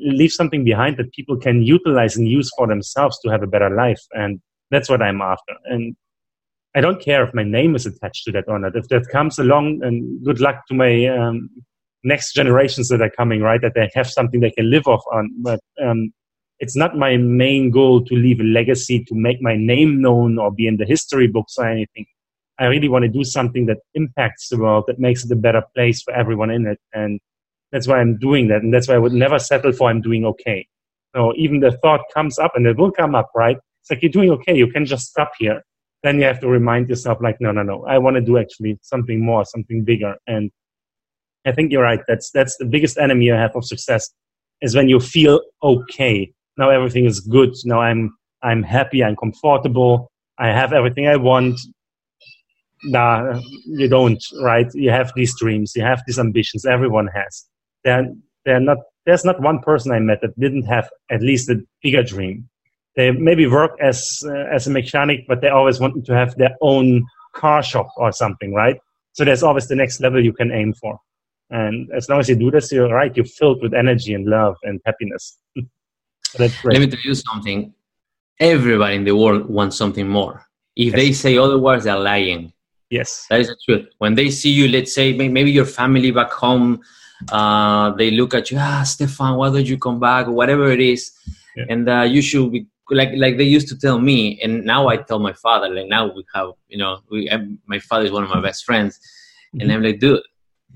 leave 0.00 0.32
something 0.32 0.64
behind 0.64 0.96
that 0.96 1.12
people 1.12 1.36
can 1.36 1.62
utilize 1.62 2.16
and 2.16 2.28
use 2.28 2.50
for 2.56 2.66
themselves 2.66 3.18
to 3.20 3.30
have 3.30 3.42
a 3.42 3.46
better 3.46 3.70
life. 3.70 4.00
And 4.12 4.40
that's 4.70 4.88
what 4.88 5.02
I'm 5.02 5.20
after. 5.20 5.54
And 5.66 5.94
I 6.74 6.80
don't 6.80 7.00
care 7.00 7.24
if 7.24 7.34
my 7.34 7.44
name 7.44 7.74
is 7.76 7.86
attached 7.86 8.24
to 8.24 8.32
that 8.32 8.44
or 8.48 8.58
not. 8.58 8.74
If 8.74 8.88
that 8.88 9.08
comes 9.08 9.38
along, 9.38 9.80
and 9.82 10.24
good 10.24 10.40
luck 10.40 10.66
to 10.68 10.74
my 10.74 11.06
um, 11.06 11.48
next 12.02 12.32
generations 12.32 12.88
that 12.88 13.00
are 13.00 13.10
coming, 13.10 13.40
right? 13.40 13.60
That 13.60 13.74
they 13.74 13.90
have 13.94 14.10
something 14.10 14.40
they 14.40 14.50
can 14.50 14.70
live 14.70 14.86
off 14.86 15.02
on. 15.12 15.30
But 15.38 15.60
um, 15.80 16.12
it's 16.58 16.76
not 16.76 16.96
my 16.96 17.16
main 17.16 17.70
goal 17.70 18.04
to 18.04 18.14
leave 18.14 18.40
a 18.40 18.44
legacy, 18.44 19.04
to 19.04 19.14
make 19.14 19.40
my 19.40 19.56
name 19.56 20.00
known 20.00 20.38
or 20.38 20.50
be 20.50 20.66
in 20.66 20.76
the 20.76 20.84
history 20.84 21.28
books 21.28 21.54
or 21.58 21.68
anything. 21.68 22.06
I 22.58 22.66
really 22.66 22.88
want 22.88 23.04
to 23.04 23.08
do 23.08 23.24
something 23.24 23.66
that 23.66 23.78
impacts 23.94 24.48
the 24.48 24.58
world, 24.58 24.84
that 24.86 24.98
makes 24.98 25.24
it 25.24 25.30
a 25.32 25.36
better 25.36 25.62
place 25.74 26.02
for 26.02 26.14
everyone 26.14 26.50
in 26.50 26.66
it. 26.66 26.78
And 26.92 27.20
that's 27.72 27.88
why 27.88 27.98
I'm 28.00 28.16
doing 28.18 28.48
that. 28.48 28.62
And 28.62 28.72
that's 28.72 28.86
why 28.88 28.94
I 28.94 28.98
would 28.98 29.12
never 29.12 29.38
settle 29.38 29.72
for 29.72 29.90
I'm 29.90 30.00
doing 30.00 30.24
okay. 30.24 30.66
So 31.14 31.32
even 31.36 31.60
the 31.60 31.72
thought 31.72 32.02
comes 32.12 32.38
up 32.38 32.52
and 32.54 32.66
it 32.66 32.76
will 32.76 32.92
come 32.92 33.14
up, 33.14 33.30
right? 33.34 33.56
It's 33.80 33.90
like 33.90 34.02
you're 34.02 34.10
doing 34.10 34.30
okay. 34.30 34.56
You 34.56 34.68
can 34.68 34.86
just 34.86 35.06
stop 35.06 35.32
here. 35.38 35.62
Then 36.04 36.18
you 36.18 36.24
have 36.26 36.38
to 36.40 36.48
remind 36.48 36.90
yourself, 36.90 37.18
like, 37.22 37.38
no, 37.40 37.50
no, 37.50 37.62
no. 37.62 37.84
I 37.86 37.96
want 37.96 38.16
to 38.16 38.20
do 38.20 38.36
actually 38.36 38.78
something 38.82 39.24
more, 39.24 39.44
something 39.46 39.84
bigger. 39.84 40.14
And 40.26 40.52
I 41.46 41.52
think 41.52 41.72
you're 41.72 41.82
right. 41.82 42.00
That's 42.06 42.30
that's 42.30 42.56
the 42.58 42.66
biggest 42.66 42.98
enemy 42.98 43.24
you 43.24 43.32
have 43.32 43.56
of 43.56 43.64
success 43.64 44.10
is 44.60 44.76
when 44.76 44.88
you 44.88 45.00
feel 45.00 45.40
okay. 45.62 46.30
Now 46.58 46.68
everything 46.70 47.06
is 47.06 47.20
good. 47.20 47.54
Now 47.64 47.80
I'm 47.80 48.14
I'm 48.42 48.62
happy. 48.62 49.02
I'm 49.02 49.16
comfortable. 49.16 50.10
I 50.38 50.48
have 50.48 50.74
everything 50.74 51.08
I 51.08 51.16
want. 51.16 51.58
Nah, 52.84 53.40
you 53.66 53.88
don't. 53.88 54.22
Right? 54.42 54.70
You 54.74 54.90
have 54.90 55.10
these 55.16 55.34
dreams. 55.38 55.72
You 55.74 55.84
have 55.84 56.02
these 56.06 56.18
ambitions. 56.18 56.66
Everyone 56.66 57.08
has. 57.14 57.46
They're 57.82 58.06
they're 58.44 58.60
not. 58.60 58.78
There's 59.06 59.24
not 59.24 59.40
one 59.40 59.60
person 59.60 59.90
I 59.92 60.00
met 60.00 60.20
that 60.20 60.38
didn't 60.38 60.64
have 60.64 60.88
at 61.10 61.22
least 61.22 61.48
a 61.50 61.56
bigger 61.82 62.02
dream. 62.02 62.48
They 62.96 63.10
maybe 63.10 63.46
work 63.46 63.72
as 63.80 64.22
uh, 64.24 64.46
as 64.52 64.66
a 64.66 64.70
mechanic, 64.70 65.26
but 65.26 65.40
they 65.40 65.48
always 65.48 65.80
wanted 65.80 66.04
to 66.06 66.14
have 66.14 66.36
their 66.36 66.56
own 66.60 67.04
car 67.34 67.62
shop 67.62 67.88
or 67.96 68.12
something, 68.12 68.54
right? 68.54 68.78
So 69.12 69.24
there's 69.24 69.42
always 69.42 69.68
the 69.68 69.76
next 69.76 70.00
level 70.00 70.22
you 70.22 70.32
can 70.32 70.52
aim 70.52 70.74
for. 70.74 70.98
And 71.50 71.90
as 71.92 72.08
long 72.08 72.20
as 72.20 72.28
you 72.28 72.36
do 72.36 72.50
this, 72.50 72.72
you're 72.72 72.88
right. 72.88 73.14
You're 73.16 73.26
filled 73.26 73.62
with 73.62 73.74
energy 73.74 74.14
and 74.14 74.26
love 74.26 74.56
and 74.62 74.80
happiness. 74.86 75.38
That's 76.38 76.60
great. 76.60 76.78
Let 76.78 76.80
me 76.80 76.86
tell 76.88 77.00
you 77.04 77.14
something. 77.14 77.74
Everybody 78.40 78.96
in 78.96 79.04
the 79.04 79.14
world 79.14 79.48
wants 79.48 79.76
something 79.76 80.08
more. 80.08 80.46
If 80.74 80.86
yes. 80.86 80.94
they 80.96 81.12
say 81.12 81.38
otherwise, 81.38 81.84
they're 81.84 81.98
lying. 81.98 82.52
Yes, 82.90 83.26
that 83.30 83.40
is 83.40 83.48
the 83.48 83.56
truth. 83.64 83.88
When 83.98 84.14
they 84.14 84.30
see 84.30 84.50
you, 84.50 84.68
let's 84.68 84.92
say 84.94 85.12
maybe 85.12 85.50
your 85.50 85.64
family 85.64 86.10
back 86.10 86.32
home, 86.32 86.80
uh, 87.30 87.90
they 87.92 88.10
look 88.10 88.34
at 88.34 88.50
you, 88.50 88.58
ah, 88.60 88.82
Stefan, 88.84 89.36
why 89.36 89.50
don't 89.50 89.66
you 89.66 89.78
come 89.78 90.00
back, 90.00 90.26
whatever 90.26 90.70
it 90.70 90.80
is, 90.80 91.12
yeah. 91.56 91.64
and 91.70 91.88
uh, 91.88 92.02
you 92.02 92.20
should 92.20 92.52
be 92.52 92.66
like 92.90 93.10
like 93.16 93.36
they 93.36 93.44
used 93.44 93.68
to 93.68 93.78
tell 93.78 93.98
me, 93.98 94.40
and 94.42 94.64
now 94.64 94.88
I 94.88 94.98
tell 94.98 95.18
my 95.18 95.32
father. 95.32 95.68
Like 95.68 95.88
now 95.88 96.12
we 96.12 96.24
have, 96.34 96.50
you 96.68 96.78
know, 96.78 97.00
we 97.10 97.30
my 97.66 97.78
father 97.78 98.04
is 98.04 98.12
one 98.12 98.24
of 98.24 98.30
my 98.30 98.40
best 98.40 98.64
friends, 98.64 98.98
mm-hmm. 99.54 99.60
and 99.60 99.72
I'm 99.72 99.82
like, 99.82 100.00
dude, 100.00 100.22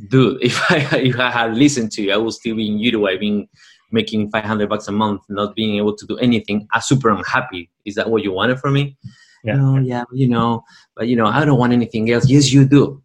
dude, 0.09 0.39
if 0.43 0.59
I 0.71 0.77
if 0.97 1.19
I 1.19 1.31
had 1.31 1.57
listened 1.57 1.93
to 1.93 2.03
you, 2.03 2.13
I 2.13 2.17
would 2.17 2.33
still 2.33 2.57
be 2.57 2.69
in 2.69 2.79
Uruguay, 2.79 3.17
being 3.17 3.49
making 3.91 4.31
500 4.31 4.69
bucks 4.69 4.89
a 4.89 4.93
month, 4.93 5.23
not 5.29 5.55
being 5.55 5.77
able 5.77 5.97
to 5.97 6.07
do 6.07 6.19
anything. 6.19 6.69
I'm 6.73 6.83
super 6.83 7.09
unhappy. 7.09 7.71
Is 7.87 7.95
that 7.95 8.11
what 8.11 8.23
you 8.23 8.33
wanted 8.33 8.59
from 8.59 8.75
me? 8.75 8.99
Yeah. 9.45 9.57
No, 9.57 9.79
yeah, 9.79 10.05
you 10.13 10.29
know, 10.29 10.65
but 10.97 11.09
you 11.09 11.17
know, 11.17 11.27
I 11.27 11.45
don't 11.45 11.59
want 11.59 11.73
anything 11.73 12.11
else. 12.11 12.29
Yes, 12.29 12.53
you 12.53 12.65
do, 12.67 13.03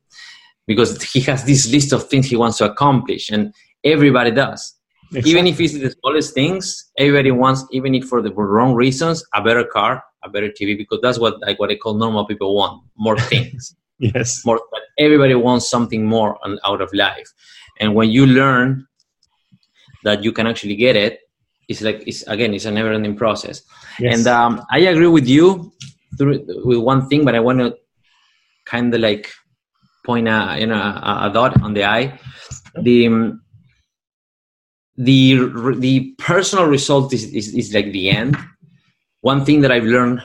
because 0.65 1.01
he 1.01 1.19
has 1.21 1.43
this 1.45 1.71
list 1.71 1.93
of 1.93 2.09
things 2.09 2.27
he 2.27 2.35
wants 2.35 2.57
to 2.57 2.71
accomplish, 2.71 3.29
and 3.29 3.53
everybody 3.83 4.31
does. 4.31 4.75
Exactly. 5.13 5.31
Even 5.31 5.47
if 5.47 5.59
it's 5.61 5.73
the 5.73 5.91
smallest 5.91 6.33
things, 6.33 6.91
everybody 6.97 7.29
wants, 7.29 7.65
even 7.71 7.93
if 7.93 8.05
for 8.05 8.19
the 8.19 8.33
wrong 8.33 8.73
reasons, 8.73 9.23
a 9.35 9.43
better 9.43 9.63
car, 9.63 10.03
a 10.23 10.29
better 10.29 10.49
TV, 10.49 10.75
because 10.75 10.99
that's 11.03 11.19
what 11.19 11.39
like 11.41 11.59
what 11.59 11.69
I 11.69 11.75
call 11.75 11.93
normal 11.93 12.25
people 12.25 12.55
want, 12.55 12.81
more 12.97 13.17
things. 13.31 13.75
yes. 13.99 14.43
More, 14.43 14.59
but 14.71 14.81
everybody 14.97 15.35
wants 15.35 15.69
something 15.69 16.03
more 16.03 16.39
out 16.65 16.81
of 16.81 16.91
life, 16.93 17.27
and 17.79 17.93
when 17.93 18.09
you 18.09 18.25
learn 18.25 18.87
that 20.03 20.23
you 20.23 20.31
can 20.31 20.47
actually 20.47 20.75
get 20.75 20.95
it, 20.95 21.19
it's 21.67 21.81
like 21.81 22.03
it's 22.07 22.23
again, 22.23 22.55
it's 22.55 22.65
a 22.65 22.71
never-ending 22.71 23.15
process. 23.15 23.61
Yes. 23.99 24.17
And 24.17 24.27
um, 24.27 24.65
I 24.71 24.79
agree 24.79 25.07
with 25.07 25.27
you 25.27 25.71
through, 26.17 26.43
with 26.65 26.79
one 26.79 27.07
thing, 27.07 27.23
but 27.23 27.35
I 27.35 27.39
want 27.39 27.59
to 27.59 27.75
kind 28.65 28.91
of 28.91 28.99
like 28.99 29.31
point 30.03 30.27
a 30.27 30.57
you 30.59 30.65
know 30.65 30.75
a, 30.75 31.29
a 31.29 31.31
dot 31.31 31.61
on 31.61 31.75
the 31.75 31.85
eye. 31.85 32.19
The 32.81 33.07
um, 33.07 33.42
the 34.97 35.75
the 35.77 36.13
personal 36.17 36.65
result 36.65 37.13
is, 37.13 37.25
is, 37.25 37.53
is 37.53 37.73
like 37.73 37.91
the 37.91 38.09
end. 38.09 38.37
One 39.21 39.45
thing 39.45 39.61
that 39.61 39.71
i've 39.71 39.85
learned 39.85 40.21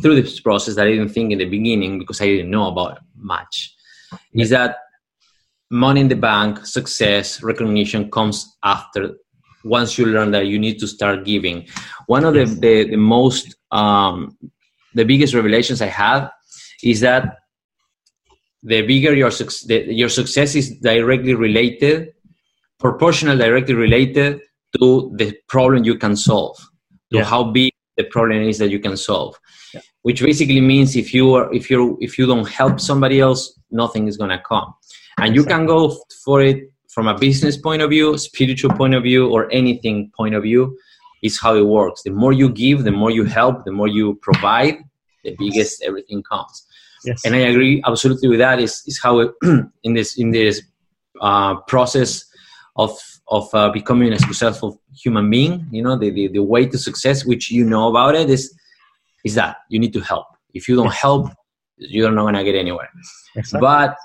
through 0.00 0.14
this 0.14 0.38
process 0.40 0.76
that 0.76 0.86
i 0.86 0.90
didn't 0.90 1.08
think 1.08 1.32
in 1.32 1.38
the 1.38 1.44
beginning 1.44 1.98
because 1.98 2.20
i 2.20 2.26
didn't 2.26 2.50
know 2.50 2.68
about 2.68 3.00
much 3.16 3.74
yeah. 4.12 4.42
is 4.44 4.50
that 4.50 4.76
money 5.70 6.00
in 6.00 6.08
the 6.08 6.14
bank 6.14 6.64
success 6.64 7.42
recognition 7.42 8.10
comes 8.10 8.56
after 8.62 9.16
once 9.64 9.98
you 9.98 10.06
learn 10.06 10.30
that 10.30 10.46
you 10.46 10.58
need 10.58 10.78
to 10.78 10.86
start 10.86 11.24
giving. 11.24 11.66
One 12.06 12.24
of 12.24 12.34
the, 12.34 12.44
the, 12.44 12.90
the 12.90 12.96
most 12.96 13.56
um, 13.70 14.36
the 14.94 15.04
biggest 15.04 15.34
revelations 15.34 15.82
i 15.82 15.86
had 15.86 16.28
is 16.82 17.00
that 17.00 17.36
the 18.62 18.82
bigger 18.82 19.14
your, 19.14 19.30
the, 19.30 19.86
your 19.88 20.08
success 20.08 20.54
is 20.54 20.78
directly 20.78 21.34
related 21.34 22.14
proportional 22.78 23.36
directly 23.36 23.74
related 23.74 24.40
to 24.78 25.12
the 25.16 25.36
problem 25.48 25.84
you 25.84 25.96
can 25.96 26.16
solve 26.16 26.56
to 27.10 27.18
yeah. 27.18 27.24
how 27.24 27.44
big 27.44 27.72
the 27.96 28.04
problem 28.04 28.42
is 28.42 28.58
that 28.58 28.70
you 28.70 28.78
can 28.78 28.96
solve. 28.96 29.38
Yeah. 29.74 29.80
which 30.02 30.22
basically 30.22 30.62
means 30.62 30.96
if 30.96 31.12
you 31.12 31.34
are 31.34 31.52
if 31.52 31.68
you 31.70 31.98
if 32.00 32.16
you 32.18 32.26
don't 32.26 32.48
help 32.48 32.80
somebody 32.80 33.20
else 33.20 33.58
nothing 33.70 34.08
is 34.08 34.16
going 34.16 34.30
to 34.30 34.38
come. 34.38 34.74
And 35.18 35.34
you 35.34 35.44
can 35.44 35.66
go 35.66 35.94
for 36.24 36.40
it 36.40 36.70
from 36.88 37.08
a 37.08 37.18
business 37.18 37.56
point 37.56 37.82
of 37.82 37.90
view 37.90 38.16
spiritual 38.16 38.70
point 38.70 38.94
of 38.94 39.02
view 39.02 39.28
or 39.28 39.50
anything 39.52 40.10
point 40.16 40.34
of 40.34 40.42
view. 40.44 40.78
Is 41.20 41.38
how 41.40 41.56
it 41.56 41.66
works. 41.66 42.02
The 42.04 42.12
more 42.12 42.32
you 42.32 42.48
give 42.48 42.84
the 42.84 42.92
more 42.92 43.10
you 43.10 43.24
help 43.24 43.64
the 43.64 43.72
more 43.72 43.88
you 43.88 44.14
provide 44.22 44.76
the 45.24 45.34
biggest 45.38 45.82
everything 45.82 46.22
comes. 46.22 46.64
Yes. 47.04 47.24
and 47.24 47.34
i 47.34 47.38
agree 47.38 47.82
absolutely 47.86 48.28
with 48.28 48.38
that. 48.38 48.60
Is, 48.60 48.82
is 48.86 49.00
how 49.02 49.18
it, 49.18 49.30
in 49.82 49.94
this 49.94 50.16
in 50.16 50.30
this 50.30 50.62
uh, 51.20 51.56
process 51.72 52.24
of 52.78 52.96
of 53.28 53.52
uh, 53.52 53.68
becoming 53.70 54.12
a 54.12 54.18
successful 54.18 54.80
human 54.94 55.28
being 55.28 55.66
you 55.70 55.82
know 55.82 55.96
the, 55.98 56.10
the, 56.10 56.28
the 56.28 56.42
way 56.42 56.64
to 56.64 56.78
success 56.78 57.26
which 57.26 57.50
you 57.50 57.64
know 57.64 57.88
about 57.88 58.14
it 58.14 58.30
is 58.30 58.54
is 59.24 59.34
that 59.34 59.56
you 59.68 59.78
need 59.78 59.92
to 59.92 60.00
help. 60.00 60.26
If 60.54 60.68
you 60.68 60.76
don't 60.76 60.92
help 60.92 61.30
you're 61.76 62.10
not 62.10 62.22
going 62.22 62.34
to 62.34 62.44
get 62.44 62.56
anywhere. 62.56 62.88
Exactly. 63.36 63.60
but 63.60 63.96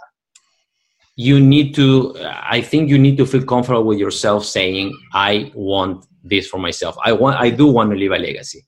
you 1.15 1.39
need 1.39 1.75
to 1.75 2.15
i 2.55 2.59
think 2.59 2.89
you 2.89 2.97
need 2.97 3.17
to 3.17 3.25
feel 3.25 3.43
comfortable 3.43 3.83
with 3.83 3.99
yourself 3.99 4.43
saying 4.45 4.91
i 5.13 5.51
want 5.53 6.05
this 6.23 6.47
for 6.47 6.59
myself. 6.59 6.95
I 7.05 7.11
want 7.11 7.39
i 7.39 7.49
do 7.49 7.67
want 7.67 7.91
to 7.91 7.95
leave 7.95 8.11
a 8.11 8.17
legacy. 8.17 8.65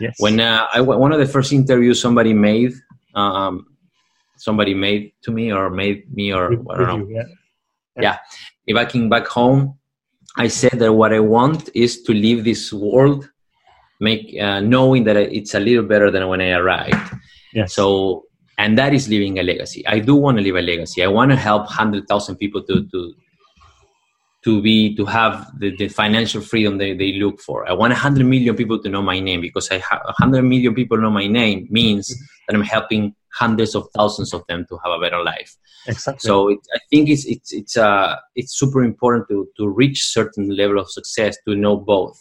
Yes. 0.00 0.14
when 0.18 0.38
uh, 0.38 0.68
I, 0.72 0.80
one 0.80 1.12
of 1.12 1.18
the 1.18 1.26
first 1.26 1.52
interviews 1.52 2.00
somebody 2.00 2.32
made 2.32 2.72
um, 3.16 3.66
somebody 4.36 4.74
made 4.74 5.12
to 5.22 5.32
me 5.32 5.52
or 5.52 5.70
made 5.70 5.98
me 6.14 6.32
or 6.32 6.52
i 6.70 6.76
don't 6.78 7.00
know. 7.00 7.08
yeah. 7.10 7.22
yeah 8.06 8.16
if 8.68 8.76
I 8.76 8.84
came 8.84 9.08
back 9.08 9.26
home, 9.26 9.78
I 10.36 10.46
said 10.48 10.78
that 10.78 10.92
what 10.92 11.12
I 11.12 11.20
want 11.20 11.68
is 11.74 12.02
to 12.02 12.12
leave 12.12 12.44
this 12.44 12.72
world, 12.72 13.28
make 13.98 14.36
uh, 14.40 14.60
knowing 14.60 15.04
that 15.04 15.16
it's 15.16 15.54
a 15.54 15.60
little 15.60 15.82
better 15.82 16.10
than 16.10 16.28
when 16.28 16.40
I 16.40 16.50
arrived. 16.50 17.16
Yes. 17.54 17.74
So, 17.74 18.26
and 18.58 18.76
that 18.78 18.92
is 18.92 19.08
leaving 19.08 19.38
a 19.38 19.42
legacy. 19.42 19.84
I 19.86 19.98
do 19.98 20.14
want 20.14 20.36
to 20.36 20.42
leave 20.42 20.54
a 20.54 20.60
legacy. 20.60 21.02
I 21.02 21.08
want 21.08 21.30
to 21.30 21.36
help 21.36 21.66
hundred 21.66 22.06
thousand 22.06 22.36
people 22.36 22.62
to 22.64 22.86
to 22.92 23.14
to 24.44 24.62
be 24.62 24.94
to 24.96 25.04
have 25.04 25.50
the, 25.58 25.74
the 25.76 25.88
financial 25.88 26.40
freedom 26.40 26.78
they, 26.78 26.94
they 26.94 27.14
look 27.14 27.40
for. 27.40 27.68
I 27.68 27.72
want 27.72 27.92
100 27.92 28.24
million 28.24 28.54
people 28.54 28.80
to 28.82 28.88
know 28.88 29.02
my 29.02 29.18
name 29.18 29.40
because 29.40 29.70
I 29.70 29.78
have 29.78 30.00
100 30.04 30.42
million 30.42 30.74
people 30.74 30.96
know 30.98 31.10
my 31.10 31.26
name 31.26 31.66
means 31.70 32.06
that 32.46 32.54
I'm 32.54 32.62
helping 32.62 33.14
hundreds 33.38 33.74
of 33.74 33.88
thousands 33.94 34.32
of 34.34 34.42
them 34.48 34.66
to 34.68 34.78
have 34.84 34.92
a 34.92 35.00
better 35.00 35.22
life. 35.22 35.56
Exactly. 35.86 36.26
So 36.26 36.48
it, 36.48 36.58
I 36.74 36.78
think 36.90 37.08
it's 37.08 37.24
it's 37.24 37.52
it's 37.52 37.76
uh 37.76 38.16
it's 38.34 38.58
super 38.58 38.82
important 38.82 39.28
to 39.28 39.48
to 39.56 39.68
reach 39.68 40.04
certain 40.06 40.48
level 40.56 40.78
of 40.78 40.90
success 40.90 41.36
to 41.46 41.54
know 41.54 41.76
both. 41.76 42.16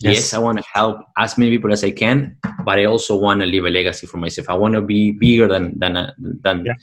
Yes, 0.00 0.16
yes 0.16 0.34
I 0.34 0.38
want 0.38 0.58
to 0.58 0.64
help 0.72 0.96
as 1.16 1.38
many 1.38 1.50
people 1.50 1.72
as 1.72 1.84
I 1.84 1.90
can, 1.90 2.36
but 2.64 2.78
I 2.78 2.84
also 2.86 3.16
want 3.16 3.40
to 3.40 3.46
leave 3.46 3.64
a 3.64 3.70
legacy 3.70 4.06
for 4.06 4.18
myself. 4.18 4.48
I 4.48 4.54
want 4.54 4.74
to 4.74 4.80
be 4.80 5.12
bigger 5.12 5.48
than 5.48 5.78
than 5.78 5.96
uh, 5.96 6.12
than 6.18 6.64
yeah. 6.64 6.74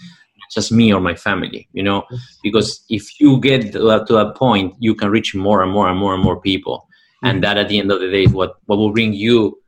just 0.53 0.71
me 0.71 0.93
or 0.93 1.01
my 1.01 1.15
family. 1.15 1.67
You 1.73 1.83
know, 1.83 2.03
because 2.43 2.85
if 2.89 3.19
you 3.19 3.39
get 3.39 3.71
to 3.73 3.79
that, 3.89 4.07
to 4.07 4.13
that 4.13 4.35
point, 4.35 4.75
you 4.79 4.95
can 4.95 5.09
reach 5.09 5.35
more 5.35 5.63
and 5.63 5.71
more 5.71 5.89
and 5.89 5.99
more 5.99 6.13
and 6.13 6.23
more 6.23 6.39
people, 6.39 6.77
mm-hmm. 6.79 7.27
and 7.27 7.43
that 7.43 7.57
at 7.57 7.67
the 7.69 7.79
end 7.79 7.91
of 7.91 7.99
the 7.99 8.09
day 8.09 8.23
is 8.23 8.31
what 8.31 8.55
what 8.67 8.77
will 8.77 8.93
bring 8.93 9.13
you 9.13 9.59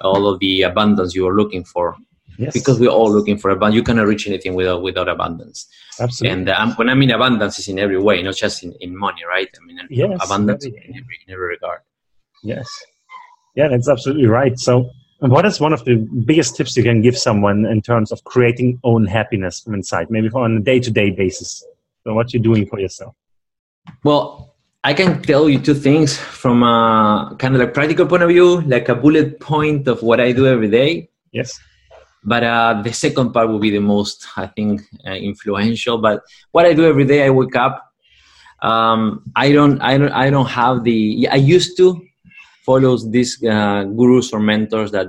all 0.00 0.28
of 0.28 0.38
the 0.38 0.62
abundance 0.62 1.14
you 1.14 1.26
are 1.26 1.34
looking 1.34 1.64
for 1.64 1.96
Yes. 2.38 2.52
Because 2.52 2.78
we're 2.78 2.88
all 2.88 3.12
looking 3.12 3.36
for 3.36 3.50
abundance. 3.50 3.74
You 3.74 3.82
cannot 3.82 4.06
reach 4.06 4.28
anything 4.28 4.54
without 4.54 4.80
without 4.80 5.08
abundance. 5.08 5.66
Absolutely. 5.98 6.32
And 6.32 6.48
um, 6.48 6.72
when 6.74 6.88
I 6.88 6.94
mean 6.94 7.10
abundance, 7.10 7.58
is 7.58 7.66
in 7.66 7.80
every 7.80 7.98
way, 7.98 8.22
not 8.22 8.36
just 8.36 8.62
in, 8.62 8.72
in 8.80 8.96
money, 8.96 9.22
right? 9.28 9.48
I 9.60 9.64
mean 9.66 9.80
yes, 9.90 10.18
abundance 10.22 10.64
in 10.64 10.74
every, 10.74 11.18
in 11.26 11.32
every 11.34 11.48
regard. 11.48 11.80
Yes. 12.42 12.68
Yeah, 13.56 13.66
that's 13.66 13.88
absolutely 13.88 14.26
right. 14.26 14.56
So, 14.56 14.90
what 15.18 15.44
is 15.44 15.58
one 15.58 15.72
of 15.72 15.84
the 15.84 15.96
biggest 15.96 16.54
tips 16.54 16.76
you 16.76 16.84
can 16.84 17.02
give 17.02 17.18
someone 17.18 17.66
in 17.66 17.82
terms 17.82 18.12
of 18.12 18.22
creating 18.22 18.78
own 18.84 19.04
happiness 19.04 19.60
from 19.60 19.74
inside, 19.74 20.10
maybe 20.10 20.28
on 20.28 20.58
a 20.58 20.60
day 20.60 20.78
to 20.78 20.92
day 20.92 21.10
basis? 21.10 21.64
So, 22.04 22.14
what 22.14 22.32
you're 22.32 22.42
doing 22.42 22.66
for 22.66 22.78
yourself? 22.78 23.16
Well, 24.04 24.54
I 24.84 24.94
can 24.94 25.22
tell 25.22 25.48
you 25.48 25.58
two 25.58 25.74
things 25.74 26.16
from 26.16 26.62
a 26.62 27.34
kind 27.40 27.54
of 27.56 27.60
like 27.60 27.74
practical 27.74 28.06
point 28.06 28.22
of 28.22 28.28
view, 28.28 28.60
like 28.60 28.88
a 28.88 28.94
bullet 28.94 29.40
point 29.40 29.88
of 29.88 30.04
what 30.04 30.20
I 30.20 30.30
do 30.30 30.46
every 30.46 30.70
day. 30.70 31.10
Yes. 31.32 31.58
But 32.24 32.42
uh, 32.42 32.82
the 32.82 32.92
second 32.92 33.32
part 33.32 33.48
will 33.48 33.58
be 33.58 33.70
the 33.70 33.80
most, 33.80 34.26
I 34.36 34.46
think, 34.46 34.82
uh, 35.06 35.12
influential. 35.12 35.98
But 35.98 36.22
what 36.52 36.66
I 36.66 36.72
do 36.72 36.84
every 36.84 37.04
day, 37.04 37.24
I 37.24 37.30
wake 37.30 37.56
up. 37.56 37.84
Um, 38.60 39.24
I 39.36 39.52
don't, 39.52 39.80
I 39.80 39.98
don't, 39.98 40.12
I 40.12 40.30
don't 40.30 40.48
have 40.48 40.82
the. 40.82 41.28
I 41.30 41.36
used 41.36 41.76
to 41.76 42.04
follow 42.66 42.96
these 42.96 43.42
uh, 43.44 43.84
gurus 43.84 44.32
or 44.32 44.40
mentors 44.40 44.90
that 44.90 45.06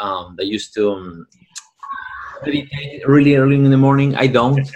um, 0.00 0.34
that 0.38 0.46
used 0.46 0.72
to 0.74 0.92
um, 0.92 1.26
meditate 2.44 3.06
really 3.06 3.36
early 3.36 3.56
in 3.56 3.70
the 3.70 3.76
morning. 3.76 4.16
I 4.16 4.28
don't 4.28 4.66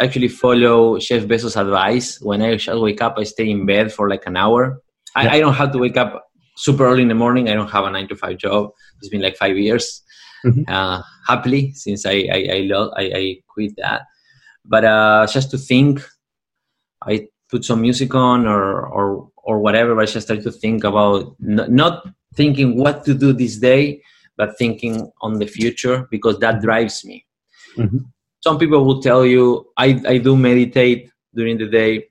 actually 0.00 0.28
follow 0.28 0.98
Jeff 0.98 1.24
Bezos' 1.24 1.60
advice. 1.60 2.20
When 2.20 2.42
I 2.42 2.58
wake 2.76 3.02
up, 3.02 3.14
I 3.18 3.24
stay 3.24 3.50
in 3.50 3.66
bed 3.66 3.92
for 3.92 4.08
like 4.08 4.24
an 4.26 4.36
hour. 4.36 4.80
I, 5.16 5.28
I 5.36 5.40
don't 5.40 5.54
have 5.54 5.72
to 5.72 5.78
wake 5.78 5.96
up 5.96 6.28
super 6.56 6.86
early 6.86 7.02
in 7.02 7.08
the 7.08 7.14
morning. 7.14 7.48
I 7.48 7.54
don't 7.54 7.70
have 7.70 7.84
a 7.84 7.90
nine 7.90 8.06
to 8.08 8.16
five 8.16 8.38
job. 8.38 8.70
It's 8.98 9.08
been 9.08 9.22
like 9.22 9.36
five 9.36 9.58
years 9.58 10.02
mm-hmm. 10.46 10.62
uh, 10.68 11.02
happily 11.26 11.72
since 11.72 12.06
I 12.06 12.28
I 12.30 12.40
I, 12.56 12.60
lo- 12.70 12.92
I, 12.96 13.04
I 13.14 13.36
quit 13.48 13.74
that. 13.78 14.02
But 14.64 14.84
uh, 14.84 15.26
just 15.26 15.50
to 15.50 15.58
think, 15.58 16.00
I 17.02 17.28
put 17.50 17.64
some 17.64 17.80
music 17.80 18.14
on 18.14 18.46
or 18.46 18.86
or 18.86 19.28
or 19.36 19.60
whatever. 19.60 19.98
I 20.00 20.06
just 20.06 20.26
start 20.26 20.42
to 20.42 20.52
think 20.52 20.84
about 20.84 21.36
n- 21.42 21.66
not 21.68 22.06
thinking 22.34 22.76
what 22.76 23.04
to 23.04 23.14
do 23.14 23.32
this 23.32 23.56
day, 23.58 24.02
but 24.36 24.58
thinking 24.58 25.10
on 25.20 25.38
the 25.38 25.46
future 25.46 26.06
because 26.10 26.38
that 26.40 26.60
drives 26.60 27.04
me. 27.04 27.26
Mm-hmm. 27.76 27.98
Some 28.40 28.58
people 28.58 28.84
will 28.84 29.02
tell 29.02 29.24
you 29.24 29.66
I 29.76 30.00
I 30.06 30.18
do 30.18 30.36
meditate 30.36 31.10
during 31.34 31.58
the 31.58 31.66
day 31.66 32.08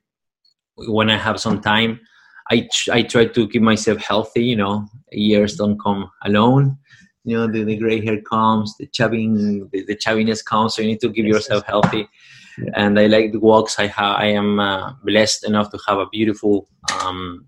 when 0.76 1.10
I 1.10 1.18
have 1.18 1.40
some 1.40 1.62
time. 1.62 2.00
I, 2.52 2.70
I 2.92 3.02
try 3.02 3.26
to 3.26 3.48
keep 3.48 3.64
myself 3.64 3.98
healthy, 3.98 4.44
you 4.44 4.56
know, 4.56 4.86
years 5.12 5.56
don't 5.56 5.82
come 5.82 6.12
alone 6.24 6.78
you 7.26 7.36
know 7.38 7.48
the, 7.52 7.64
the 7.64 7.76
gray 7.76 8.04
hair 8.06 8.22
comes 8.22 8.76
the 8.78 8.86
chubbing 8.88 9.68
the, 9.72 9.84
the 9.86 9.96
chubbiness 9.96 10.46
comes 10.46 10.76
so 10.76 10.82
you 10.82 10.88
need 10.90 11.02
to 11.02 11.12
keep 11.12 11.26
yourself 11.26 11.64
healthy. 11.66 12.08
Yeah. 12.58 12.72
and 12.76 12.98
i 12.98 13.08
like 13.08 13.34
the 13.34 13.40
walks. 13.40 13.80
I 13.80 13.88
have 13.88 14.16
i 14.18 14.28
am 14.28 14.60
uh, 14.60 14.94
blessed 15.04 15.46
enough 15.46 15.72
to 15.72 15.80
have 15.88 15.98
a 15.98 16.08
beautiful 16.08 16.70
um, 17.02 17.48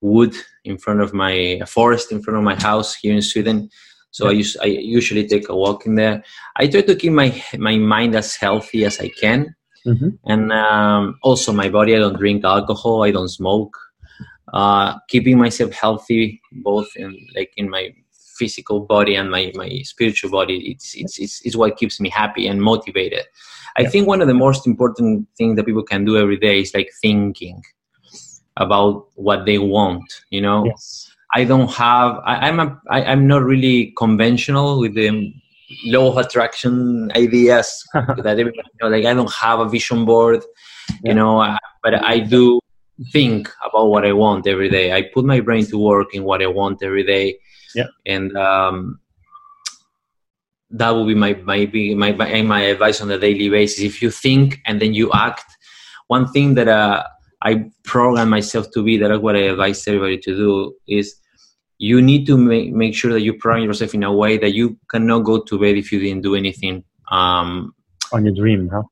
wood 0.00 0.34
in 0.64 0.78
front 0.78 1.00
of 1.00 1.12
my 1.12 1.60
forest 1.66 2.12
in 2.12 2.22
front 2.22 2.38
of 2.38 2.44
my 2.44 2.54
house 2.54 2.94
here 2.94 3.14
in 3.14 3.22
sweden. 3.22 3.68
So 4.10 4.24
yeah. 4.24 4.30
I, 4.30 4.34
use, 4.34 4.56
I 4.62 4.66
usually 4.66 5.26
take 5.26 5.48
a 5.48 5.56
walk 5.56 5.86
in 5.86 5.96
there. 5.96 6.22
I 6.56 6.68
try 6.68 6.82
to 6.82 6.94
keep 6.94 7.12
my 7.12 7.42
my 7.56 7.76
mind 7.76 8.14
as 8.14 8.36
healthy 8.36 8.84
as 8.84 9.00
i 9.00 9.08
can. 9.08 9.54
Mm-hmm. 9.86 10.08
and 10.26 10.52
um, 10.52 11.18
also 11.22 11.52
my 11.52 11.68
body 11.68 11.94
i 11.94 11.98
don't 11.98 12.18
drink 12.18 12.44
alcohol 12.44 13.04
i 13.04 13.10
don't 13.10 13.28
smoke. 13.28 13.74
Uh, 14.52 14.98
keeping 15.08 15.38
myself 15.38 15.72
healthy 15.72 16.40
both 16.68 16.88
in 16.96 17.10
like 17.36 17.52
in 17.56 17.68
my 17.68 17.92
physical 18.38 18.80
body 18.80 19.14
and 19.16 19.30
my, 19.30 19.52
my 19.54 19.70
spiritual 19.82 20.30
body 20.30 20.56
it's, 20.70 20.94
it's, 20.94 21.18
it's, 21.18 21.40
it's 21.44 21.56
what 21.56 21.76
keeps 21.76 22.00
me 22.00 22.08
happy 22.08 22.46
and 22.46 22.62
motivated 22.62 23.24
i 23.76 23.84
think 23.84 24.06
one 24.06 24.20
of 24.20 24.28
the 24.28 24.34
most 24.46 24.66
important 24.66 25.26
things 25.36 25.56
that 25.56 25.66
people 25.66 25.82
can 25.82 26.04
do 26.04 26.16
every 26.16 26.36
day 26.36 26.60
is 26.60 26.72
like 26.74 26.90
thinking 27.02 27.62
about 28.58 29.06
what 29.14 29.46
they 29.46 29.58
want. 29.58 30.02
You 30.30 30.40
know, 30.42 30.64
Yes. 30.66 31.10
I 31.34 31.44
don't 31.44 31.70
have. 31.72 32.20
I, 32.24 32.48
I'm 32.48 32.58
a. 32.60 32.80
I, 32.90 33.04
I'm 33.04 33.26
not 33.26 33.42
really 33.42 33.92
conventional 33.96 34.80
with 34.80 34.94
the 34.94 35.32
law 35.84 36.10
of 36.10 36.16
attraction 36.16 37.12
ideas 37.14 37.84
that 37.94 38.38
everybody 38.38 38.68
know. 38.80 38.88
Like 38.88 39.04
I 39.04 39.14
don't 39.14 39.32
have 39.32 39.60
a 39.60 39.68
vision 39.68 40.04
board, 40.04 40.42
Yeah. 40.88 41.10
you 41.10 41.14
know. 41.14 41.40
I, 41.40 41.58
but 41.82 42.02
I 42.02 42.18
do 42.20 42.60
think 43.12 43.48
about 43.64 43.86
what 43.88 44.04
I 44.04 44.12
want 44.12 44.46
every 44.46 44.70
day. 44.70 44.92
I 44.92 45.02
put 45.14 45.24
my 45.24 45.40
brain 45.40 45.64
to 45.66 45.78
work 45.78 46.14
in 46.14 46.24
what 46.24 46.42
I 46.42 46.46
want 46.46 46.82
every 46.82 47.04
day. 47.04 47.38
Yeah. 47.74 47.86
And 48.06 48.36
um, 48.36 49.00
that 50.70 50.90
would 50.90 51.06
be 51.06 51.14
my 51.14 51.32
big 51.32 51.96
my 51.96 52.12
my 52.12 52.42
my 52.42 52.60
advice 52.62 53.00
on 53.00 53.10
a 53.10 53.18
daily 53.18 53.48
basis. 53.48 53.80
If 53.80 54.02
you 54.02 54.10
think 54.10 54.60
and 54.66 54.80
then 54.80 54.94
you 54.94 55.10
act, 55.12 55.44
one 56.08 56.28
thing 56.28 56.54
that 56.54 56.68
uh, 56.68 57.04
I 57.42 57.70
program 57.84 58.30
myself 58.30 58.70
to 58.72 58.82
be 58.82 58.98
that 58.98 59.22
what 59.22 59.36
I 59.36 59.40
advise 59.40 59.86
everybody 59.86 60.18
to 60.18 60.36
do 60.36 60.74
is 60.86 61.14
you 61.78 62.02
need 62.02 62.26
to 62.26 62.36
make, 62.36 62.72
make 62.72 62.94
sure 62.94 63.12
that 63.12 63.22
you 63.22 63.34
program 63.34 63.64
yourself 63.64 63.94
in 63.94 64.02
a 64.02 64.12
way 64.12 64.36
that 64.38 64.52
you 64.52 64.76
cannot 64.90 65.20
go 65.20 65.40
to 65.40 65.58
bed 65.58 65.76
if 65.76 65.92
you 65.92 66.00
didn't 66.00 66.22
do 66.22 66.34
anything 66.34 66.82
um, 67.10 67.72
On 68.12 68.24
your 68.24 68.34
dream, 68.34 68.68
huh? 68.68 68.82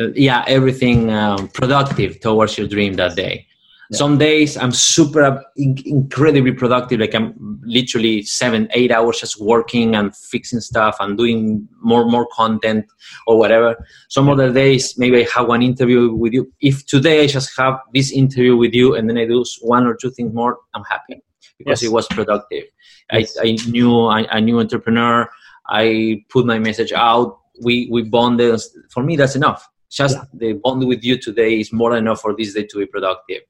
uh, 0.00 0.08
yeah 0.14 0.44
everything 0.46 1.10
um, 1.10 1.48
productive 1.48 2.20
towards 2.20 2.56
your 2.56 2.68
dream 2.68 2.94
that 2.94 3.16
day 3.16 3.46
Yeah. 3.92 3.98
some 3.98 4.16
days 4.18 4.56
i'm 4.56 4.72
super 4.72 5.42
in- 5.56 5.76
incredibly 5.84 6.52
productive 6.52 6.98
like 7.00 7.14
i'm 7.14 7.34
literally 7.64 8.22
seven 8.22 8.68
eight 8.72 8.90
hours 8.90 9.20
just 9.20 9.38
working 9.40 9.94
and 9.94 10.16
fixing 10.16 10.60
stuff 10.60 10.96
and 11.00 11.18
doing 11.18 11.68
more 11.90 12.04
more 12.06 12.26
content 12.32 12.86
or 13.26 13.38
whatever 13.38 13.76
some 14.08 14.28
other 14.30 14.50
days 14.52 14.96
maybe 14.96 15.16
i 15.22 15.26
have 15.34 15.46
one 15.48 15.62
interview 15.62 16.12
with 16.14 16.32
you 16.32 16.50
if 16.60 16.86
today 16.86 17.22
i 17.24 17.26
just 17.26 17.50
have 17.58 17.74
this 17.92 18.10
interview 18.12 18.56
with 18.56 18.72
you 18.72 18.94
and 18.94 19.08
then 19.10 19.18
i 19.18 19.26
do 19.26 19.44
one 19.60 19.86
or 19.86 19.94
two 19.94 20.10
things 20.10 20.32
more 20.34 20.58
i'm 20.74 20.84
happy 20.94 21.20
because 21.58 21.82
Yes. 21.82 21.88
it 21.90 21.92
was 21.92 22.06
productive 22.08 22.64
Yes. 23.12 23.36
I, 23.38 23.48
I 23.48 23.56
knew 23.68 24.06
I, 24.06 24.20
a 24.30 24.40
new 24.40 24.58
entrepreneur 24.58 25.28
i 25.68 26.22
put 26.30 26.46
my 26.46 26.58
message 26.58 26.92
out 26.92 27.38
we 27.62 27.88
we 27.90 28.02
bonded 28.02 28.58
for 28.90 29.02
me 29.02 29.16
that's 29.16 29.36
enough 29.36 29.68
just 29.90 30.16
Yeah. 30.16 30.24
the 30.42 30.52
bond 30.64 30.86
with 30.88 31.04
you 31.04 31.18
today 31.18 31.60
is 31.60 31.72
more 31.72 31.90
than 31.90 32.00
enough 32.04 32.20
for 32.22 32.34
this 32.38 32.54
day 32.54 32.64
to 32.70 32.78
be 32.78 32.86
productive 32.86 33.42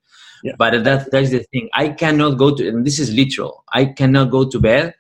Yeah. 0.43 0.53
but 0.59 0.83
that 0.85 1.11
that's 1.11 1.31
the 1.31 1.41
thing 1.53 1.69
i 1.75 1.89
cannot 1.89 2.33
go 2.39 2.55
to 2.57 2.69
and 2.69 2.85
this 2.87 2.99
is 2.99 3.13
literal 3.13 3.65
i 3.73 3.85
cannot 3.85 4.31
go 4.31 4.49
to 4.49 4.59
bed 4.59 4.95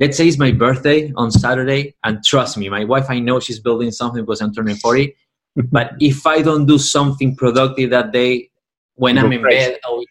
let's 0.00 0.16
say 0.16 0.28
it's 0.28 0.38
my 0.38 0.52
birthday 0.52 1.12
on 1.16 1.30
saturday 1.30 1.94
and 2.04 2.22
trust 2.24 2.56
me 2.58 2.68
my 2.68 2.84
wife 2.84 3.06
i 3.08 3.18
know 3.18 3.40
she's 3.40 3.58
building 3.58 3.90
something 3.90 4.22
because 4.22 4.40
i'm 4.40 4.52
turning 4.54 4.76
40 4.76 5.14
but 5.72 5.92
if 6.00 6.26
i 6.26 6.40
don't 6.42 6.66
do 6.66 6.78
something 6.78 7.34
productive 7.36 7.90
that 7.90 8.12
day 8.12 8.50
when 8.94 9.16
You 9.16 9.22
i'm 9.24 9.32
in 9.32 9.42
crazy. 9.42 9.72
bed 9.72 9.80
i 9.86 9.90
will 9.90 10.04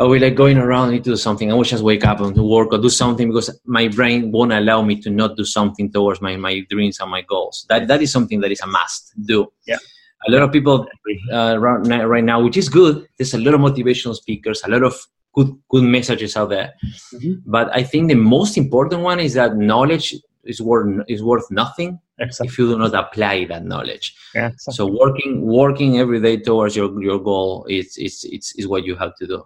I 0.00 0.04
will 0.04 0.20
like 0.20 0.36
going 0.36 0.58
around, 0.58 0.88
I 0.88 0.92
need 0.92 1.04
to 1.04 1.10
do 1.10 1.16
something. 1.16 1.50
I 1.50 1.54
will 1.56 1.64
just 1.64 1.82
wake 1.82 2.04
up 2.04 2.20
and 2.20 2.32
do 2.32 2.44
work 2.44 2.72
or 2.72 2.78
do 2.78 2.88
something 2.88 3.26
because 3.28 3.50
my 3.64 3.88
brain 3.88 4.30
won't 4.30 4.52
allow 4.52 4.80
me 4.80 5.00
to 5.00 5.10
not 5.10 5.36
do 5.36 5.44
something 5.44 5.90
towards 5.90 6.20
my, 6.20 6.36
my 6.36 6.60
dreams 6.70 7.00
and 7.00 7.10
my 7.10 7.22
goals. 7.22 7.66
That 7.68 7.88
that 7.88 8.00
is 8.00 8.12
something 8.12 8.38
that 8.42 8.52
is 8.52 8.60
a 8.60 8.66
must 8.68 9.12
do. 9.26 9.52
Yeah. 9.66 9.78
A 10.26 10.30
lot 10.32 10.42
of 10.42 10.50
people 10.52 10.86
uh, 11.32 11.56
right 11.58 12.24
now- 12.24 12.42
which 12.42 12.56
is 12.56 12.68
good. 12.68 13.06
There's 13.16 13.34
a 13.34 13.38
lot 13.38 13.54
of 13.54 13.60
motivational 13.60 14.14
speakers, 14.14 14.62
a 14.64 14.70
lot 14.70 14.82
of 14.82 14.94
good 15.34 15.50
good 15.70 15.84
messages 15.84 16.36
out 16.36 16.48
there. 16.50 16.72
Mhm. 17.14 17.42
But 17.46 17.66
I 17.80 17.82
think 17.84 18.08
the 18.08 18.16
most 18.36 18.56
important 18.56 19.02
one 19.02 19.20
is 19.20 19.34
that 19.34 19.56
knowledge 19.56 20.14
is 20.44 20.60
worth 20.60 21.04
is 21.08 21.22
worth 21.22 21.46
nothing 21.50 21.98
Exactly. 22.18 22.48
if 22.48 22.58
you 22.58 22.64
do 22.68 22.78
not 22.78 22.94
apply 22.94 23.44
that 23.46 23.64
knowledge. 23.64 24.06
Yeah, 24.34 24.48
exactly. 24.48 24.74
So 24.78 24.86
working 25.02 25.32
working 25.60 25.98
every 25.98 26.20
day 26.20 26.36
towards 26.38 26.74
your 26.76 26.90
your 27.08 27.18
goal 27.30 27.66
is 27.68 27.96
is 27.96 28.24
is, 28.24 28.52
is 28.58 28.66
what 28.66 28.84
you 28.84 28.96
have 28.96 29.14
to 29.20 29.26
do. 29.26 29.38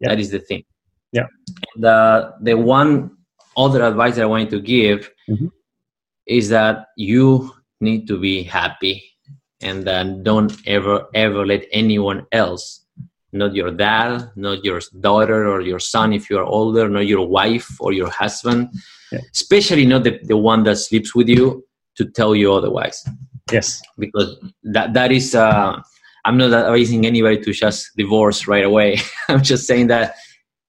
Yeah. 0.00 0.08
That 0.10 0.18
is 0.20 0.30
the 0.30 0.40
thing. 0.40 0.64
Yeah. 1.12 1.26
The 1.76 1.96
the 2.48 2.54
one 2.56 3.10
other 3.56 3.82
advice 3.84 4.14
that 4.16 4.22
I 4.22 4.32
wanted 4.34 4.50
to 4.50 4.60
give 4.60 5.10
Mhm. 5.28 5.50
is 6.26 6.48
that 6.48 6.86
you 6.96 7.52
need 7.80 8.06
to 8.08 8.18
be 8.18 8.42
happy 8.42 8.96
and 9.62 9.84
then 9.84 10.22
don't 10.22 10.52
ever 10.66 11.06
ever 11.14 11.46
let 11.46 11.64
anyone 11.72 12.26
else 12.32 12.84
not 13.32 13.54
your 13.54 13.70
dad 13.70 14.30
not 14.36 14.64
your 14.64 14.80
daughter 15.00 15.48
or 15.48 15.60
your 15.60 15.78
son 15.80 16.12
if 16.12 16.28
you 16.30 16.38
are 16.38 16.44
older 16.44 16.88
not 16.88 17.06
your 17.06 17.26
wife 17.26 17.68
or 17.80 17.92
your 17.92 18.10
husband 18.10 18.68
Yeah. 19.12 19.20
especially 19.32 19.86
not 19.86 20.02
the, 20.04 20.18
the 20.24 20.36
one 20.36 20.62
that 20.64 20.76
sleeps 20.76 21.14
with 21.14 21.28
you 21.28 21.64
to 21.96 22.04
tell 22.04 22.34
you 22.34 22.52
otherwise 22.52 23.04
Yes. 23.52 23.80
because 23.98 24.36
that 24.74 24.92
that 24.94 25.10
is 25.12 25.34
uh, 25.34 25.80
I'm 26.24 26.36
not 26.36 26.52
advising 26.52 27.06
anybody 27.06 27.38
to 27.42 27.52
just 27.52 27.94
divorce 27.96 28.48
right 28.48 28.64
away. 28.64 28.98
I'm 29.28 29.42
just 29.44 29.64
saying 29.64 29.86
that 29.86 30.16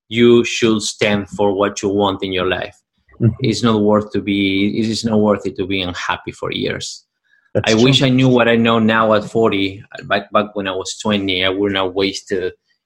you 0.07 0.43
should 0.45 0.83
stand 0.83 1.29
for 1.29 1.51
what 1.51 1.81
you 1.81 1.89
want 1.89 2.21
in 2.21 2.31
your 2.31 2.45
life. 2.45 2.77
Mhm. 3.19 3.33
It's 3.39 3.63
not 3.63 3.81
worth 3.81 4.11
to 4.11 4.21
be. 4.21 4.77
It 4.79 4.85
is 4.87 5.03
not 5.03 5.19
worth 5.19 5.47
it 5.47 5.55
to 5.57 5.65
be 5.65 5.81
unhappy 5.81 6.31
for 6.31 6.51
years. 6.51 7.06
That's 7.53 7.71
I 7.71 7.75
true. 7.75 7.83
wish 7.83 8.01
I 8.01 8.09
knew 8.09 8.29
what 8.29 8.47
I 8.47 8.55
know 8.55 8.79
now 8.79 9.13
at 9.13 9.23
40. 9.23 9.83
Back 10.03 10.31
back 10.31 10.55
when 10.55 10.67
I 10.67 10.71
was 10.71 10.97
20, 11.01 11.43
I 11.43 11.49
would 11.49 11.73
not 11.73 11.93
waste 11.93 12.33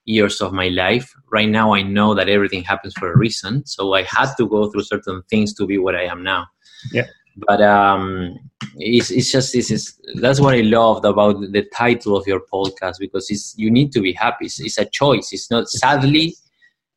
years 0.06 0.42
of 0.42 0.54
my 0.54 0.70
life. 0.70 1.14
Right 1.32 1.50
now, 1.50 1.74
I 1.74 1.82
know 1.82 2.14
that 2.14 2.30
everything 2.30 2.64
happens 2.64 2.94
for 2.98 3.12
a 3.12 3.18
reason. 3.18 3.66
So 3.66 3.94
I 3.94 4.04
had 4.04 4.34
to 4.38 4.48
go 4.48 4.70
through 4.70 4.84
certain 4.84 5.22
things 5.30 5.54
to 5.56 5.66
be 5.66 5.78
what 5.78 5.96
I 5.96 6.04
am 6.04 6.24
now. 6.24 6.48
Yeah. 6.92 7.08
But 7.48 7.62
um, 7.62 8.38
it's 8.78 9.10
it's 9.10 9.32
just 9.32 9.54
this 9.54 9.72
is 9.72 9.98
that's 10.16 10.42
what 10.42 10.54
I 10.54 10.62
loved 10.62 11.06
about 11.06 11.40
the 11.40 11.66
title 11.74 12.18
of 12.18 12.28
your 12.28 12.42
podcast 12.54 12.96
because 13.00 13.30
it's 13.30 13.56
you 13.58 13.72
need 13.72 13.92
to 13.94 14.02
be 14.02 14.14
happy. 14.14 14.46
It's, 14.46 14.60
it's 14.60 14.78
a 14.78 14.86
choice. 14.86 15.30
It's 15.32 15.50
not 15.50 15.70
sadly. 15.70 16.36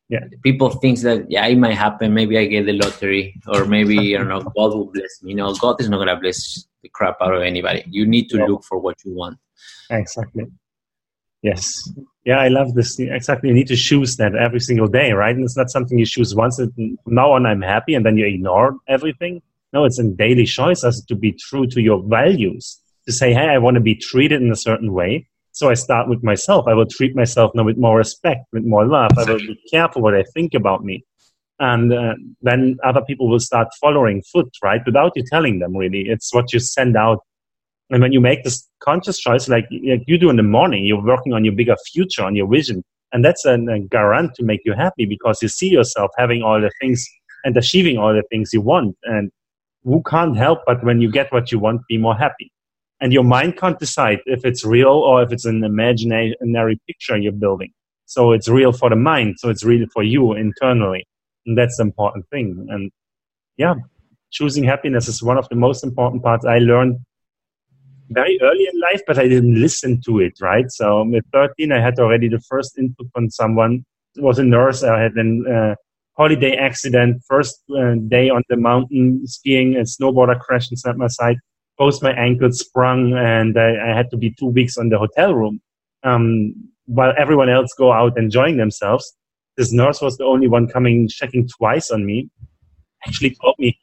Yeah. 0.09 0.21
People 0.43 0.71
think 0.71 1.01
that 1.01 1.31
yeah, 1.31 1.47
it 1.47 1.57
might 1.57 1.75
happen. 1.75 2.13
Maybe 2.13 2.37
I 2.39 2.45
get 2.47 2.67
the 2.67 2.75
lottery, 2.75 3.41
or 3.49 3.65
maybe 3.65 4.15
I 4.15 4.19
don't 4.19 4.29
know. 4.29 4.41
God 4.57 4.75
will 4.75 4.91
bless 4.93 5.23
me. 5.23 5.35
No, 5.35 5.55
God 5.55 5.81
is 5.81 5.89
not 5.89 5.99
gonna 5.99 6.21
bless 6.21 6.67
the 6.83 6.91
crap 6.91 7.17
out 7.23 7.35
of 7.35 7.43
anybody. 7.43 7.85
You 7.89 8.07
need 8.07 8.29
to 8.31 8.39
No. 8.39 8.47
look 8.47 8.65
for 8.65 8.79
what 8.79 8.97
you 9.05 9.15
want. 9.15 9.39
Exactly. 9.91 10.45
Yes. 11.43 11.71
Yeah, 12.25 12.39
I 12.39 12.49
love 12.49 12.75
this. 12.75 12.99
Exactly. 12.99 13.49
You 13.51 13.55
need 13.55 13.67
to 13.69 13.77
choose 13.77 14.17
that 14.17 14.35
every 14.35 14.61
single 14.61 14.89
day, 14.89 15.13
right? 15.13 15.35
And 15.35 15.45
it's 15.45 15.57
not 15.57 15.71
something 15.71 15.99
you 15.99 16.07
choose 16.07 16.35
once 16.35 16.59
and 16.59 16.73
from 17.05 17.15
now 17.15 17.33
on 17.33 17.45
I'm 17.45 17.61
happy 17.61 17.95
and 17.95 18.05
then 18.05 18.17
you 18.17 18.27
ignore 18.27 18.77
everything. 18.89 19.43
No, 19.73 19.85
it's 19.85 19.99
a 19.99 20.05
daily 20.05 20.47
choice 20.47 20.85
as 20.85 21.05
to 21.05 21.15
be 21.15 21.33
true 21.33 21.67
to 21.67 21.83
your 21.83 22.03
values. 22.07 22.81
To 23.07 23.13
say, 23.13 23.35
hey, 23.35 23.49
I 23.49 23.59
want 23.59 23.75
to 23.75 23.81
be 23.83 23.95
treated 23.95 24.41
in 24.41 24.51
a 24.51 24.57
certain 24.57 24.93
way. 24.95 25.29
So 25.55 25.71
I 25.71 25.75
start 25.75 26.09
with 26.09 26.23
myself. 26.23 26.67
I 26.69 26.75
will 26.75 26.87
treat 26.87 27.17
myself 27.17 27.53
now 27.55 27.65
with 27.65 27.79
more 27.79 27.97
respect, 27.97 28.45
with 28.53 28.65
more 28.65 28.87
love. 28.87 29.13
I 29.17 29.25
will 29.25 29.39
be 29.39 29.59
careful 29.71 30.03
what 30.03 30.15
I 30.15 30.25
think 30.35 30.53
about 30.53 30.85
me. 30.85 31.03
And 31.59 31.93
uh, 31.93 32.15
then 32.43 32.77
other 32.85 33.01
people 33.01 33.29
will 33.29 33.41
start 33.41 33.69
following 33.81 34.23
foot, 34.31 34.51
right? 34.63 34.83
Without 34.85 35.13
you 35.17 35.25
telling 35.31 35.61
them 35.61 35.77
really. 35.77 36.03
It's 36.09 36.35
what 36.35 36.53
you 36.53 36.59
send 36.59 36.97
out 36.97 37.21
and 37.91 38.01
when 38.01 38.13
you 38.13 38.21
make 38.21 38.45
this 38.45 38.67
conscious 38.81 39.19
choice, 39.19 39.49
like, 39.49 39.67
like 39.71 40.03
you 40.07 40.19
do 40.19 40.31
in 40.31 40.37
the 40.37 40.43
morning, 40.43 40.85
you're 40.85 41.05
working 41.05 41.33
on 41.33 41.45
your 41.45 41.55
bigger 41.55 41.77
future, 41.93 42.25
on 42.25 42.35
your 42.35 42.49
vision. 42.49 42.83
And 43.13 43.25
that's 43.25 43.45
a, 43.45 43.55
a 43.55 44.29
to 44.35 44.43
make 44.43 44.61
you 44.65 44.73
happy 44.73 45.05
because 45.05 45.43
you 45.43 45.49
see 45.49 45.69
yourself 45.69 46.11
having 46.17 46.43
all 46.43 46.61
the 46.61 46.71
things 46.81 47.07
and 47.45 47.57
achieving 47.57 47.99
all 47.99 48.13
the 48.15 48.25
things 48.31 48.51
you 48.53 48.63
want. 48.63 48.97
And 49.05 49.31
who 49.85 50.03
can't 50.09 50.37
help 50.37 50.61
but 50.67 50.83
when 50.83 51.01
you 51.01 51.11
get 51.11 51.33
what 51.33 51.53
you 51.53 51.59
want, 51.59 51.83
be 51.89 51.99
more 51.99 52.17
happy. 52.17 52.51
And 53.01 53.13
your 53.13 53.25
mind 53.25 53.57
can't 53.57 53.79
decide 53.79 54.21
if 54.27 54.45
it's 54.45 54.65
real 54.65 54.89
or 54.89 55.23
if 55.23 55.33
it's 55.33 55.45
an 55.45 55.65
imaginary 55.65 56.81
picture 56.87 57.17
you're 57.17 57.33
building. 57.33 57.73
So 58.07 58.33
it's 58.33 58.49
real 58.49 58.73
for 58.73 58.91
the 58.91 58.97
mind. 58.97 59.37
So 59.39 59.49
it's 59.51 59.65
real 59.65 59.87
for 59.93 60.03
you 60.03 60.33
internally. 60.35 61.07
And 61.47 61.59
that's 61.59 61.77
the 61.77 61.83
important 61.83 62.27
thing. 62.31 62.67
And 62.71 62.91
yeah, 63.57 63.75
choosing 64.31 64.65
happiness 64.65 65.09
is 65.09 65.23
one 65.23 65.39
of 65.39 65.49
the 65.49 65.57
most 65.57 65.85
important 65.85 66.23
parts 66.23 66.45
I 66.45 66.59
learned 66.59 66.99
very 68.11 68.39
early 68.43 68.69
in 68.73 68.81
life, 68.81 69.03
but 69.07 69.19
I 69.19 69.29
didn't 69.29 69.61
listen 69.61 70.01
to 70.07 70.21
it, 70.21 70.35
right? 70.41 70.71
So 70.71 71.03
at 71.15 71.25
13, 71.33 71.73
I 71.73 71.81
had 71.81 71.99
already 71.99 72.29
the 72.29 72.41
first 72.49 72.79
input 72.79 73.09
from 73.13 73.31
someone. 73.31 73.85
It 74.17 74.23
was 74.23 74.39
a 74.39 74.45
nurse. 74.45 74.83
I 74.83 75.01
had 75.01 75.13
a 75.17 75.55
uh, 75.55 75.75
holiday 76.17 76.57
accident, 76.57 77.23
first 77.27 77.63
uh, 77.77 77.95
day 78.09 78.31
on 78.31 78.43
the 78.49 78.57
mountain 78.57 79.27
skiing, 79.27 79.77
a 79.77 79.81
snowboarder 79.81 80.39
crashed 80.39 80.71
inside 80.71 80.97
my 80.97 81.09
side, 81.09 81.37
both 81.79 82.03
my 82.03 82.13
ankles 82.13 82.61
sprung, 82.61 83.15
and 83.15 83.59
I, 83.59 83.91
I 83.91 83.97
had 83.97 84.11
to 84.11 84.17
be 84.17 84.35
two 84.39 84.47
weeks 84.47 84.77
on 84.77 84.89
the 84.89 84.99
hotel 84.99 85.35
room. 85.35 85.61
Um, 86.03 86.55
while 86.87 87.15
everyone 87.19 87.49
else 87.49 87.73
go 87.77 87.93
out 87.93 88.19
enjoying 88.19 88.57
themselves, 88.57 89.15
this 89.57 89.73
nurse 89.73 90.01
was 90.01 90.17
the 90.17 90.25
only 90.25 90.49
one 90.49 90.69
coming, 90.69 91.09
checking 91.09 91.49
twice 91.49 91.91
on 91.91 92.05
me. 92.05 92.29
Actually 93.07 93.37
told 93.41 93.57
me, 93.59 93.79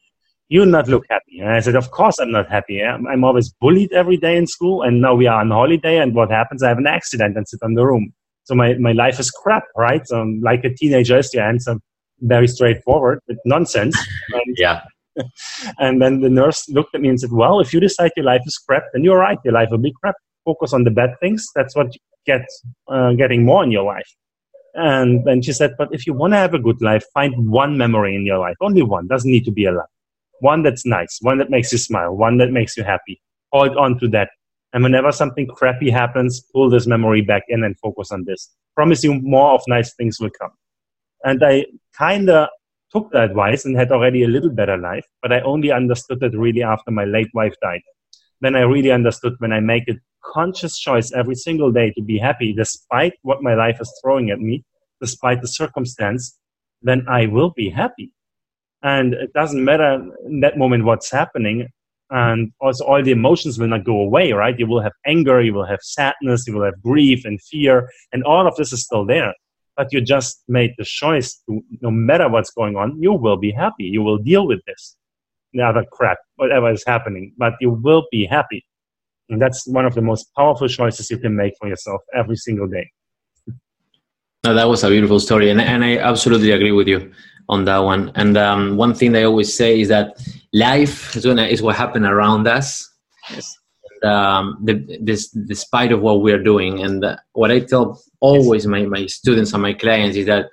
you 0.50 0.66
not 0.66 0.88
look 0.90 1.06
happy. 1.10 1.40
And 1.40 1.50
I 1.50 1.62
said, 1.62 1.76
of 1.76 1.92
course 1.92 2.20
I'm 2.20 2.32
not 2.32 2.50
happy. 2.50 2.84
I'm, 2.84 3.08
I'm 3.08 3.24
always 3.24 3.54
bullied 3.62 3.94
every 3.94 4.18
day 4.18 4.36
in 4.36 4.48
school. 4.48 4.82
And 4.82 5.02
now 5.02 5.16
we 5.16 5.26
are 5.28 5.40
on 5.40 5.50
holiday. 5.50 5.98
And 5.98 6.14
what 6.14 6.30
happens? 6.30 6.62
I 6.62 6.68
have 6.68 6.78
an 6.78 6.88
accident 6.88 7.38
and 7.38 7.48
sit 7.48 7.62
on 7.64 7.74
the 7.74 7.86
room. 7.86 8.14
So 8.44 8.56
my, 8.56 8.74
my 8.74 8.92
life 8.92 9.18
is 9.20 9.32
crap, 9.32 9.64
right? 9.78 10.06
So 10.06 10.20
I'm 10.20 10.42
like 10.42 10.66
a 10.66 10.74
teenager 10.74 11.18
is 11.18 11.32
the 11.32 11.42
answer. 11.42 11.78
Very 12.20 12.48
straightforward, 12.48 13.20
but 13.28 13.38
nonsense. 13.46 13.98
Yeah. 14.58 14.82
and 15.80 16.02
then 16.02 16.22
the 16.22 16.30
nurse 16.30 16.68
looked 16.70 16.96
at 16.96 17.02
me 17.02 17.10
and 17.10 17.20
said, 17.20 17.32
well, 17.32 17.60
if 17.60 17.74
you 17.74 17.80
decide 17.80 18.12
your 18.16 18.26
life 18.26 18.42
is 18.46 18.58
crap, 18.58 18.84
then 18.94 19.04
you're 19.04 19.18
right. 19.18 19.38
Your 19.44 19.54
life 19.54 19.70
will 19.72 19.78
be 19.78 19.94
crap. 20.02 20.16
Focus 20.46 20.74
on 20.74 20.84
the 20.84 20.92
bad 20.92 21.12
things. 21.20 21.48
That's 21.56 21.76
what 21.76 21.94
you 21.94 22.00
get 22.26 22.46
uh, 22.88 23.14
getting 23.14 23.46
more 23.46 23.64
in 23.64 23.72
your 23.72 23.84
life. 23.84 24.10
And 24.74 25.26
then 25.26 25.42
she 25.42 25.52
said, 25.54 25.76
but 25.78 25.90
if 25.92 26.08
you 26.08 26.14
want 26.14 26.34
to 26.34 26.38
have 26.38 26.54
a 26.54 26.60
good 26.60 26.82
life, 26.82 27.04
find 27.14 27.50
one 27.50 27.78
memory 27.78 28.16
in 28.16 28.26
your 28.26 28.38
life, 28.38 28.56
only 28.62 28.82
one. 28.82 29.08
Doesn't 29.08 29.30
need 29.30 29.46
to 29.46 29.52
be 29.52 29.66
a 29.66 29.72
lot. 29.72 29.88
One 30.40 30.64
that's 30.64 30.86
nice, 30.86 31.20
one 31.22 31.38
that 31.40 31.50
makes 31.50 31.72
you 31.72 31.78
smile, 31.78 32.16
one 32.16 32.38
that 32.38 32.52
makes 32.52 32.78
you 32.78 32.84
happy. 32.84 33.22
Hold 33.52 33.78
on 33.78 34.00
to 34.00 34.08
that. 34.10 34.30
And 34.74 34.84
whenever 34.84 35.12
something 35.12 35.48
crappy 35.48 35.90
happens, 35.90 36.42
pull 36.54 36.70
this 36.70 36.88
memory 36.88 37.22
back 37.22 37.44
in 37.50 37.64
and 37.64 37.78
focus 37.80 38.12
on 38.12 38.24
this. 38.26 38.50
Promise 38.76 39.04
you 39.04 39.16
more 39.22 39.54
of 39.54 39.62
nice 39.68 39.94
things 39.94 40.20
will 40.20 40.32
come. 40.40 40.52
And 41.24 41.44
I 41.44 41.66
kind 41.98 42.30
of 42.30 42.48
took 42.92 43.12
the 43.12 43.22
advice 43.22 43.66
and 43.66 43.78
had 43.78 43.92
already 43.92 44.24
a 44.24 44.28
little 44.28 44.50
better 44.50 44.78
life, 44.78 45.06
but 45.22 45.32
I 45.32 45.42
only 45.42 45.72
understood 45.72 46.22
it 46.24 46.38
really 46.38 46.64
after 46.64 46.92
my 46.92 47.06
late 47.06 47.30
wife 47.34 47.56
died. 47.62 47.82
Then 48.42 48.56
I 48.56 48.62
really 48.62 48.92
understood 48.92 49.36
when 49.40 49.54
I 49.54 49.60
make 49.60 49.88
a 49.88 50.00
conscious 50.24 50.80
choice 50.80 51.12
every 51.14 51.36
single 51.36 51.72
day 51.72 51.92
to 51.92 52.02
be 52.02 52.18
happy, 52.18 52.54
despite 52.54 53.14
what 53.22 53.44
my 53.44 53.54
life 53.54 53.80
is 53.80 53.92
throwing 54.02 54.30
at 54.32 54.40
me, 54.40 54.64
despite 55.00 55.42
the 55.42 55.48
circumstance, 55.48 56.38
then 56.82 57.06
I 57.08 57.28
will 57.28 57.52
be 57.52 57.70
happy. 57.70 58.12
And 58.84 59.14
it 59.14 59.32
doesn't 59.34 59.64
matter 59.64 60.04
in 60.26 60.40
that 60.42 60.58
moment 60.58 60.86
what's 60.86 61.12
happening. 61.12 61.68
And 62.10 62.52
also 62.60 62.84
all 62.86 63.02
the 63.02 63.12
emotions 63.12 63.58
will 63.58 63.68
not 63.68 63.86
go 63.86 64.00
away, 64.00 64.34
right? 64.34 64.58
You 64.58 64.68
will 64.68 64.82
have 64.82 64.92
anger, 65.06 65.40
you 65.42 65.54
will 65.54 65.66
have 65.66 65.80
sadness, 65.82 66.46
you 66.46 66.54
will 66.54 66.66
have 66.66 66.82
grief 66.82 67.24
and 67.24 67.42
fear, 67.42 67.88
and 68.12 68.24
all 68.24 68.48
of 68.48 68.56
this 68.56 68.74
is 68.74 68.84
still 68.84 69.06
there 69.06 69.34
but 69.78 69.92
you 69.92 70.02
just 70.02 70.44
made 70.48 70.72
the 70.78 70.86
choice 70.86 71.42
to, 71.48 71.62
no 71.82 71.92
matter 71.92 72.30
what's 72.30 72.52
going 72.52 72.76
on, 72.76 73.02
you 73.02 73.14
will 73.14 73.38
be 73.38 73.52
happy. 73.52 73.86
You 73.86 74.02
will 74.02 74.18
deal 74.18 74.48
with 74.48 74.60
this, 74.66 74.96
the 75.54 75.64
other 75.64 75.86
crap, 75.92 76.18
whatever 76.36 76.72
is 76.72 76.84
happening, 76.86 77.34
but 77.38 77.54
you 77.62 77.72
will 77.72 78.06
be 78.12 78.26
happy. 78.26 78.66
And 79.30 79.42
that's 79.42 79.66
one 79.68 79.86
of 79.86 79.96
the 79.96 80.02
most 80.02 80.32
powerful 80.36 80.68
choices 80.68 81.10
you 81.10 81.18
can 81.18 81.36
make 81.36 81.54
for 81.60 81.68
yourself 81.70 82.02
every 82.14 82.36
single 82.36 82.68
day. 82.68 82.92
No, 84.44 84.54
that 84.54 84.68
was 84.68 84.84
a 84.84 84.90
beautiful 84.90 85.20
story. 85.20 85.50
And, 85.52 85.62
and 85.62 85.84
I 85.84 85.98
absolutely 85.98 86.52
agree 86.52 86.72
with 86.72 86.88
you 86.88 87.12
on 87.48 87.66
that 87.66 87.78
one. 87.78 88.12
And 88.16 88.38
um, 88.38 88.76
one 88.76 88.94
thing 88.94 89.16
I 89.16 89.24
always 89.24 89.56
say 89.56 89.80
is 89.80 89.88
that 89.90 90.18
life 90.52 91.16
is, 91.16 91.26
gonna, 91.26 91.48
what 91.62 91.76
happened 91.76 92.06
around 92.06 92.48
us. 92.48 92.90
Yes 93.30 93.61
um, 94.04 94.58
the, 94.64 95.00
this, 95.02 95.30
despite 95.30 95.92
of 95.92 96.02
what 96.02 96.22
we're 96.22 96.42
doing. 96.42 96.84
And 96.84 97.06
what 97.34 97.52
I 97.52 97.60
tell 97.60 98.02
always 98.20 98.68
my, 98.68 98.86
my 98.86 99.06
students 99.06 99.54
and 99.54 99.62
my 99.62 99.74
clients 99.74 100.18
is 100.18 100.26
that 100.28 100.48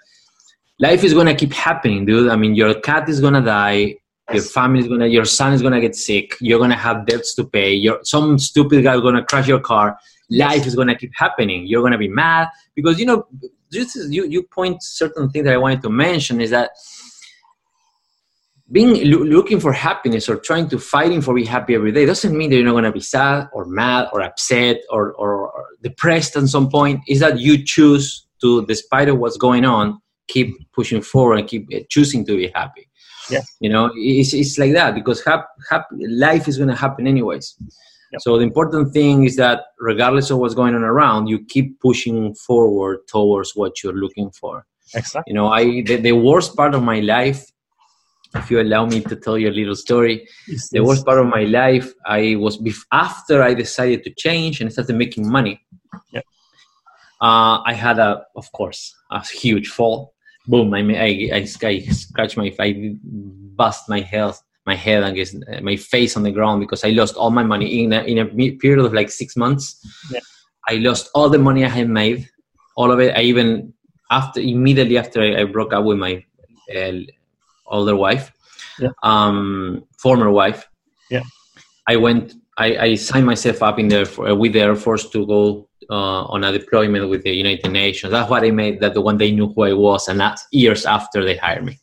life 0.79 1.05
is 1.05 1.15
gonna 1.15 1.35
keep 1.35 1.53
happening, 1.53 2.07
dude. 2.07 2.31
I 2.31 2.37
mean, 2.37 2.55
your 2.55 2.81
cat 2.81 3.09
is 3.09 3.21
gonna 3.21 3.43
die. 3.43 3.97
Your 4.33 4.43
family 4.43 4.81
is 4.81 4.89
gonna, 4.89 5.07
your 5.07 5.25
son 5.25 5.53
is 5.53 5.63
gonna 5.63 5.81
get 5.81 5.97
sick. 5.97 6.37
You're 6.41 6.59
gonna 6.59 6.77
have 6.77 7.07
debts 7.07 7.35
to 7.37 7.45
pay. 7.45 7.73
Your 7.73 8.01
some 8.03 8.39
stupid 8.39 8.85
guy 8.85 8.95
is 8.95 9.01
gonna 9.01 9.25
crash 9.25 9.49
your 9.49 9.61
car. 9.61 9.99
Life 10.31 10.67
is 10.67 10.75
gonna 10.75 10.97
keep 10.97 11.13
happening. 11.17 11.67
You're 11.67 11.83
gonna 11.83 11.99
be 11.99 12.09
mad 12.09 12.49
because 12.75 12.99
you 12.99 13.07
know. 13.07 13.27
Just 13.71 13.97
you 14.11 14.25
you 14.25 14.45
point 14.45 14.83
certain 14.83 15.29
things 15.29 15.45
that 15.45 15.53
I 15.53 15.59
wanted 15.59 15.83
to 15.83 15.91
mention 15.91 16.41
is 16.41 16.49
that 16.49 16.71
being 18.71 19.03
looking 19.05 19.61
for 19.61 19.73
happiness 19.73 20.29
or 20.29 20.37
trying 20.37 20.69
to 20.69 20.79
fighting 20.79 21.23
for 21.23 21.35
be 21.35 21.45
happy 21.45 21.75
every 21.75 21.91
day 21.91 22.05
doesn't 22.05 22.37
mean 22.37 22.51
that 22.51 22.57
you're 22.57 22.65
not 22.65 22.73
going 22.73 22.85
to 22.85 22.93
be 22.93 23.01
sad 23.01 23.49
or 23.53 23.65
mad 23.65 24.09
or 24.13 24.21
upset 24.21 24.83
or, 24.91 25.13
or, 25.15 25.51
or, 25.51 25.65
depressed 25.83 26.37
at 26.37 26.47
some 26.49 26.69
point. 26.69 27.01
Is 27.09 27.21
that 27.21 27.39
you 27.39 27.65
choose 27.65 28.27
to 28.41 28.67
despite 28.67 29.09
of 29.09 29.19
what's 29.19 29.37
going 29.37 29.65
on 29.65 30.01
keep 30.29 30.55
pushing 30.73 31.01
forward 31.01 31.39
and 31.39 31.49
keep 31.49 31.67
uh, 31.75 31.81
choosing 31.89 32.25
to 32.27 32.37
be 32.37 32.49
happy. 32.55 32.89
Yeah. 33.31 33.41
You 33.61 33.71
know 33.71 33.91
it's, 33.95 34.35
it's 34.35 34.59
like 34.59 34.73
that 34.75 34.95
because 34.95 35.25
hap, 35.25 35.47
hap, 35.71 35.87
life 35.93 36.49
is 36.49 36.57
going 36.57 36.69
to 36.69 36.77
happen 36.77 37.07
anyways. 37.07 37.57
So 38.21 38.39
the 38.39 38.45
important 38.45 38.95
thing 38.95 39.25
is 39.25 39.37
that 39.37 39.65
regardless 39.79 40.31
of 40.31 40.39
what's 40.39 40.55
going 40.55 40.75
on 40.75 40.83
around 40.83 41.27
you 41.27 41.45
keep 41.45 41.79
pushing 41.81 42.35
forward 42.35 43.01
towards 43.07 43.53
what 43.55 43.83
you're 43.83 43.93
looking 43.93 44.31
for. 44.31 44.67
Exactly. 44.95 45.25
You 45.27 45.35
know 45.35 45.49
i 45.49 45.83
the, 45.83 45.97
the 45.97 46.13
worst 46.13 46.57
part 46.57 46.75
of 46.75 46.83
my 46.83 47.01
life 47.01 47.51
if 48.35 48.51
you 48.51 48.61
allow 48.61 48.85
me 48.85 49.01
to 49.01 49.17
tell 49.17 49.39
you 49.39 49.49
a 49.49 49.57
little 49.61 49.75
story 49.75 50.27
yes, 50.47 50.69
the 50.71 50.81
worst 50.81 51.05
part 51.05 51.19
of 51.19 51.27
my 51.27 51.45
life 51.45 51.93
i 52.07 52.35
was 52.37 52.59
bef- 52.59 52.87
after 52.93 53.43
i 53.43 53.55
decided 53.55 54.05
to 54.05 54.11
change 54.15 54.61
and 54.61 54.73
started 54.73 54.97
making 54.97 55.31
money. 55.31 55.61
Yeah. 56.13 56.21
uh, 57.21 57.61
i 57.65 57.73
had 57.73 57.99
a 57.99 58.23
of 58.37 58.51
course 58.53 58.95
a 59.11 59.25
huge 59.27 59.69
fall. 59.69 60.15
Boom 60.47 60.73
i 60.75 60.81
i, 60.81 61.31
I, 61.39 61.43
I 61.67 61.79
scratched 62.03 62.37
my 62.37 62.55
i 62.61 62.97
bust 63.61 63.89
my 63.89 64.01
head 64.01 64.35
my 64.67 64.75
head 64.75 65.03
and 65.03 65.65
my 65.65 65.77
face 65.77 66.17
on 66.17 66.23
the 66.23 66.31
ground 66.31 66.61
because 66.61 66.85
i 66.85 66.91
lost 66.91 67.15
all 67.17 67.31
my 67.31 67.43
money 67.43 67.85
in 67.85 67.93
a, 67.93 68.01
in 68.03 68.19
a 68.19 68.27
period 68.63 68.85
of 68.85 68.93
like 68.93 69.11
six 69.11 69.37
months. 69.37 69.65
Yeah. 70.11 70.21
i 70.69 70.75
lost 70.89 71.11
all 71.15 71.29
the 71.31 71.39
money 71.39 71.65
i 71.65 71.69
had 71.69 71.89
made 71.89 72.29
all 72.77 72.93
of 72.93 73.01
it. 73.01 73.17
I 73.17 73.23
even 73.23 73.73
after 74.11 74.41
immediately 74.41 74.99
after 74.99 75.21
i, 75.21 75.41
I 75.41 75.45
broke 75.45 75.73
up 75.73 75.85
with 75.85 75.99
my 75.99 76.25
uh, 76.77 76.93
older 77.69 77.97
wife, 77.97 78.33
yeah. 78.79 78.91
um, 79.03 79.85
former 79.99 80.31
wife. 80.31 80.69
Yeah. 81.11 81.23
I 81.87 81.97
went. 81.97 82.35
I, 82.57 82.77
I 82.77 82.95
signed 82.97 83.27
myself 83.27 83.63
up 83.63 83.79
in 83.79 83.89
there 83.89 84.07
uh, 84.19 84.35
with 84.35 84.53
the 84.53 84.61
Air 84.61 84.75
Force 84.75 85.09
to 85.11 85.27
go 85.27 85.69
uh, 85.91 86.25
on 86.25 86.45
a 86.45 86.53
deployment 86.53 87.09
with 87.09 87.23
the 87.23 87.31
United 87.31 87.71
Nations. 87.71 88.11
That's 88.11 88.29
what 88.29 88.45
I 88.45 88.51
made. 88.51 88.81
That 88.81 88.95
the 88.95 89.01
one 89.01 89.17
they 89.17 89.31
knew 89.31 89.53
who 89.53 89.63
I 89.63 89.73
was, 89.73 90.09
and 90.09 90.19
that's 90.21 90.47
years 90.51 90.85
after 90.85 91.25
they 91.25 91.37
hired 91.37 91.65
me. 91.65 91.79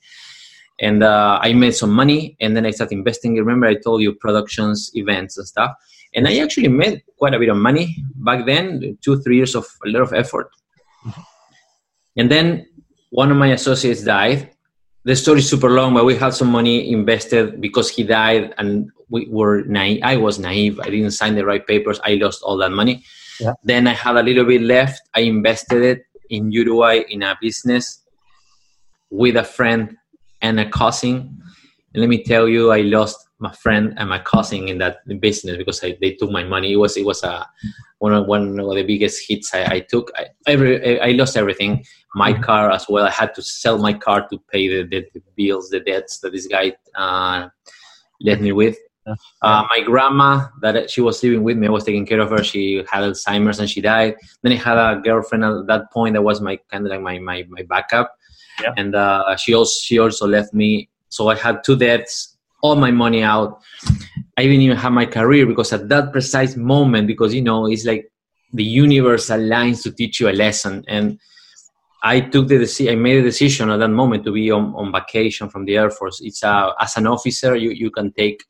And 0.82 1.04
uh, 1.04 1.40
I 1.42 1.54
made 1.54 1.74
some 1.74 1.92
money, 1.92 2.36
and 2.42 2.56
then 2.56 2.66
I 2.66 2.72
started 2.72 2.98
investing. 2.98 3.36
Remember, 3.36 3.68
I 3.68 3.76
told 3.76 4.02
you 4.02 4.14
productions, 4.14 4.92
events, 4.94 5.38
and 5.38 5.48
stuff. 5.48 5.72
And 6.14 6.28
I 6.28 6.38
actually 6.40 6.68
made 6.68 7.04
quite 7.18 7.34
a 7.34 7.40
bit 7.40 7.50
of 7.50 7.58
money 7.58 7.96
back 8.16 8.46
then. 8.46 8.98
Two, 9.02 9.22
three 9.22 9.38
years 9.38 9.56
of 9.56 9.66
a 9.86 9.90
lot 9.90 10.02
of 10.02 10.14
effort. 10.14 10.50
Mm-hmm. 11.06 11.22
And 12.18 12.32
then 12.32 12.68
one 13.10 13.32
of 13.32 13.38
my 13.38 13.48
associates 13.48 14.04
died, 14.04 14.52
the 15.06 15.16
story 15.16 15.40
is 15.40 15.50
super 15.50 15.70
long, 15.70 15.94
but 15.94 16.04
we 16.04 16.16
had 16.16 16.34
some 16.34 16.50
money 16.50 16.92
invested 16.92 17.62
because 17.62 17.90
he 17.90 18.04
died, 18.04 18.54
and 18.58 18.90
we 19.10 19.28
were 19.30 19.62
naive. 19.62 20.02
I 20.04 20.18
was 20.18 20.40
naive. 20.40 20.80
I 20.80 20.90
didn't 20.90 21.12
sign 21.12 21.36
the 21.36 21.46
right 21.46 21.66
papers. 21.66 22.00
I 22.04 22.16
lost 22.16 22.42
all 22.42 22.58
that 22.58 22.72
money. 22.72 23.04
Yeah. 23.40 23.54
Then 23.64 23.88
I 23.88 23.94
had 23.94 24.18
a 24.18 24.24
little 24.24 24.46
bit 24.46 24.62
left. 24.62 25.02
I 25.14 25.22
invested 25.22 25.84
it 25.84 26.06
in 26.32 26.52
Uruguay 26.52 27.04
in 27.08 27.22
a 27.22 27.38
business 27.40 28.02
with 29.12 29.36
a 29.38 29.44
friend 29.44 29.96
and 30.42 30.60
a 30.60 30.68
cousin. 30.70 31.40
And 31.94 32.02
let 32.02 32.10
me 32.10 32.24
tell 32.24 32.50
you, 32.50 32.72
I 32.72 32.82
lost 32.82 33.25
my 33.40 33.52
friend 33.52 33.94
and 33.98 34.10
my 34.10 34.20
cousin 34.20 34.68
in 34.68 34.78
that 34.78 34.98
business 35.20 35.58
because 35.58 35.84
I, 35.84 35.98
they 36.00 36.14
took 36.14 36.32
my 36.32 36.44
money. 36.44 36.74
It 36.74 36.78
was 36.78 36.98
it 36.98 37.06
was 37.06 37.24
a 37.24 37.48
one 38.00 38.14
of 38.14 38.28
one 38.28 38.60
of 38.60 38.76
the 38.76 38.84
biggest 38.84 39.28
hits 39.28 39.54
I, 39.54 39.66
I 39.66 39.80
took. 39.82 40.12
I, 40.16 40.28
every 40.48 41.00
I 41.02 41.12
lost 41.12 41.38
everything 41.38 41.84
my 42.16 42.32
mm-hmm. 42.32 42.44
car 42.44 42.72
as 42.72 42.86
well. 42.88 43.06
I 43.06 43.12
had 43.12 43.36
to 43.36 43.42
sell 43.42 43.78
my 43.78 43.94
car 43.94 44.28
to 44.30 44.40
pay 44.52 44.68
the, 44.70 44.88
the, 44.88 45.06
the 45.14 45.22
bills, 45.36 45.70
the 45.70 45.82
debts 45.82 46.20
that 46.20 46.32
this 46.32 46.48
guy 46.48 46.74
uh, 46.96 47.50
left 48.22 48.42
me 48.42 48.54
with. 48.54 48.78
Uh, 49.42 49.64
my 49.70 49.82
grandma 49.82 50.48
that 50.62 50.90
she 50.90 51.00
was 51.00 51.22
living 51.22 51.44
with 51.44 51.58
me, 51.58 51.68
I 51.68 51.70
was 51.70 51.84
taking 51.84 52.08
care 52.08 52.20
of 52.20 52.32
her. 52.32 52.44
She 52.44 52.78
had 52.90 53.04
Alzheimer's 53.04 53.60
and 53.60 53.70
she 53.70 53.82
died. 53.82 54.16
Then 54.42 54.54
I 54.54 54.56
had 54.56 54.78
a 54.78 55.00
girlfriend 55.00 55.44
at 55.46 55.68
that 55.68 55.92
point 55.92 56.14
that 56.16 56.24
was 56.24 56.42
my 56.42 56.58
kind 56.72 56.86
of 56.86 56.92
like 56.92 57.02
my 57.02 57.20
my, 57.20 57.46
my 57.50 57.62
backup, 57.64 58.16
yeah. 58.62 58.74
and 58.78 58.96
uh, 58.96 59.36
she 59.36 59.54
also 59.54 59.80
she 59.80 60.00
also 60.00 60.26
left 60.26 60.54
me. 60.54 60.90
So 61.10 61.28
I 61.28 61.36
had 61.36 61.64
two 61.64 61.76
debts, 61.76 62.35
all 62.62 62.76
my 62.76 62.92
money 62.92 63.24
out. 63.24 63.62
I 64.38 64.44
didn't 64.44 64.62
even 64.62 64.78
have 64.78 64.92
my 64.92 65.06
career 65.06 65.46
because 65.46 65.72
at 65.74 65.90
that 65.90 66.12
precise 66.12 66.56
moment, 66.56 67.08
because 67.08 67.34
you 67.34 67.42
know 67.42 67.68
it's 67.68 67.86
like 67.86 68.12
the 68.54 68.64
universe 68.64 69.30
aligns 69.30 69.84
to 69.84 69.92
teach 69.92 70.20
you 70.20 70.30
a 70.30 70.32
lesson 70.32 70.84
and 70.88 71.20
I 72.04 72.20
took 72.20 72.48
the 72.48 72.60
decision. 72.60 72.94
I 72.94 72.96
made 72.96 73.18
a 73.18 73.24
decision 73.24 73.72
at 73.72 73.78
that 73.78 73.90
moment 73.90 74.26
to 74.26 74.32
be 74.32 74.52
on, 74.52 74.76
on 74.76 74.92
vacation 74.92 75.50
from 75.50 75.66
the 75.66 75.76
Air 75.76 75.90
Force. 75.90 76.22
It's 76.22 76.44
a, 76.44 76.74
as 76.80 76.96
an 76.98 77.08
officer, 77.08 77.56
you, 77.56 77.72
you 77.72 77.90
can 77.90 78.12
take 78.14 78.44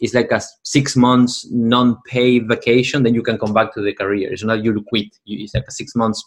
it's 0.00 0.14
like 0.14 0.30
a 0.32 0.40
six 0.62 0.96
months 0.96 1.46
non-paid 1.50 2.48
vacation. 2.48 3.02
Then 3.02 3.14
you 3.14 3.22
can 3.22 3.38
come 3.38 3.52
back 3.52 3.72
to 3.74 3.82
the 3.82 3.92
career. 3.92 4.32
It's 4.32 4.44
not 4.44 4.64
you 4.64 4.84
quit. 4.88 5.16
You, 5.24 5.44
it's 5.44 5.54
like 5.54 5.64
a 5.68 5.70
six 5.70 5.94
months. 5.94 6.24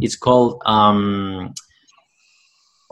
It's 0.00 0.16
called 0.16 0.60
um, 0.66 1.54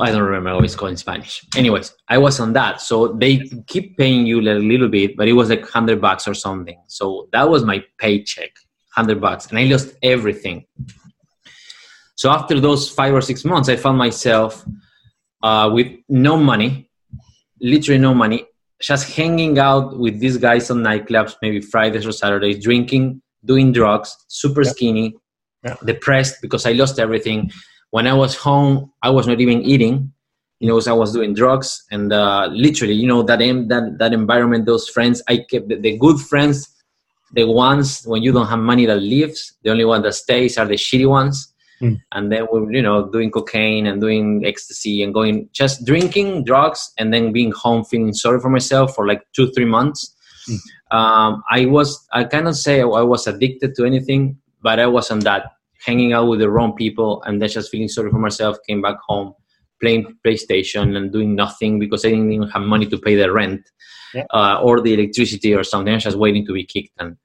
I 0.01 0.13
don't 0.13 0.23
remember 0.23 0.55
what 0.55 0.65
it's 0.65 0.77
called 0.77 0.93
in 0.93 0.97
Spanish. 0.97 1.45
Anyways, 1.57 1.93
I 2.09 2.19
was 2.19 2.39
on 2.39 2.53
that. 2.53 2.81
So 2.81 3.09
they 3.09 3.51
keep 3.67 3.97
paying 3.99 4.27
you 4.27 4.41
a 4.41 4.43
little 4.43 4.89
bit, 4.89 5.17
but 5.17 5.27
it 5.27 5.33
was 5.33 5.51
like 5.51 5.69
hundred 5.69 6.01
bucks 6.01 6.29
or 6.29 6.35
something. 6.35 6.81
So 6.87 7.29
that 7.33 7.49
was 7.49 7.65
my 7.65 7.85
paycheck, 7.99 8.51
hundred 8.95 9.21
bucks, 9.21 9.47
and 9.47 9.59
I 9.59 9.65
lost 9.65 9.95
everything. 10.03 10.67
So 12.15 12.31
after 12.31 12.61
those 12.61 12.89
five 12.91 13.13
or 13.13 13.21
six 13.21 13.45
months, 13.45 13.69
I 13.69 13.77
found 13.77 13.99
myself 13.99 14.65
uh, 15.43 15.71
with 15.73 15.89
no 16.09 16.37
money, 16.37 16.91
literally 17.61 18.01
no 18.01 18.15
money, 18.15 18.47
just 18.81 19.13
hanging 19.15 19.59
out 19.59 19.99
with 19.99 20.21
these 20.21 20.37
guys 20.37 20.71
on 20.71 20.79
nightclubs, 20.79 21.37
maybe 21.43 21.61
Fridays 21.61 22.07
or 22.07 22.13
Saturdays, 22.13 22.63
drinking, 22.63 23.21
doing 23.45 23.73
drugs, 23.73 24.17
super 24.29 24.63
yeah. 24.63 24.71
skinny, 24.71 25.17
yeah. 25.65 25.77
depressed 25.85 26.37
because 26.41 26.67
I 26.67 26.73
lost 26.73 26.99
everything. 26.99 27.51
When 27.91 28.07
I 28.07 28.15
was 28.15 28.37
home, 28.37 28.93
I 29.03 29.11
was 29.11 29.27
not 29.27 29.41
even 29.41 29.63
eating. 29.63 30.13
You 30.61 30.69
know, 30.69 30.81
I 30.87 30.93
was 30.93 31.13
doing 31.13 31.35
drugs 31.35 31.85
and 31.91 32.13
uh, 32.13 32.49
literally, 32.51 32.95
you 32.95 33.07
know, 33.07 33.23
that 33.23 33.41
em- 33.41 33.69
that 33.69 33.99
that 33.99 34.13
environment, 34.13 34.67
those 34.67 34.89
friends, 34.89 35.23
I 35.29 35.39
kept 35.49 35.69
the, 35.69 35.77
the 35.77 35.97
good 35.97 36.19
friends 36.19 36.75
the 37.33 37.45
ones 37.45 38.05
when 38.05 38.23
you 38.23 38.33
don't 38.33 38.47
have 38.47 38.59
money 38.59 38.87
that 38.87 38.97
leaves. 38.97 39.55
The 39.63 39.71
only 39.71 39.85
one 39.85 40.03
that 40.03 40.15
stays 40.15 40.57
are 40.59 40.67
the 40.67 40.75
shitty 40.75 41.09
ones. 41.09 41.53
Mm. 41.81 42.01
And 42.13 42.33
then 42.33 42.47
we're, 42.51 42.73
you 42.73 42.83
know, 42.83 43.09
doing 43.11 43.31
cocaine 43.31 43.87
and 43.87 44.01
doing 44.01 44.43
ecstasy 44.45 45.03
and 45.03 45.15
going 45.15 45.49
just 45.53 45.85
drinking 45.85 46.45
drugs 46.45 46.93
and 46.99 47.13
then 47.13 47.33
being 47.33 47.53
home 47.53 47.85
feeling 47.85 48.13
sorry 48.13 48.41
for 48.41 48.51
myself 48.51 48.95
for 48.95 49.07
like 49.07 49.23
two, 49.35 49.51
three 49.53 49.65
months. 49.65 50.15
Mm. 50.49 50.59
Um, 50.91 51.43
I 51.51 51.67
was, 51.67 52.07
I 52.13 52.25
cannot 52.25 52.57
say 52.57 52.81
I 52.81 52.85
was 52.85 53.27
addicted 53.27 53.77
to 53.77 53.85
anything, 53.85 54.39
but 54.63 54.81
I 54.81 54.87
was 54.87 55.11
on 55.11 55.21
that 55.21 55.53
hanging 55.85 56.13
out 56.13 56.29
with 56.29 56.41
the 56.41 56.51
wrong 56.51 56.75
people 56.75 57.23
and 57.23 57.41
then 57.41 57.49
just 57.49 57.71
feeling 57.71 57.89
sorry 57.89 58.11
for 58.11 58.19
myself, 58.19 58.57
came 58.67 58.83
back 58.83 58.97
home, 59.07 59.33
playing 59.81 60.17
PlayStation 60.27 60.97
and 60.97 61.13
doing 61.13 61.35
nothing 61.35 61.79
because 61.79 62.05
I 62.05 62.11
didn't 62.11 62.33
even 62.33 62.49
have 62.49 62.63
money 62.63 62.87
to 62.87 62.99
pay 62.99 63.15
the 63.15 63.33
rent 63.33 63.63
yeah. 64.15 64.25
uh, 64.31 64.61
or 64.63 64.81
the 64.81 64.95
electricity 64.95 65.55
or 65.55 65.65
something. 65.65 65.93
I 65.93 65.97
was 65.97 66.05
just 66.05 66.19
waiting 66.19 66.47
to 66.47 66.53
be 66.53 66.65
kicked. 66.65 66.93
And 66.99 67.17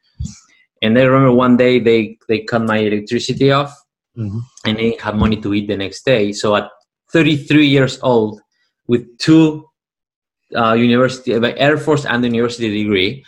and 0.82 0.98
I 1.00 1.04
remember 1.04 1.32
one 1.32 1.58
day 1.58 1.80
they 1.80 2.18
they 2.28 2.42
cut 2.42 2.64
my 2.64 2.78
electricity 2.78 3.52
off, 3.52 3.74
mm-hmm. 4.18 4.40
and 4.66 4.78
I 4.78 4.82
didn't 4.82 5.02
have 5.02 5.16
money 5.16 5.38
to 5.38 5.54
eat 5.54 5.68
the 5.68 5.78
next 5.78 6.04
day. 6.04 6.34
So 6.34 6.56
at 6.56 6.70
33 7.12 7.66
years 7.66 8.00
old, 8.04 8.42
with 8.88 9.18
two 9.18 9.66
uh, 10.56 10.74
university, 10.74 11.34
uh, 11.34 11.42
Air 11.56 11.78
Force 11.78 12.06
and 12.06 12.24
university 12.24 12.84
degree, 12.84 13.24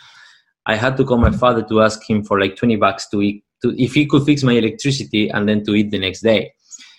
I 0.66 0.76
had 0.76 0.96
to 0.98 1.04
call 1.04 1.18
my 1.18 1.30
father 1.30 1.62
to 1.62 1.80
ask 1.80 2.08
him 2.08 2.24
for 2.24 2.38
like 2.38 2.56
20 2.56 2.76
bucks 2.76 3.08
to 3.10 3.22
eat, 3.22 3.44
to 3.62 3.74
if 3.82 3.94
he 3.94 4.06
could 4.06 4.24
fix 4.24 4.42
my 4.42 4.52
electricity 4.52 5.28
and 5.28 5.48
then 5.48 5.64
to 5.64 5.74
eat 5.74 5.90
the 5.90 5.98
next 5.98 6.20
day. 6.20 6.52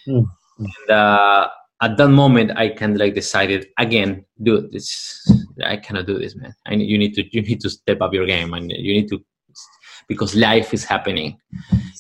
Mm. 0.07 0.25
And, 0.59 0.89
uh, 0.89 1.47
at 1.81 1.95
that 1.97 2.09
moment 2.09 2.51
i 2.55 2.69
kind 2.69 2.93
of 2.93 2.99
like 2.99 3.13
decided 3.13 3.67
again 3.77 4.25
dude 4.41 4.71
this. 4.71 5.23
I 5.63 5.77
cannot 5.77 6.05
do 6.05 6.19
this 6.19 6.35
man. 6.35 6.53
I, 6.67 6.75
you 6.75 6.97
need 6.97 7.13
to 7.15 7.23
you 7.31 7.41
need 7.41 7.61
to 7.61 7.69
step 7.69 8.01
up 8.01 8.13
your 8.13 8.25
game 8.25 8.53
and 8.53 8.71
you 8.71 8.93
need 8.93 9.09
to 9.09 9.23
because 10.07 10.35
life 10.35 10.73
is 10.73 10.83
happening 10.83 11.37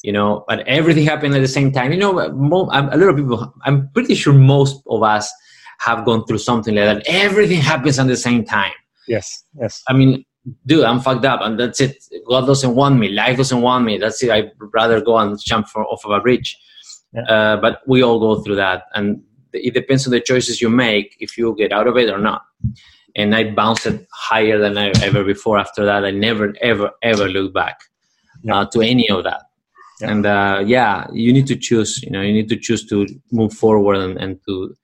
you 0.03 0.11
know? 0.11 0.45
But 0.47 0.67
everything 0.67 1.05
happened 1.05 1.35
at 1.35 1.41
the 1.41 1.47
same 1.47 1.71
time. 1.71 1.91
You 1.91 1.97
know 1.97 2.19
a 2.19 2.29
lot 2.29 3.09
of 3.09 3.15
people 3.15 3.53
i'm 3.63 3.89
pretty 3.93 4.15
sure 4.15 4.33
most 4.33 4.81
of 4.87 5.03
us 5.03 5.31
have 5.79 6.05
gone 6.05 6.25
through 6.25 6.39
something 6.39 6.73
like 6.73 6.85
that. 6.85 7.03
Everything 7.07 7.61
happens 7.61 7.99
at 7.99 8.07
the 8.07 8.17
same 8.17 8.43
time. 8.45 8.73
Yes 9.07 9.43
yes. 9.59 9.83
I 9.87 9.93
mean 9.93 10.23
dude 10.65 10.83
i'm 10.83 10.99
fucked 10.99 11.25
up 11.25 11.41
and 11.41 11.59
that's 11.59 11.81
it 11.81 12.03
god 12.27 12.45
doesn't 12.45 12.75
want 12.75 12.97
me 12.97 13.09
life 13.09 13.37
doesn't 13.37 13.61
want 13.61 13.83
me 13.83 13.97
that's 13.97 14.21
it 14.23 14.29
i'd 14.31 14.51
rather 14.73 15.01
go 15.01 15.17
and 15.17 15.39
jump 15.43 15.67
for, 15.67 15.85
off 15.85 16.05
of 16.05 16.11
a 16.11 16.19
bridge 16.19 16.57
yeah. 17.13 17.23
uh, 17.23 17.57
but 17.57 17.81
we 17.87 18.01
all 18.01 18.19
go 18.19 18.41
through 18.41 18.55
that 18.55 18.83
and 18.95 19.21
it 19.53 19.73
depends 19.73 20.05
on 20.05 20.11
the 20.11 20.19
choices 20.19 20.61
you 20.61 20.69
make 20.69 21.15
if 21.19 21.37
you 21.37 21.55
get 21.57 21.71
out 21.71 21.87
of 21.87 21.97
it 21.97 22.09
or 22.09 22.19
not. 22.19 22.43
And 23.15 23.35
I 23.35 23.51
bounced 23.51 23.87
higher 24.11 24.59
than 24.59 24.77
I 24.77 24.91
ever 25.01 25.23
before. 25.23 25.57
After 25.57 25.85
that, 25.85 26.05
I 26.05 26.11
never, 26.11 26.53
ever, 26.61 26.91
ever 27.01 27.27
looked 27.27 27.53
back 27.53 27.79
yeah. 28.43 28.59
uh, 28.59 28.65
to 28.67 28.81
any 28.81 29.09
of 29.09 29.23
that. 29.23 29.43
Yeah. 30.01 30.11
And 30.11 30.25
uh, 30.25 30.63
yeah, 30.65 31.07
you 31.11 31.33
need 31.33 31.47
to 31.47 31.55
choose. 31.55 32.01
You 32.03 32.11
know, 32.11 32.21
you 32.21 32.31
need 32.31 32.49
to 32.49 32.57
choose 32.57 32.85
to 32.87 33.07
move 33.31 33.53
forward 33.53 33.97
and, 33.97 34.17
and 34.17 34.39
to 34.47 34.75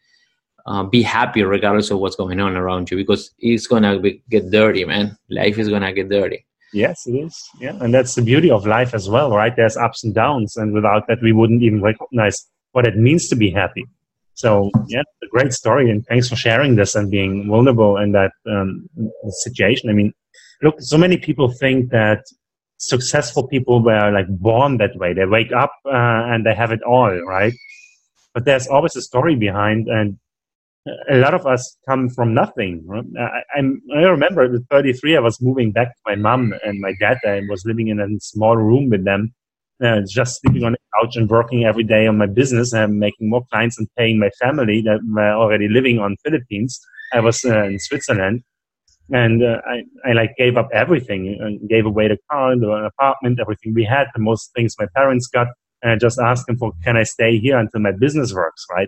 uh, 0.65 0.83
be 0.83 1.01
happy 1.01 1.43
regardless 1.43 1.91
of 1.91 1.99
what's 1.99 2.15
going 2.15 2.39
on 2.39 2.55
around 2.55 2.89
you 2.89 2.97
because 2.97 3.31
it's 3.39 3.67
gonna 3.67 3.99
be, 3.99 4.23
get 4.29 4.49
dirty, 4.49 4.85
man. 4.85 5.17
Life 5.29 5.57
is 5.57 5.69
gonna 5.69 5.93
get 5.93 6.09
dirty. 6.09 6.45
Yes, 6.73 7.05
it 7.05 7.11
is. 7.11 7.49
Yeah, 7.59 7.77
and 7.81 7.93
that's 7.93 8.15
the 8.15 8.21
beauty 8.21 8.49
of 8.49 8.65
life 8.65 8.93
as 8.93 9.07
well, 9.07 9.31
right? 9.31 9.55
There's 9.55 9.77
ups 9.77 10.03
and 10.03 10.13
downs, 10.13 10.57
and 10.57 10.73
without 10.73 11.07
that, 11.07 11.21
we 11.21 11.31
wouldn't 11.31 11.61
even 11.61 11.81
recognize 11.81 12.47
what 12.71 12.87
it 12.87 12.97
means 12.97 13.27
to 13.29 13.35
be 13.35 13.51
happy. 13.51 13.85
So 14.33 14.71
yeah, 14.87 15.03
a 15.23 15.27
great 15.27 15.53
story, 15.53 15.91
and 15.91 16.05
thanks 16.07 16.27
for 16.27 16.35
sharing 16.35 16.75
this 16.75 16.95
and 16.95 17.11
being 17.11 17.47
vulnerable 17.47 17.97
in 17.97 18.11
that 18.13 18.31
um, 18.49 18.89
situation. 19.29 19.89
I 19.89 19.93
mean, 19.93 20.13
look, 20.63 20.75
so 20.79 20.97
many 20.97 21.17
people 21.17 21.51
think 21.51 21.91
that 21.91 22.23
successful 22.77 23.47
people 23.47 23.83
were 23.83 24.11
like 24.11 24.27
born 24.27 24.77
that 24.77 24.95
way. 24.95 25.13
They 25.13 25.25
wake 25.25 25.51
up 25.51 25.71
uh, 25.85 25.91
and 26.31 26.45
they 26.45 26.55
have 26.55 26.71
it 26.71 26.81
all, 26.81 27.15
right? 27.21 27.53
But 28.33 28.45
there's 28.45 28.67
always 28.67 28.95
a 28.95 29.01
story 29.01 29.35
behind, 29.35 29.87
and 29.87 30.17
a 30.85 31.15
lot 31.15 31.33
of 31.33 31.45
us 31.45 31.77
come 31.87 32.09
from 32.09 32.33
nothing. 32.33 32.85
I, 33.19 33.41
I, 33.55 34.01
remember 34.01 34.43
at 34.43 34.61
33, 34.69 35.17
I 35.17 35.19
was 35.19 35.41
moving 35.41 35.71
back 35.71 35.89
to 35.89 36.01
my 36.05 36.15
mom 36.15 36.53
and 36.63 36.81
my 36.81 36.93
dad. 36.99 37.19
I 37.25 37.41
was 37.49 37.63
living 37.65 37.87
in 37.87 37.99
a 37.99 38.07
small 38.19 38.57
room 38.57 38.89
with 38.89 39.05
them, 39.05 39.33
uh, 39.83 40.01
just 40.07 40.41
sleeping 40.41 40.63
on 40.65 40.73
the 40.73 40.77
couch 40.99 41.15
and 41.15 41.29
working 41.29 41.63
every 41.63 41.83
day 41.83 42.05
on 42.07 42.17
my 42.17 42.25
business 42.25 42.73
and 42.73 42.99
making 42.99 43.29
more 43.29 43.43
clients 43.51 43.77
and 43.77 43.87
paying 43.97 44.19
my 44.19 44.29
family 44.41 44.81
that 44.81 44.99
were 45.07 45.33
already 45.33 45.69
living 45.69 45.99
on 45.99 46.17
Philippines. 46.23 46.79
I 47.13 47.21
was 47.21 47.45
uh, 47.45 47.63
in 47.63 47.79
Switzerland 47.79 48.43
and 49.09 49.43
uh, 49.43 49.61
I, 49.65 49.83
I 50.09 50.13
like 50.13 50.35
gave 50.37 50.57
up 50.57 50.69
everything 50.73 51.37
and 51.39 51.69
gave 51.69 51.85
away 51.85 52.07
the 52.07 52.17
car, 52.31 52.51
and 52.51 52.63
the 52.63 52.69
apartment, 52.71 53.39
everything 53.39 53.73
we 53.73 53.83
had, 53.83 54.07
the 54.13 54.21
most 54.21 54.51
things 54.55 54.75
my 54.79 54.87
parents 54.95 55.27
got. 55.27 55.47
And 55.81 55.91
I 55.91 55.95
just 55.97 56.19
asked 56.19 56.47
them 56.47 56.57
for, 56.57 56.71
can 56.83 56.95
I 56.95 57.03
stay 57.03 57.37
here 57.37 57.57
until 57.57 57.81
my 57.81 57.91
business 57.91 58.33
works, 58.33 58.65
right? 58.71 58.87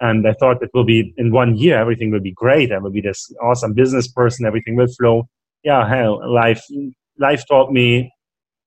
And 0.00 0.26
I 0.28 0.32
thought 0.34 0.62
it 0.62 0.70
will 0.74 0.84
be 0.84 1.12
in 1.16 1.32
one 1.32 1.56
year, 1.56 1.78
everything 1.78 2.10
will 2.10 2.20
be 2.20 2.32
great. 2.32 2.72
I 2.72 2.78
will 2.78 2.90
be 2.90 3.00
this 3.00 3.32
awesome 3.42 3.74
business 3.74 4.06
person. 4.06 4.46
Everything 4.46 4.76
will 4.76 4.86
flow. 4.86 5.28
Yeah, 5.64 5.88
hell, 5.88 6.20
life, 6.32 6.62
life 7.18 7.44
taught 7.48 7.72
me 7.72 8.12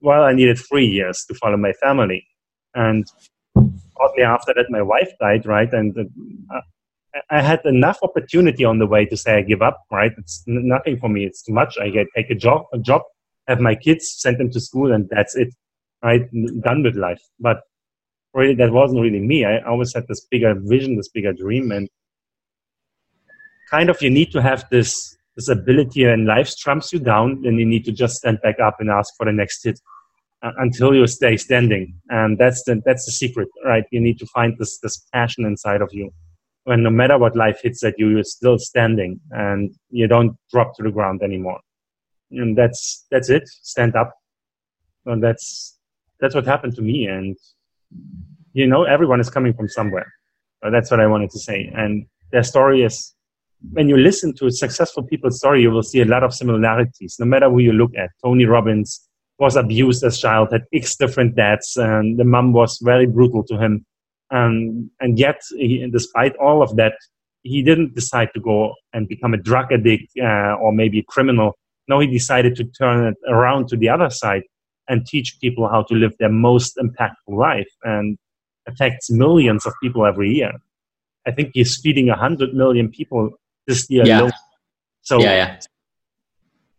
well, 0.02 0.24
I 0.24 0.34
needed 0.34 0.58
three 0.58 0.88
years 0.88 1.24
to 1.28 1.36
follow 1.36 1.58
my 1.58 1.74
family. 1.74 2.26
And 2.74 3.06
shortly 3.56 4.24
after 4.24 4.54
that, 4.54 4.66
my 4.70 4.82
wife 4.82 5.12
died, 5.20 5.46
right? 5.46 5.72
And 5.72 5.96
uh, 6.54 6.62
I 7.30 7.42
had 7.42 7.62
enough 7.66 8.00
opportunity 8.02 8.66
on 8.66 8.80
the 8.80 8.88
way 8.88 9.06
to 9.06 9.16
say 9.16 9.38
I 9.38 9.42
give 9.42 9.62
up, 9.62 9.84
right? 9.92 10.12
It's 10.18 10.44
nothing 10.48 10.98
for 10.98 11.10
me. 11.10 11.26
It's 11.26 11.44
too 11.44 11.54
much. 11.54 11.78
I 11.80 11.90
get 11.90 12.08
take 12.16 12.32
a 12.32 12.36
job, 12.36 12.66
a 12.74 12.80
job, 12.80 13.04
have 13.48 13.60
my 13.60 13.76
kids, 13.76 14.16
send 14.18 14.40
them 14.40 14.50
to 14.52 14.60
school, 14.60 14.92
and 14.92 15.08
that's 15.10 15.36
it, 15.36 15.50
right? 16.04 16.22
Done 16.62 16.84
with 16.84 16.96
life. 16.96 17.22
But 17.40 17.62
really, 18.34 18.56
that 18.56 18.72
wasn't 18.72 19.02
really 19.02 19.20
me. 19.20 19.46
I 19.46 19.60
always 19.62 19.94
had 19.94 20.08
this 20.08 20.26
bigger 20.30 20.56
vision, 20.58 20.96
this 20.96 21.10
bigger 21.10 21.34
dream, 21.34 21.72
and 21.72 21.90
kind 23.70 23.90
of 23.90 24.02
you 24.02 24.10
need 24.10 24.32
to 24.32 24.42
have 24.42 24.66
this 24.70 25.18
this 25.36 25.48
ability 25.50 26.04
and 26.04 26.26
life 26.26 26.56
trumps 26.58 26.92
you 26.92 27.00
down, 27.00 27.42
then 27.42 27.58
you 27.58 27.66
need 27.66 27.86
to 27.86 27.92
just 27.92 28.18
stand 28.18 28.40
back 28.42 28.60
up 28.60 28.76
and 28.80 28.90
ask 28.90 29.14
for 29.16 29.26
the 29.26 29.32
next 29.32 29.64
hit 29.64 29.80
uh, 30.44 30.52
until 30.58 30.94
you 30.94 31.08
stay 31.08 31.38
standing. 31.38 31.96
And 32.10 32.38
that's 32.38 32.64
the, 32.64 32.82
that's 32.86 33.06
the 33.06 33.12
secret, 33.12 33.48
right? 33.66 33.86
You 33.92 34.02
need 34.02 34.20
to 34.20 34.26
find 34.28 34.58
this, 34.58 34.80
this 34.80 35.06
passion 35.14 35.46
inside 35.46 35.82
of 35.82 35.90
you. 35.94 36.12
When 36.66 36.84
no 36.84 36.90
matter 36.90 37.18
what 37.18 37.36
life 37.36 37.60
hits 37.64 37.84
at 37.84 37.96
you, 37.98 38.10
you're 38.10 38.24
still 38.24 38.60
standing 38.60 39.20
and 39.32 39.74
you 39.90 40.08
don't 40.08 40.36
drop 40.52 40.76
to 40.76 40.84
the 40.84 40.92
ground 40.92 41.22
anymore. 41.24 41.60
And 42.32 42.58
that's, 42.58 43.06
that's 43.10 43.30
it. 43.30 43.44
Stand 43.48 43.96
up. 43.96 44.14
And 45.06 45.24
that's, 45.24 45.78
that's 46.20 46.36
what 46.36 46.46
happened 46.46 46.76
to 46.76 46.82
me. 46.82 47.08
And, 47.08 47.36
you 48.54 48.68
know, 48.68 48.84
everyone 48.84 49.20
is 49.20 49.30
coming 49.30 49.54
from 49.54 49.70
somewhere. 49.70 50.12
Uh, 50.64 50.70
that's 50.70 50.92
what 50.92 51.00
I 51.00 51.08
wanted 51.08 51.32
to 51.32 51.40
say. 51.40 51.72
And 51.76 52.06
their 52.32 52.44
story 52.44 52.84
is 52.84 53.14
when 53.72 53.88
you 53.88 53.98
listen 53.98 54.34
to 54.36 54.48
a 54.48 54.52
successful 54.52 55.04
people's 55.04 55.38
story, 55.38 55.62
you 55.62 55.72
will 55.72 55.84
see 55.84 56.02
a 56.02 56.06
lot 56.06 56.24
of 56.24 56.34
similarities, 56.34 57.18
no 57.20 57.26
matter 57.26 57.50
who 57.50 57.60
you 57.60 57.74
look 57.74 57.92
at. 57.98 58.10
Tony 58.24 58.46
Robbins 58.46 59.08
was 59.40 59.56
abused 59.56 60.04
as 60.04 60.18
a 60.18 60.22
child, 60.22 60.50
had 60.52 60.66
X 60.74 60.96
different 60.96 61.36
dads, 61.36 61.76
and 61.78 62.20
the 62.20 62.24
mom 62.24 62.54
was 62.54 62.80
very 62.82 63.06
brutal 63.06 63.44
to 63.46 63.58
him. 63.58 63.86
Um, 64.32 64.90
and 65.00 65.18
yet, 65.20 65.42
he, 65.52 65.88
despite 65.92 66.36
all 66.38 66.62
of 66.62 66.76
that, 66.78 66.94
he 67.44 67.64
didn't 67.64 67.96
decide 67.96 68.30
to 68.34 68.40
go 68.40 68.76
and 68.94 69.08
become 69.08 69.34
a 69.34 69.38
drug 69.38 69.72
addict 69.72 70.12
uh, 70.20 70.56
or 70.62 70.72
maybe 70.72 71.00
a 71.00 71.04
criminal. 71.04 71.58
No, 71.88 72.00
he 72.00 72.08
decided 72.08 72.56
to 72.58 72.66
turn 72.66 73.08
it 73.08 73.18
around 73.28 73.68
to 73.70 73.78
the 73.78 73.90
other 73.90 74.10
side 74.10 74.44
and 74.92 75.06
teach 75.06 75.38
people 75.40 75.68
how 75.70 75.82
to 75.84 75.96
live 75.96 76.14
their 76.20 76.30
most 76.30 76.78
impactful 76.78 77.36
life 77.50 77.72
and 77.84 78.18
affects 78.68 79.10
millions 79.10 79.66
of 79.66 79.74
people 79.82 80.06
every 80.06 80.30
year. 80.30 80.52
I 81.26 81.32
think 81.32 81.52
he's 81.54 81.80
feeding 81.80 82.08
100 82.08 82.54
million 82.54 82.90
people 82.90 83.30
this 83.68 83.90
year 83.90 84.06
yeah. 84.06 84.30
So 85.02 85.20
yeah, 85.20 85.34
yeah. 85.34 85.60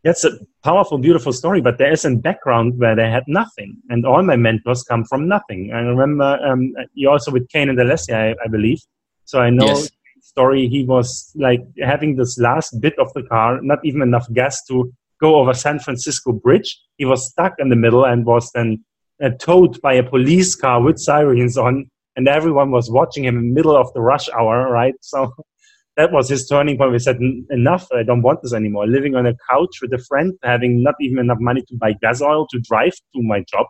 That's 0.05 0.25
a 0.25 0.33
powerful, 0.65 0.99
beautiful 0.99 1.33
story, 1.33 1.61
but 1.61 1.79
there 1.79 1.93
is 1.93 2.05
a 2.05 2.11
background 2.11 2.79
where 2.79 2.97
they 2.97 3.09
had 3.09 3.23
nothing, 3.29 3.77
and 3.89 4.05
all 4.05 4.23
my 4.23 4.37
mentors 4.37 4.83
come 4.83 5.05
from 5.05 5.29
nothing. 5.29 5.71
I 5.73 5.79
remember 5.79 6.39
um, 6.45 6.73
you 6.95 7.09
also 7.09 7.31
with 7.31 7.49
Kane 7.49 7.69
and 7.69 7.79
Alessia, 7.79 8.15
I, 8.15 8.45
I 8.45 8.49
believe. 8.49 8.81
So 9.25 9.39
I 9.41 9.51
know 9.51 9.67
yes. 9.67 9.91
story. 10.21 10.69
He 10.69 10.85
was 10.85 11.31
like 11.37 11.63
having 11.81 12.17
this 12.17 12.37
last 12.37 12.81
bit 12.81 12.99
of 12.99 13.13
the 13.15 13.23
car, 13.23 13.61
not 13.63 13.79
even 13.85 14.03
enough 14.03 14.27
gas 14.33 14.65
to 14.67 14.93
go 15.23 15.37
over 15.37 15.55
San 15.55 15.79
Francisco 15.79 16.33
Bridge. 16.33 16.79
He 16.99 17.05
was 17.05 17.31
stuck 17.31 17.55
in 17.59 17.69
the 17.69 17.77
middle 17.77 18.05
and 18.05 18.27
was 18.27 18.51
then 18.53 18.85
uh, 19.23 19.31
towed 19.39 19.81
by 19.81 19.95
a 19.95 20.03
police 20.03 20.55
car 20.57 20.83
with 20.83 20.99
sirens 20.99 21.57
on, 21.57 21.89
and 22.17 22.29
everyone 22.29 22.73
was 22.73 22.91
watching 22.91 23.25
him 23.25 23.39
in 23.39 23.49
the 23.49 23.55
middle 23.55 23.77
of 23.77 23.93
the 23.95 24.01
rush 24.01 24.29
hour, 24.31 24.71
right? 24.71 24.95
So 25.01 25.33
that 25.97 26.13
was 26.13 26.29
his 26.29 26.49
turning 26.49 26.77
point. 26.77 26.93
We 26.93 26.99
said, 26.99 27.19
enough, 27.51 27.87
I 27.95 28.03
don't 28.03 28.23
want 28.23 28.43
this 28.43 28.53
anymore. 28.53 28.87
Living 28.87 29.15
on 29.15 29.27
a 29.27 29.35
couch 29.49 29.77
with 29.81 29.93
a 29.95 30.05
friend, 30.09 30.35
having 30.43 30.83
not 30.83 30.97
even 31.01 31.19
enough 31.21 31.39
money 31.41 31.63
to 31.69 31.77
buy 31.77 31.95
gas 32.03 32.21
oil 32.21 32.47
to 32.49 32.61
drive 32.61 32.93
to 32.93 33.23
my 33.23 33.45
job. 33.49 33.67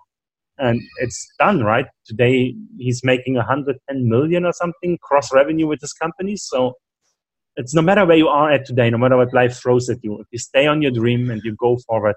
And 0.58 0.80
it's 0.98 1.28
done, 1.38 1.62
right? 1.62 1.86
Today, 2.06 2.54
he's 2.78 3.02
making 3.04 3.34
110 3.34 4.08
million 4.08 4.44
or 4.44 4.52
something 4.52 4.98
cross 5.02 5.32
revenue 5.32 5.66
with 5.66 5.80
his 5.80 5.92
company. 5.92 6.36
So 6.36 6.74
it's 7.56 7.74
no 7.74 7.82
matter 7.82 8.04
where 8.06 8.16
you 8.16 8.28
are 8.28 8.50
at 8.50 8.64
today, 8.64 8.90
no 8.90 8.98
matter 8.98 9.16
what 9.16 9.32
life 9.34 9.56
throws 9.56 9.88
at 9.90 9.98
you, 10.02 10.20
if 10.20 10.26
you 10.30 10.38
stay 10.38 10.66
on 10.66 10.82
your 10.82 10.90
dream 10.90 11.30
and 11.30 11.42
you 11.44 11.54
go 11.56 11.76
forward, 11.86 12.14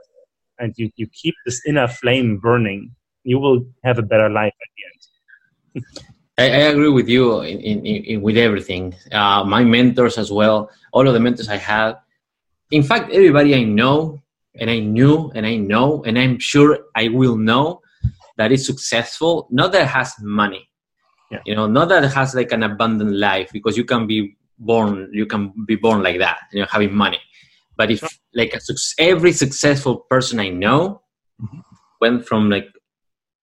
and 0.60 0.74
you, 0.78 0.90
you 0.96 1.08
keep 1.08 1.36
this 1.46 1.62
inner 1.68 1.88
flame 1.88 2.38
burning, 2.38 2.92
you 3.24 3.40
will 3.40 3.66
have 3.84 4.00
a 4.00 4.02
better 4.02 4.30
life 4.30 4.54
at 4.62 4.70
the 4.76 5.82
end. 5.82 5.86
I, 6.38 6.44
I, 6.44 6.64
agree 6.72 6.90
with 6.90 7.08
you 7.08 7.42
in, 7.42 7.60
in, 7.60 7.86
in 7.86 8.22
with 8.22 8.38
everything. 8.38 8.94
Uh, 9.12 9.44
my 9.46 9.64
mentors 9.64 10.18
as 10.18 10.32
well, 10.32 10.70
all 10.92 11.08
of 11.08 11.14
the 11.14 11.20
mentors 11.20 11.48
I 11.48 11.58
had. 11.58 11.96
In 12.72 12.84
fact, 12.84 13.12
everybody 13.12 13.56
I 13.56 13.64
know 13.64 14.22
and 14.56 14.70
I 14.70 14.80
knew 14.80 15.32
and 15.34 15.46
I 15.46 15.56
know 15.56 16.04
and 16.04 16.20
I'm 16.20 16.40
sure 16.40 16.80
I 16.96 17.08
will 17.08 17.38
know 17.38 17.82
that 18.38 18.52
is 18.52 18.66
successful, 18.66 19.48
not 19.50 19.72
that 19.72 19.88
has 19.88 20.14
money. 20.20 20.70
Yeah. 21.32 21.40
You 21.46 21.56
know, 21.56 21.68
not 21.68 21.90
that 21.90 22.04
it 22.04 22.14
has 22.14 22.36
like 22.36 22.52
an 22.52 22.64
abundant 22.64 23.14
life 23.14 23.50
because 23.54 23.78
you 23.78 23.86
can 23.86 24.06
be 24.06 24.36
born, 24.58 25.10
you 25.12 25.26
can 25.26 25.54
be 25.68 25.76
born 25.76 26.04
like 26.04 26.20
that, 26.20 26.40
you 26.52 26.62
know, 26.62 26.68
having 26.70 26.94
money. 26.96 27.20
But 27.78 27.92
if 27.92 28.04
like 28.34 28.54
a, 28.54 28.60
every 29.00 29.32
successful 29.32 30.06
person 30.10 30.40
I 30.40 30.50
know 30.50 31.02
mm-hmm. 31.42 31.60
went 32.00 32.28
from 32.28 32.50
like 32.50 32.68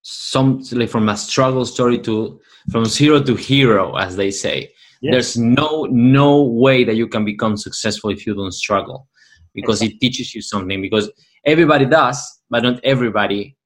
some 0.02 0.62
like 0.72 0.90
from 0.90 1.08
a 1.08 1.16
struggle 1.16 1.64
story 1.64 1.98
to 2.00 2.40
from 2.70 2.84
zero 2.84 3.22
to 3.22 3.34
hero, 3.34 3.96
as 3.96 4.16
they 4.16 4.30
say. 4.30 4.72
There's 5.04 5.36
no 5.36 5.88
no 5.90 6.42
way 6.44 6.84
that 6.84 6.94
you 6.94 7.08
can 7.08 7.24
become 7.24 7.56
successful 7.56 8.10
if 8.10 8.24
you 8.24 8.34
don't 8.36 8.52
struggle, 8.52 9.08
because 9.52 9.82
exactly. 9.82 9.96
it 9.96 10.00
teaches 10.00 10.32
you 10.32 10.42
something. 10.42 10.80
Because 10.80 11.10
everybody 11.44 11.86
does, 11.86 12.24
but 12.48 12.62
not 12.62 12.78
everybody 12.84 13.56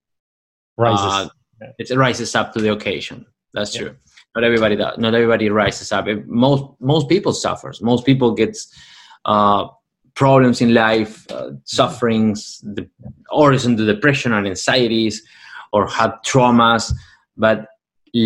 rises. 0.79 1.05
Uh, 1.05 1.29
it 1.79 1.95
rises 1.95 2.35
up 2.35 2.55
to 2.55 2.61
the 2.63 2.73
occasion. 2.73 3.27
That's 3.53 3.75
yeah. 3.75 3.81
true. 3.83 3.97
Not 4.37 4.45
everybody 4.45 4.77
does. 4.77 4.99
Not 4.99 5.15
everybody 5.15 5.49
rises 5.49 5.91
up. 5.93 6.07
Most 6.27 6.65
most 6.79 7.09
people 7.09 7.33
suffers. 7.33 7.81
Most 7.81 8.05
people 8.05 8.33
gets 8.33 8.71
uh, 9.25 9.69
problems 10.15 10.61
in 10.61 10.75
life, 10.75 11.27
uh, 11.33 11.53
sufferings, 11.65 12.61
the, 12.63 12.87
or 13.31 13.55
is 13.55 13.65
into 13.65 13.87
depression 13.87 14.35
and 14.35 14.47
anxieties, 14.47 15.23
or 15.73 15.89
had 15.89 16.13
traumas. 16.27 16.93
But 17.39 17.67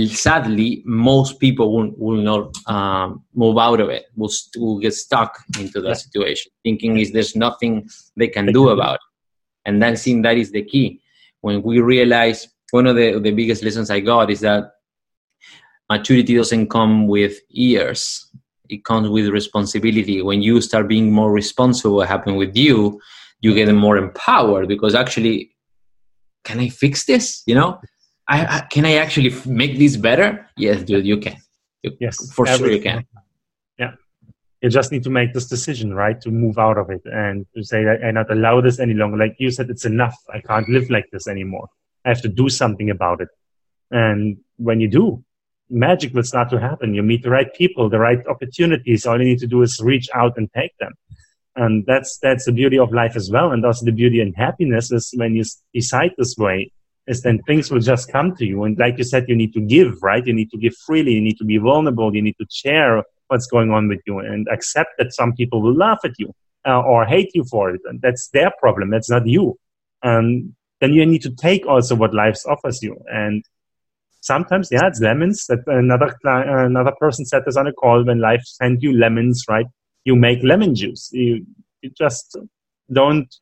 sadly, 0.08 0.82
most 0.84 1.38
people 1.38 1.72
will, 1.72 1.92
will 1.96 2.20
not 2.20 2.56
um, 2.66 3.22
move 3.32 3.56
out 3.56 3.80
of 3.80 3.88
it. 3.88 4.06
Will, 4.16 4.30
will 4.56 4.80
get 4.80 4.94
stuck 4.94 5.38
into 5.60 5.80
that 5.80 5.88
yeah. 5.88 5.94
situation, 5.94 6.50
thinking 6.64 6.98
is 6.98 7.12
there's 7.12 7.36
nothing 7.36 7.88
they 8.16 8.28
can 8.28 8.46
do 8.46 8.70
about 8.70 8.94
it. 8.94 9.00
And 9.64 9.84
I 9.84 9.94
think 9.94 10.24
that 10.24 10.36
is 10.36 10.50
the 10.50 10.64
key. 10.64 11.00
When 11.42 11.62
we 11.62 11.80
realize 11.80 12.48
one 12.72 12.88
of 12.88 12.96
the, 12.96 13.20
the 13.20 13.30
biggest 13.30 13.62
lessons 13.62 13.90
I 13.90 14.00
got 14.00 14.28
is 14.28 14.40
that 14.40 14.72
maturity 15.90 16.36
doesn't 16.36 16.68
come 16.68 17.08
with 17.08 17.34
years 17.48 18.30
it 18.70 18.84
comes 18.84 19.08
with 19.08 19.28
responsibility. 19.28 20.22
When 20.22 20.42
you 20.42 20.60
start 20.60 20.88
being 20.88 21.12
more 21.12 21.32
responsible 21.32 21.96
what 21.96 22.08
happened 22.08 22.36
with 22.36 22.56
you 22.56 23.00
you 23.40 23.54
get 23.54 23.72
more 23.74 23.96
empowered 23.96 24.68
because 24.68 24.94
actually 24.94 25.50
can 26.44 26.60
i 26.60 26.68
fix 26.68 27.04
this? 27.04 27.42
You 27.46 27.54
know? 27.54 27.80
I, 28.28 28.38
I 28.56 28.60
can 28.70 28.84
i 28.84 28.94
actually 28.94 29.34
make 29.44 29.78
this 29.78 29.96
better? 29.96 30.46
Yes 30.56 30.82
dude 30.82 31.06
you 31.06 31.18
can. 31.18 31.36
You, 31.82 31.96
yes 32.00 32.32
for 32.32 32.46
sure 32.46 32.70
you 32.70 32.80
can. 32.80 33.04
Yeah. 33.78 33.92
You 34.62 34.68
just 34.68 34.92
need 34.92 35.02
to 35.04 35.10
make 35.10 35.32
this 35.34 35.46
decision 35.46 35.94
right 35.94 36.20
to 36.20 36.30
move 36.30 36.58
out 36.58 36.78
of 36.78 36.90
it 36.90 37.02
and 37.04 37.46
to 37.56 37.64
say 37.64 37.78
i 37.88 38.10
not 38.10 38.30
allow 38.30 38.60
this 38.60 38.78
any 38.78 38.94
longer. 38.94 39.16
Like 39.16 39.34
you 39.38 39.50
said 39.50 39.68
it's 39.70 39.84
enough. 39.84 40.16
I 40.32 40.40
can't 40.40 40.68
live 40.68 40.88
like 40.90 41.06
this 41.12 41.26
anymore. 41.26 41.68
I 42.04 42.10
have 42.10 42.22
to 42.22 42.28
do 42.28 42.48
something 42.48 42.90
about 42.90 43.20
it. 43.20 43.28
And 43.90 44.38
when 44.56 44.80
you 44.80 44.88
do 44.88 45.24
magic 45.70 46.14
will 46.14 46.22
start 46.22 46.50
to 46.50 46.60
happen. 46.60 46.94
You 46.94 47.02
meet 47.02 47.22
the 47.22 47.30
right 47.30 47.52
people, 47.54 47.88
the 47.88 47.98
right 47.98 48.24
opportunities. 48.26 49.06
All 49.06 49.18
you 49.18 49.24
need 49.24 49.38
to 49.38 49.46
do 49.46 49.62
is 49.62 49.80
reach 49.82 50.08
out 50.14 50.36
and 50.36 50.52
take 50.52 50.76
them. 50.78 50.92
And 51.56 51.84
that's, 51.86 52.18
that's 52.18 52.44
the 52.44 52.52
beauty 52.52 52.78
of 52.78 52.92
life 52.92 53.16
as 53.16 53.30
well. 53.30 53.52
And 53.52 53.64
also 53.64 53.84
the 53.84 53.92
beauty 53.92 54.20
and 54.20 54.34
happiness 54.36 54.90
is 54.92 55.12
when 55.16 55.34
you 55.34 55.44
decide 55.74 56.12
this 56.16 56.36
way, 56.36 56.72
is 57.06 57.22
then 57.22 57.40
things 57.42 57.70
will 57.70 57.80
just 57.80 58.10
come 58.10 58.36
to 58.36 58.46
you. 58.46 58.62
And 58.64 58.78
like 58.78 58.98
you 58.98 59.04
said, 59.04 59.24
you 59.28 59.34
need 59.34 59.52
to 59.54 59.60
give, 59.60 60.02
right? 60.02 60.24
You 60.24 60.32
need 60.32 60.50
to 60.50 60.58
give 60.58 60.74
freely. 60.86 61.12
You 61.12 61.20
need 61.20 61.38
to 61.38 61.44
be 61.44 61.58
vulnerable. 61.58 62.14
You 62.14 62.22
need 62.22 62.36
to 62.40 62.46
share 62.50 63.02
what's 63.28 63.46
going 63.46 63.70
on 63.70 63.88
with 63.88 64.00
you 64.06 64.18
and 64.18 64.46
accept 64.48 64.90
that 64.98 65.12
some 65.12 65.32
people 65.34 65.60
will 65.60 65.74
laugh 65.74 65.98
at 66.04 66.12
you 66.18 66.32
uh, 66.66 66.80
or 66.80 67.04
hate 67.04 67.30
you 67.34 67.44
for 67.44 67.70
it. 67.70 67.80
And 67.84 68.00
that's 68.00 68.28
their 68.28 68.52
problem. 68.60 68.90
That's 68.90 69.10
not 69.10 69.26
you. 69.26 69.56
And 70.02 70.54
then 70.80 70.92
you 70.92 71.04
need 71.04 71.22
to 71.22 71.30
take 71.30 71.66
also 71.66 71.94
what 71.94 72.14
life 72.14 72.38
offers 72.46 72.82
you. 72.82 72.96
And 73.12 73.44
sometimes, 74.20 74.68
yeah, 74.70 74.86
it's 74.86 75.00
lemons. 75.00 75.46
That 75.46 75.60
another 75.66 76.14
another 76.24 76.92
person 76.98 77.24
said 77.24 77.42
this 77.44 77.56
on 77.56 77.66
a 77.66 77.72
call. 77.72 78.04
When 78.04 78.20
life 78.20 78.42
sends 78.44 78.82
you 78.82 78.96
lemons, 78.98 79.44
right? 79.48 79.66
You 80.04 80.16
make 80.16 80.42
lemon 80.42 80.74
juice. 80.74 81.10
You, 81.12 81.44
you 81.82 81.90
just 81.96 82.36
don't 82.92 83.34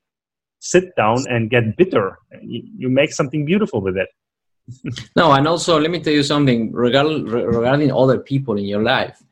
sit 0.61 0.95
down 0.97 1.25
and 1.29 1.51
get 1.51 1.77
bitter. 1.77 2.19
You, 2.43 2.63
you 2.77 2.89
make 2.89 3.13
something 3.13 3.45
beautiful 3.45 3.81
with 3.81 3.97
it. 3.97 4.09
no, 5.17 5.33
and 5.33 5.49
also 5.49 5.81
let 5.81 5.91
me 5.91 6.01
tell 6.01 6.13
you 6.13 6.23
something 6.23 6.73
regarding 6.73 7.25
regarding 7.25 7.93
other 7.93 8.19
people 8.19 8.57
in 8.59 8.65
your 8.65 8.83
life. 8.83 9.23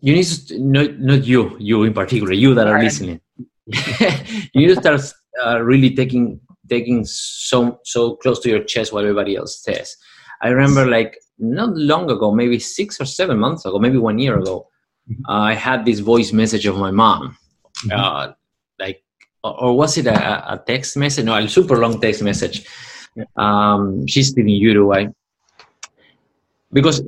You 0.00 0.12
need 0.12 0.24
to 0.24 0.58
not 0.58 0.98
not 0.98 1.24
you, 1.24 1.56
you 1.58 1.82
in 1.84 1.94
particular, 1.94 2.32
you 2.32 2.54
that 2.54 2.66
are 2.66 2.82
listening. 2.82 3.20
you 3.66 4.66
need 4.66 4.68
to 4.68 4.76
start 4.76 5.00
uh, 5.44 5.60
really 5.60 5.94
taking 5.94 6.40
taking 6.68 7.04
so 7.04 7.80
so 7.84 8.16
close 8.16 8.40
to 8.40 8.48
your 8.48 8.64
chest 8.64 8.92
what 8.92 9.04
everybody 9.04 9.36
else 9.36 9.62
says. 9.62 9.96
I 10.42 10.48
remember 10.48 10.86
like 10.86 11.18
not 11.38 11.76
long 11.76 12.10
ago, 12.10 12.32
maybe 12.32 12.58
six 12.58 13.00
or 13.00 13.04
seven 13.04 13.38
months 13.38 13.64
ago, 13.64 13.78
maybe 13.78 13.98
one 13.98 14.18
year 14.18 14.38
ago, 14.38 14.68
mm-hmm. 15.10 15.24
uh, 15.28 15.40
I 15.40 15.54
had 15.54 15.84
this 15.84 16.00
voice 16.00 16.32
message 16.32 16.66
of 16.66 16.76
my 16.76 16.90
mom. 16.90 17.36
Mm-hmm. 17.84 18.00
Uh, 18.00 18.32
like, 18.78 19.02
or, 19.44 19.60
or, 19.60 19.76
was 19.76 19.98
it 19.98 20.06
a, 20.06 20.52
a, 20.52 20.62
text 20.66 20.96
message? 20.96 21.26
No, 21.26 21.36
a 21.36 21.48
super 21.48 21.76
long 21.76 22.00
text 22.00 22.22
message. 22.22 22.66
Yeah. 23.14 23.24
Um, 23.36 24.06
she's 24.06 24.28
still 24.28 24.44
in 24.44 24.48
Uruguay. 24.48 25.06
Because 26.72 27.02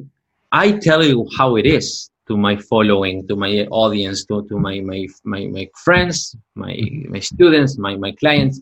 I 0.52 0.72
tell 0.72 1.02
you 1.02 1.26
how 1.36 1.56
it 1.56 1.66
is 1.66 2.10
to 2.28 2.36
my 2.36 2.56
following, 2.56 3.26
to 3.28 3.36
my 3.36 3.66
audience, 3.70 4.24
to, 4.26 4.46
to 4.48 4.58
my, 4.58 4.80
my, 4.80 5.06
my, 5.24 5.46
my 5.46 5.68
friends, 5.84 6.36
my, 6.54 6.72
mm-hmm. 6.72 7.12
my 7.12 7.20
students, 7.20 7.78
my, 7.78 7.96
my 7.96 8.12
clients 8.12 8.60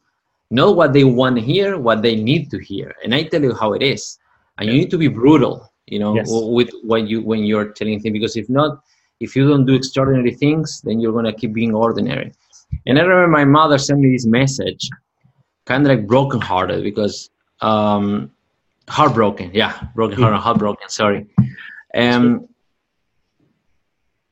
know 0.50 0.70
what 0.70 0.92
they 0.92 1.04
want 1.04 1.36
to 1.36 1.42
hear, 1.42 1.78
what 1.78 2.02
they 2.02 2.16
need 2.16 2.50
to 2.50 2.58
hear. 2.58 2.94
And 3.02 3.14
I 3.14 3.24
tell 3.24 3.42
you 3.42 3.54
how 3.54 3.72
it 3.72 3.82
is. 3.82 4.18
And 4.58 4.68
you 4.68 4.74
need 4.74 4.90
to 4.90 4.98
be 4.98 5.08
brutal, 5.08 5.70
you 5.86 5.98
know, 5.98 6.14
yes. 6.14 6.28
with 6.30 6.70
when 6.82 7.06
you 7.06 7.22
when 7.22 7.44
you're 7.44 7.72
telling 7.72 8.00
things 8.00 8.12
because 8.12 8.36
if 8.36 8.48
not, 8.48 8.80
if 9.20 9.36
you 9.36 9.46
don't 9.48 9.66
do 9.66 9.74
extraordinary 9.74 10.34
things, 10.34 10.80
then 10.82 10.98
you're 10.98 11.12
gonna 11.12 11.32
keep 11.32 11.52
being 11.52 11.74
ordinary. 11.74 12.32
And 12.86 12.98
I 12.98 13.02
remember 13.02 13.28
my 13.28 13.44
mother 13.44 13.78
sent 13.78 14.00
me 14.00 14.12
this 14.12 14.26
message, 14.26 14.88
kind 15.66 15.84
of 15.84 15.88
like 15.88 16.06
brokenhearted 16.06 16.82
because 16.82 17.30
um, 17.60 18.30
heartbroken, 18.88 19.50
yeah, 19.52 19.88
broken 19.94 20.22
heart, 20.22 20.40
heartbroken. 20.40 20.88
Sorry, 20.88 21.26
um, 21.94 22.48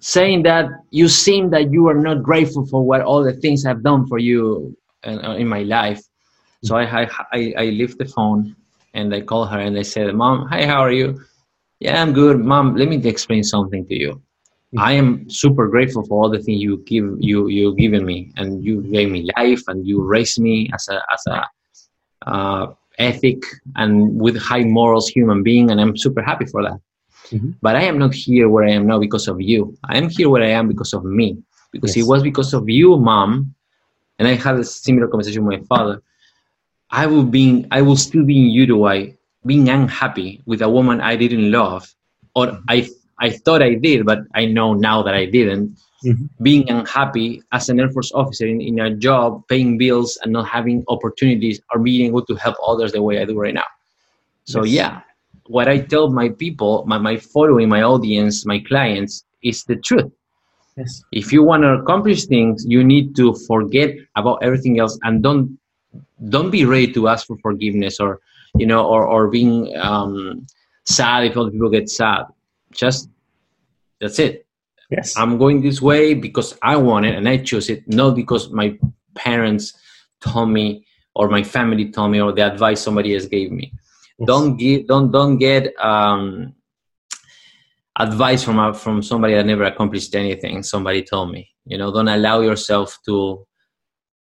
saying 0.00 0.42
that 0.44 0.70
you 0.90 1.08
seem 1.08 1.50
that 1.50 1.70
you 1.70 1.86
are 1.88 1.94
not 1.94 2.22
grateful 2.22 2.64
for 2.66 2.82
what 2.82 3.02
all 3.02 3.22
the 3.22 3.34
things 3.34 3.66
I've 3.66 3.82
done 3.82 4.06
for 4.06 4.18
you 4.18 4.74
in 5.04 5.48
my 5.48 5.62
life. 5.62 6.02
So 6.64 6.76
I, 6.76 7.08
I, 7.32 7.54
I 7.58 7.64
lift 7.66 7.98
the 7.98 8.06
phone 8.06 8.56
and 8.94 9.14
I 9.14 9.20
call 9.20 9.44
her 9.44 9.58
and 9.58 9.78
I 9.78 9.82
said, 9.82 10.14
Mom, 10.14 10.46
hi, 10.48 10.64
how 10.66 10.80
are 10.80 10.92
you? 10.92 11.20
Yeah, 11.80 12.00
I'm 12.00 12.12
good. 12.12 12.40
Mom, 12.40 12.76
let 12.76 12.88
me 12.88 12.96
explain 13.06 13.42
something 13.44 13.86
to 13.86 13.94
you. 13.94 14.22
I 14.76 14.92
am 14.92 15.28
super 15.30 15.68
grateful 15.68 16.04
for 16.04 16.22
all 16.22 16.30
the 16.30 16.40
things 16.40 16.60
you 16.60 16.78
give 16.78 17.04
you 17.20 17.46
you 17.48 17.76
given 17.76 18.04
me, 18.04 18.32
and 18.36 18.64
you 18.64 18.82
gave 18.82 19.08
me 19.08 19.30
life, 19.36 19.62
and 19.68 19.86
you 19.86 20.02
raised 20.02 20.40
me 20.40 20.68
as 20.74 20.88
a 20.88 21.00
as 21.12 21.22
a 21.28 21.46
uh, 22.28 22.74
ethic 22.98 23.42
and 23.76 24.20
with 24.20 24.36
high 24.36 24.64
morals 24.64 25.08
human 25.08 25.42
being, 25.42 25.70
and 25.70 25.80
I'm 25.80 25.96
super 25.96 26.22
happy 26.22 26.46
for 26.46 26.62
that. 26.64 26.80
Mm-hmm. 27.30 27.50
But 27.62 27.76
I 27.76 27.82
am 27.82 27.98
not 27.98 28.14
here 28.14 28.48
where 28.48 28.64
I 28.64 28.72
am 28.72 28.86
now 28.86 28.98
because 28.98 29.28
of 29.28 29.40
you. 29.40 29.76
I 29.84 29.96
am 29.96 30.08
here 30.08 30.28
where 30.28 30.42
I 30.42 30.50
am 30.50 30.68
because 30.68 30.92
of 30.92 31.04
me. 31.04 31.38
Because 31.72 31.96
yes. 31.96 32.04
it 32.04 32.08
was 32.08 32.22
because 32.22 32.52
of 32.52 32.68
you, 32.68 32.96
mom, 32.98 33.54
and 34.18 34.28
I 34.28 34.34
had 34.34 34.56
a 34.56 34.64
similar 34.64 35.08
conversation 35.08 35.44
with 35.44 35.60
my 35.60 35.66
father. 35.66 36.02
I 36.90 37.06
will 37.06 37.24
be, 37.24 37.66
I 37.70 37.82
will 37.82 37.96
still 37.96 38.24
be 38.24 38.38
in 38.38 38.50
Uruguay, 38.50 39.14
being 39.46 39.68
unhappy 39.68 40.42
with 40.46 40.62
a 40.62 40.68
woman 40.68 41.00
I 41.00 41.16
didn't 41.16 41.50
love, 41.50 41.92
or 42.34 42.58
I, 42.68 42.88
I 43.18 43.30
thought 43.30 43.62
I 43.62 43.74
did, 43.74 44.06
but 44.06 44.20
I 44.34 44.46
know 44.46 44.74
now 44.74 45.02
that 45.02 45.14
I 45.14 45.26
didn't. 45.26 45.76
Mm-hmm. 46.04 46.26
Being 46.42 46.70
unhappy 46.70 47.42
as 47.52 47.70
an 47.70 47.80
Air 47.80 47.88
Force 47.88 48.12
officer 48.12 48.46
in, 48.46 48.60
in 48.60 48.78
a 48.78 48.94
job, 48.94 49.42
paying 49.48 49.78
bills, 49.78 50.18
and 50.22 50.32
not 50.32 50.46
having 50.46 50.84
opportunities, 50.88 51.60
or 51.72 51.80
being 51.80 52.06
able 52.06 52.24
to 52.26 52.34
help 52.34 52.56
others 52.66 52.92
the 52.92 53.02
way 53.02 53.20
I 53.20 53.24
do 53.24 53.38
right 53.38 53.54
now. 53.54 53.64
So 54.44 54.64
yes. 54.64 54.74
yeah, 54.74 55.00
what 55.46 55.66
I 55.66 55.78
tell 55.78 56.10
my 56.10 56.28
people, 56.28 56.84
my, 56.86 56.98
my 56.98 57.16
following, 57.16 57.70
my 57.70 57.82
audience, 57.82 58.44
my 58.44 58.58
clients, 58.58 59.24
is 59.42 59.64
the 59.64 59.76
truth. 59.76 60.12
Yes. 60.76 61.04
If 61.12 61.32
you 61.32 61.42
want 61.42 61.62
to 61.62 61.74
accomplish 61.74 62.26
things, 62.26 62.64
you 62.66 62.82
need 62.82 63.14
to 63.16 63.34
forget 63.46 63.94
about 64.16 64.42
everything 64.42 64.80
else 64.80 64.98
and 65.02 65.22
don't 65.22 65.58
don't 66.28 66.50
be 66.50 66.64
ready 66.64 66.92
to 66.92 67.08
ask 67.08 67.26
for 67.26 67.36
forgiveness 67.38 68.00
or 68.00 68.20
you 68.58 68.66
know 68.66 68.84
or 68.86 69.06
or 69.06 69.28
being 69.28 69.76
um, 69.76 70.46
sad 70.84 71.24
if 71.24 71.36
other 71.36 71.50
people 71.50 71.70
get 71.70 71.88
sad. 71.88 72.24
Just 72.72 73.08
that's 74.00 74.18
it. 74.18 74.46
Yes. 74.90 75.16
I'm 75.16 75.38
going 75.38 75.62
this 75.62 75.80
way 75.80 76.14
because 76.14 76.58
I 76.62 76.76
want 76.76 77.06
it 77.06 77.14
and 77.14 77.28
I 77.28 77.38
choose 77.38 77.70
it, 77.70 77.86
not 77.88 78.14
because 78.14 78.50
my 78.50 78.78
parents 79.14 79.72
told 80.20 80.50
me 80.50 80.84
or 81.14 81.28
my 81.28 81.42
family 81.42 81.90
told 81.90 82.10
me 82.10 82.20
or 82.20 82.32
the 82.32 82.42
advice 82.42 82.80
somebody 82.80 83.14
else 83.14 83.26
gave 83.26 83.52
me 83.52 83.72
yes. 84.18 84.26
don't 84.26 84.56
give 84.56 84.86
don't 84.86 85.10
don't 85.10 85.38
get 85.38 85.72
um, 85.78 86.54
advice 87.98 88.42
from 88.42 88.58
a, 88.58 88.74
from 88.74 89.02
somebody 89.02 89.34
that 89.34 89.46
never 89.46 89.64
accomplished 89.64 90.14
anything 90.14 90.62
somebody 90.62 91.02
told 91.02 91.30
me 91.30 91.48
you 91.64 91.78
know 91.78 91.92
don't 91.92 92.08
allow 92.08 92.40
yourself 92.40 92.98
to 93.04 93.46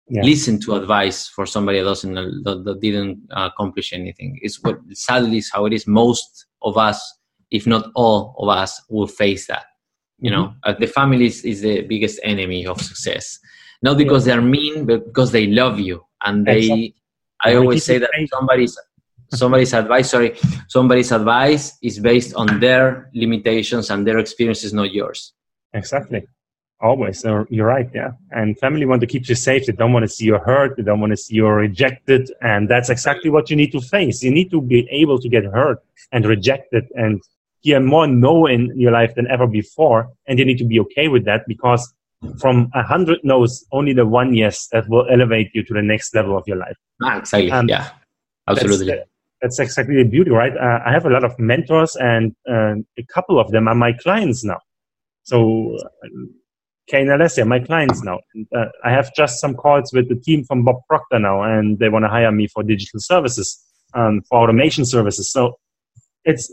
yeah. 0.09 0.23
listen 0.23 0.61
to 0.61 0.75
advice 0.75 1.29
for 1.29 1.45
somebody 1.45 1.79
that 1.79 1.85
doesn't 1.85 2.15
that, 2.15 2.63
that 2.65 2.81
didn't 2.81 3.19
accomplish 3.31 3.93
anything 3.93 4.39
it's 4.43 4.63
what 4.63 4.79
sadly 4.93 5.39
is 5.39 5.51
how 5.53 5.67
it 5.67 5.73
is 5.73 5.87
most 5.87 6.47
of 6.63 6.79
us 6.79 7.19
if 7.51 7.67
not 7.67 7.91
all 7.95 8.35
of 8.39 8.49
us 8.49 8.81
will 8.89 9.09
face 9.09 9.47
that 9.49 9.65
you 10.21 10.31
know 10.31 10.47
mm-hmm. 10.47 10.71
uh, 10.71 10.75
the 10.79 10.87
family 10.87 11.27
is, 11.27 11.45
is, 11.45 11.61
the 11.63 11.83
biggest 11.83 12.21
enemy 12.23 12.67
of 12.67 12.81
success 12.81 13.39
not 13.83 13.97
because 13.99 14.27
yeah. 14.27 14.35
they're 14.35 14.43
mean 14.43 14.87
but 14.87 15.05
because 15.05 15.33
they 15.33 15.47
love 15.49 15.81
you 15.81 16.03
and 16.25 16.47
they 16.47 16.59
exactly. 16.59 16.95
i 17.43 17.55
always 17.55 17.85
say 17.85 17.99
that 17.99 18.11
somebody's 18.31 18.79
somebody's 19.31 19.75
advice 19.75 20.11
sorry 20.11 20.37
somebody's 20.69 21.13
advice 21.13 21.77
is 21.83 21.99
based 21.99 22.35
on 22.35 22.61
their 22.61 23.11
limitations 23.15 23.91
and 23.91 24.07
their 24.07 24.19
experiences 24.19 24.73
not 24.73 24.93
yours. 24.93 25.35
Exactly. 25.75 26.27
Always 26.81 27.21
so 27.21 27.45
you're 27.51 27.67
right 27.67 27.91
yeah. 27.95 28.13
And 28.31 28.59
family 28.59 28.87
want 28.87 29.01
to 29.01 29.07
keep 29.07 29.29
you 29.29 29.35
safe 29.35 29.67
they 29.67 29.73
don't 29.73 29.93
want 29.93 30.05
to 30.05 30.09
see 30.09 30.27
you 30.27 30.39
hurt 30.39 30.77
they 30.77 30.83
don't 30.83 31.01
want 31.01 31.13
to 31.13 31.17
see 31.17 31.37
you 31.37 31.47
rejected 31.47 32.31
and 32.41 32.69
that's 32.69 32.89
exactly 32.89 33.31
what 33.31 33.51
you 33.51 33.57
need 33.57 33.73
to 33.73 33.81
face. 33.81 34.23
You 34.23 34.31
need 34.31 34.51
to 34.51 34.61
be 34.61 34.89
able 34.91 35.19
to 35.19 35.29
get 35.29 35.45
hurt 35.45 35.83
and 36.13 36.25
rejected 36.25 36.85
and 36.95 37.21
hear 37.61 37.81
more 37.81 38.07
no 38.07 38.47
in 38.47 38.73
your 38.79 38.93
life 38.93 39.15
than 39.15 39.27
ever 39.29 39.47
before 39.47 40.09
and 40.27 40.39
you 40.39 40.45
need 40.45 40.59
to 40.59 40.65
be 40.65 40.79
okay 40.81 41.09
with 41.09 41.25
that 41.25 41.43
because 41.49 41.93
from 42.41 42.71
a 42.75 42.83
hundred 42.83 43.19
no's 43.25 43.65
only 43.73 43.93
the 43.93 44.07
one 44.07 44.35
yes 44.35 44.69
that 44.69 44.89
will 44.89 45.07
elevate 45.11 45.51
you 45.55 45.63
to 45.63 45.75
the 45.75 45.83
next 45.83 46.15
level 46.15 46.37
of 46.37 46.47
your 46.47 46.57
life. 46.57 46.77
Ah, 47.03 47.19
exactly 47.19 47.51
and 47.51 47.69
yeah 47.69 47.91
absolutely 48.49 49.03
that's, 49.41 49.59
exactly 49.59 49.97
the 49.97 50.05
beauty 50.05 50.31
right 50.31 50.57
uh, 50.57 50.81
i 50.85 50.93
have 50.93 51.07
a 51.07 51.11
lot 51.11 51.25
of 51.25 51.39
mentors 51.39 51.97
and 51.97 52.35
uh, 52.49 52.75
a 52.99 53.05
couple 53.13 53.39
of 53.39 53.51
them 53.51 53.69
are 53.69 53.75
my 53.75 53.93
clients 53.93 54.45
now 54.45 54.61
so 55.23 55.77
Kane 56.89 57.09
Alessia, 57.09 57.43
are 57.43 57.45
my 57.45 57.61
clients 57.61 58.03
now. 58.03 58.19
And, 58.35 58.47
uh, 58.55 58.67
I 58.83 58.91
have 58.91 59.15
just 59.15 59.41
some 59.41 59.55
calls 59.55 59.93
with 59.93 60.09
the 60.09 60.17
team 60.17 60.45
from 60.45 60.65
Bob 60.65 60.77
Proctor 60.89 61.19
now, 61.19 61.43
and 61.43 61.79
they 61.79 61.89
want 61.89 62.05
to 62.05 62.09
hire 62.09 62.33
me 62.33 62.49
for 62.49 62.63
digital 62.63 63.01
services, 63.01 63.63
um, 63.95 64.23
for 64.29 64.43
automation 64.43 64.85
services. 64.85 65.31
So 65.31 65.59
it's 66.25 66.51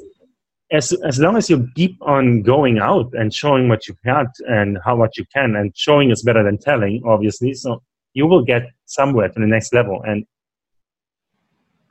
as 0.71 0.91
as 1.05 1.19
long 1.19 1.37
as 1.37 1.49
you 1.49 1.67
keep 1.75 1.97
on 2.01 2.41
going 2.41 2.79
out 2.79 3.13
and 3.13 3.33
showing 3.33 3.69
what 3.69 3.87
you 3.87 3.95
got 4.03 4.27
and 4.47 4.77
how 4.83 4.95
much 4.95 5.17
you 5.17 5.25
can, 5.33 5.55
and 5.55 5.71
showing 5.75 6.11
is 6.11 6.23
better 6.23 6.43
than 6.43 6.57
telling, 6.57 7.01
obviously. 7.05 7.53
So 7.53 7.81
you 8.13 8.27
will 8.27 8.43
get 8.43 8.63
somewhere 8.85 9.29
to 9.29 9.39
the 9.39 9.47
next 9.47 9.73
level. 9.73 10.01
And 10.03 10.25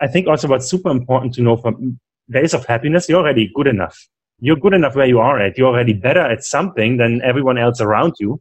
I 0.04 0.08
think 0.12 0.28
also 0.28 0.48
what's 0.48 0.68
super 0.68 0.90
important 0.90 1.34
to 1.34 1.42
know 1.42 1.56
from 1.56 1.98
days 2.30 2.54
of 2.54 2.66
happiness, 2.66 3.08
you're 3.08 3.20
already 3.20 3.50
good 3.54 3.66
enough 3.66 3.98
you're 4.40 4.56
good 4.56 4.74
enough 4.74 4.94
where 4.94 5.06
you 5.06 5.20
are 5.20 5.40
at. 5.40 5.56
You're 5.56 5.68
already 5.68 5.92
better 5.92 6.20
at 6.20 6.44
something 6.44 6.96
than 6.96 7.22
everyone 7.22 7.58
else 7.58 7.80
around 7.80 8.14
you. 8.18 8.40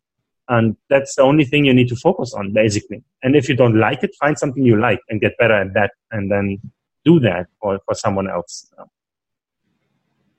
And 0.50 0.76
that's 0.90 1.16
the 1.16 1.22
only 1.22 1.46
thing 1.46 1.66
you 1.66 1.74
need 1.74 1.88
to 1.90 1.96
focus 1.96 2.34
on, 2.34 2.52
basically. 2.52 3.04
And 3.24 3.36
if 3.36 3.48
you 3.48 3.56
don't 3.56 3.76
like 3.76 4.04
it, 4.04 4.12
find 4.20 4.38
something 4.38 4.64
you 4.64 4.78
like 4.78 5.00
and 5.10 5.22
get 5.22 5.38
better 5.38 5.54
at 5.54 5.74
that 5.74 5.92
and 6.12 6.30
then 6.30 6.60
do 7.06 7.20
that 7.22 7.48
for, 7.62 7.80
for 7.86 7.96
someone 7.96 8.30
else. 8.30 8.72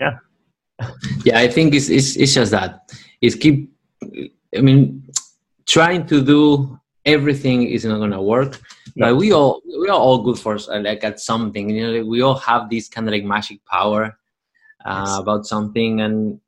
Yeah. 0.00 0.18
Yeah, 1.24 1.38
I 1.38 1.48
think 1.48 1.74
it's, 1.74 1.88
it's, 1.88 2.16
it's 2.16 2.34
just 2.34 2.50
that. 2.50 2.92
It's 3.22 3.34
keep, 3.34 3.72
I 4.54 4.60
mean, 4.60 5.08
trying 5.66 6.06
to 6.08 6.22
do 6.22 6.78
everything 7.04 7.68
is 7.68 7.84
not 7.84 8.06
to 8.06 8.22
work. 8.22 8.60
But 8.96 9.16
we 9.16 9.32
all, 9.32 9.62
we 9.66 9.88
are 9.88 9.98
all 9.98 10.22
good 10.22 10.38
for 10.38 10.56
like 10.56 11.04
at 11.04 11.20
something, 11.20 11.70
you 11.70 11.82
know, 11.82 12.06
we 12.06 12.22
all 12.22 12.36
have 12.36 12.70
this 12.70 12.88
kind 12.88 13.08
of 13.08 13.12
like 13.12 13.24
magic 13.24 13.64
power 13.66 14.16
uh, 14.84 15.04
yes. 15.06 15.18
about 15.18 15.46
something 15.46 16.00
and 16.00 16.40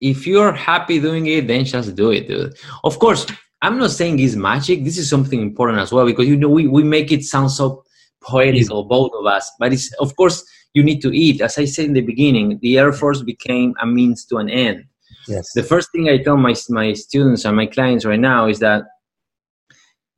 if 0.00 0.26
you're 0.26 0.52
happy 0.52 1.00
doing 1.00 1.26
it 1.26 1.46
then 1.46 1.64
just 1.64 1.94
do 1.94 2.10
it 2.10 2.26
dude. 2.26 2.54
of 2.84 2.98
course 2.98 3.24
i'm 3.62 3.78
not 3.78 3.90
saying 3.90 4.18
it's 4.18 4.34
magic 4.34 4.84
this 4.84 4.98
is 4.98 5.08
something 5.08 5.40
important 5.40 5.78
as 5.78 5.92
well 5.92 6.04
because 6.04 6.26
you 6.26 6.36
know 6.36 6.48
we, 6.48 6.66
we 6.66 6.82
make 6.82 7.12
it 7.12 7.24
sound 7.24 7.50
so 7.50 7.84
poetical 8.20 8.84
both 8.84 9.12
of 9.18 9.26
us 9.26 9.50
but 9.58 9.72
it's 9.72 9.92
of 9.94 10.14
course 10.16 10.44
you 10.74 10.82
need 10.82 11.00
to 11.00 11.16
eat 11.16 11.40
as 11.40 11.56
i 11.56 11.64
said 11.64 11.84
in 11.84 11.92
the 11.92 12.00
beginning 12.00 12.58
the 12.62 12.78
air 12.78 12.92
force 12.92 13.22
became 13.22 13.74
a 13.80 13.86
means 13.86 14.24
to 14.24 14.36
an 14.38 14.50
end 14.50 14.84
yes. 15.28 15.52
the 15.54 15.62
first 15.62 15.90
thing 15.92 16.08
i 16.08 16.18
tell 16.18 16.36
my, 16.36 16.54
my 16.68 16.92
students 16.92 17.44
and 17.44 17.56
my 17.56 17.66
clients 17.66 18.04
right 18.04 18.20
now 18.20 18.46
is 18.46 18.58
that 18.58 18.82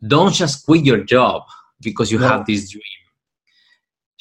don't 0.07 0.35
just 0.35 0.65
quit 0.67 0.85
your 0.85 1.03
job 1.05 1.43
because 1.81 2.11
you 2.11 2.19
no. 2.19 2.29
have 2.29 2.47
this 2.47 2.71
dream 2.71 2.83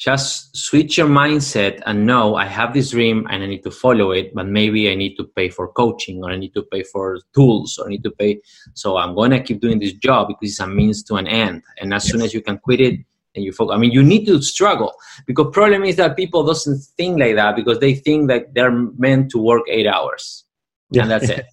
just 0.04 0.54
switch 0.56 0.98
your 0.98 1.06
mindset 1.06 1.80
and 1.86 2.04
know 2.04 2.34
I 2.34 2.46
have 2.46 2.74
this 2.74 2.90
dream 2.90 3.26
and 3.30 3.42
I 3.42 3.46
need 3.46 3.62
to 3.62 3.70
follow 3.70 4.10
it, 4.10 4.34
but 4.34 4.46
maybe 4.46 4.90
I 4.90 4.94
need 4.94 5.14
to 5.16 5.24
pay 5.24 5.48
for 5.48 5.68
coaching 5.68 6.22
or 6.22 6.30
I 6.30 6.36
need 6.36 6.52
to 6.54 6.62
pay 6.62 6.82
for 6.82 7.18
tools 7.34 7.78
or 7.78 7.86
I 7.86 7.90
need 7.90 8.02
to 8.02 8.10
pay. 8.10 8.40
So 8.74 8.96
I'm 8.96 9.14
going 9.14 9.30
to 9.30 9.42
keep 9.42 9.60
doing 9.60 9.78
this 9.78 9.92
job 9.92 10.28
because 10.28 10.50
it's 10.50 10.60
a 10.60 10.66
means 10.66 11.02
to 11.04 11.14
an 11.14 11.26
end. 11.26 11.62
And 11.80 11.94
as 11.94 12.04
yes. 12.04 12.12
soon 12.12 12.22
as 12.22 12.34
you 12.34 12.42
can 12.42 12.58
quit 12.58 12.80
it 12.80 13.00
and 13.34 13.44
you 13.44 13.52
focus, 13.52 13.74
I 13.74 13.78
mean, 13.78 13.92
you 13.92 14.02
need 14.02 14.26
to 14.26 14.42
struggle 14.42 14.92
because 15.26 15.46
problem 15.52 15.84
is 15.84 15.96
that 15.96 16.16
people 16.16 16.44
doesn't 16.44 16.80
think 16.96 17.18
like 17.18 17.36
that 17.36 17.54
because 17.54 17.78
they 17.78 17.94
think 17.94 18.28
that 18.28 18.52
they're 18.52 18.72
meant 18.72 19.30
to 19.30 19.38
work 19.38 19.62
eight 19.68 19.86
hours 19.86 20.44
yeah. 20.90 21.02
and 21.02 21.10
that's 21.10 21.28
it. 21.30 21.46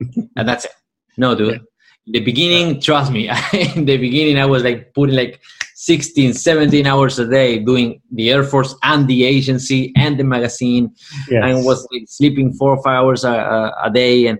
and 0.36 0.48
that's 0.48 0.66
it. 0.66 0.72
No, 1.16 1.34
dude. 1.34 1.54
Yeah. 1.54 1.58
In 2.06 2.12
the 2.12 2.20
beginning, 2.20 2.80
trust 2.80 3.10
me, 3.10 3.28
in 3.52 3.84
the 3.84 3.96
beginning, 3.96 4.38
I 4.38 4.46
was 4.46 4.62
like 4.62 4.94
putting 4.94 5.16
like 5.16 5.40
16, 5.74 6.34
17 6.34 6.86
hours 6.86 7.18
a 7.18 7.28
day 7.28 7.58
doing 7.58 8.00
the 8.12 8.30
Air 8.30 8.44
Force 8.44 8.74
and 8.82 9.06
the 9.08 9.24
agency 9.24 9.92
and 9.96 10.18
the 10.18 10.24
magazine 10.24 10.94
yes. 11.28 11.42
and 11.44 11.64
was 11.64 11.86
like, 11.92 12.04
sleeping 12.06 12.52
four 12.54 12.76
or 12.76 12.82
five 12.82 13.02
hours 13.02 13.24
a, 13.24 13.32
a, 13.32 13.74
a, 13.84 13.90
day. 13.90 14.26
And 14.26 14.38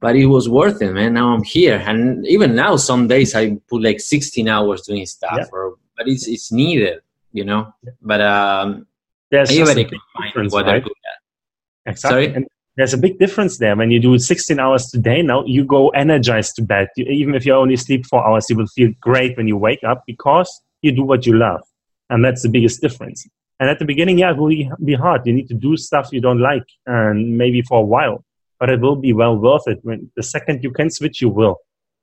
but 0.00 0.16
it 0.16 0.26
was 0.26 0.48
worth 0.48 0.82
it, 0.82 0.92
man. 0.92 1.14
Now 1.14 1.32
I'm 1.32 1.42
here. 1.42 1.82
And 1.86 2.26
even 2.26 2.54
now, 2.54 2.76
some 2.76 3.08
days 3.08 3.34
I 3.34 3.56
put 3.68 3.82
like 3.82 4.00
16 4.00 4.48
hours 4.48 4.82
doing 4.82 5.06
stuff, 5.06 5.38
yeah. 5.38 5.44
or, 5.52 5.76
but 5.96 6.06
it's, 6.06 6.28
it's 6.28 6.52
needed, 6.52 7.00
you 7.32 7.44
know? 7.44 7.72
But 8.02 8.20
um, 8.20 8.86
There's 9.30 9.48
can 9.48 10.00
find 10.34 10.50
what 10.50 10.66
right? 10.66 10.72
they're 10.72 10.80
good 10.80 10.92
at. 10.92 11.92
Exactly. 11.92 12.26
Sorry? 12.26 12.34
And 12.34 12.46
there's 12.76 12.92
a 12.92 12.98
big 12.98 13.18
difference 13.18 13.56
there. 13.58 13.74
When 13.74 13.90
you 13.90 13.98
do 13.98 14.18
16 14.18 14.60
hours 14.60 14.88
today, 14.88 15.22
now 15.22 15.44
you 15.46 15.64
go 15.64 15.88
energized 15.90 16.56
to 16.56 16.62
bed. 16.62 16.88
You, 16.96 17.06
even 17.06 17.34
if 17.34 17.46
you 17.46 17.54
only 17.54 17.76
sleep 17.76 18.04
four 18.04 18.26
hours, 18.26 18.46
you 18.50 18.56
will 18.56 18.66
feel 18.66 18.92
great 19.00 19.36
when 19.36 19.48
you 19.48 19.56
wake 19.56 19.82
up 19.82 20.04
because 20.06 20.60
you 20.82 20.92
do 20.92 21.02
what 21.02 21.24
you 21.26 21.34
love. 21.34 21.62
And 22.10 22.24
that's 22.24 22.42
the 22.42 22.50
biggest 22.50 22.82
difference. 22.82 23.26
And 23.58 23.70
at 23.70 23.78
the 23.78 23.86
beginning, 23.86 24.18
yeah, 24.18 24.32
it 24.32 24.36
will 24.36 24.52
be 24.84 24.94
hard. 24.94 25.26
You 25.26 25.32
need 25.32 25.48
to 25.48 25.54
do 25.54 25.78
stuff 25.78 26.10
you 26.12 26.20
don't 26.20 26.40
like 26.40 26.66
and 26.84 27.38
maybe 27.38 27.62
for 27.62 27.80
a 27.80 27.84
while, 27.84 28.22
but 28.60 28.68
it 28.68 28.80
will 28.80 28.96
be 28.96 29.14
well 29.14 29.36
worth 29.36 29.66
it. 29.66 29.78
When 29.82 30.10
the 30.14 30.22
second 30.22 30.62
you 30.62 30.70
can 30.70 30.90
switch, 30.90 31.22
you 31.22 31.30
will. 31.30 31.56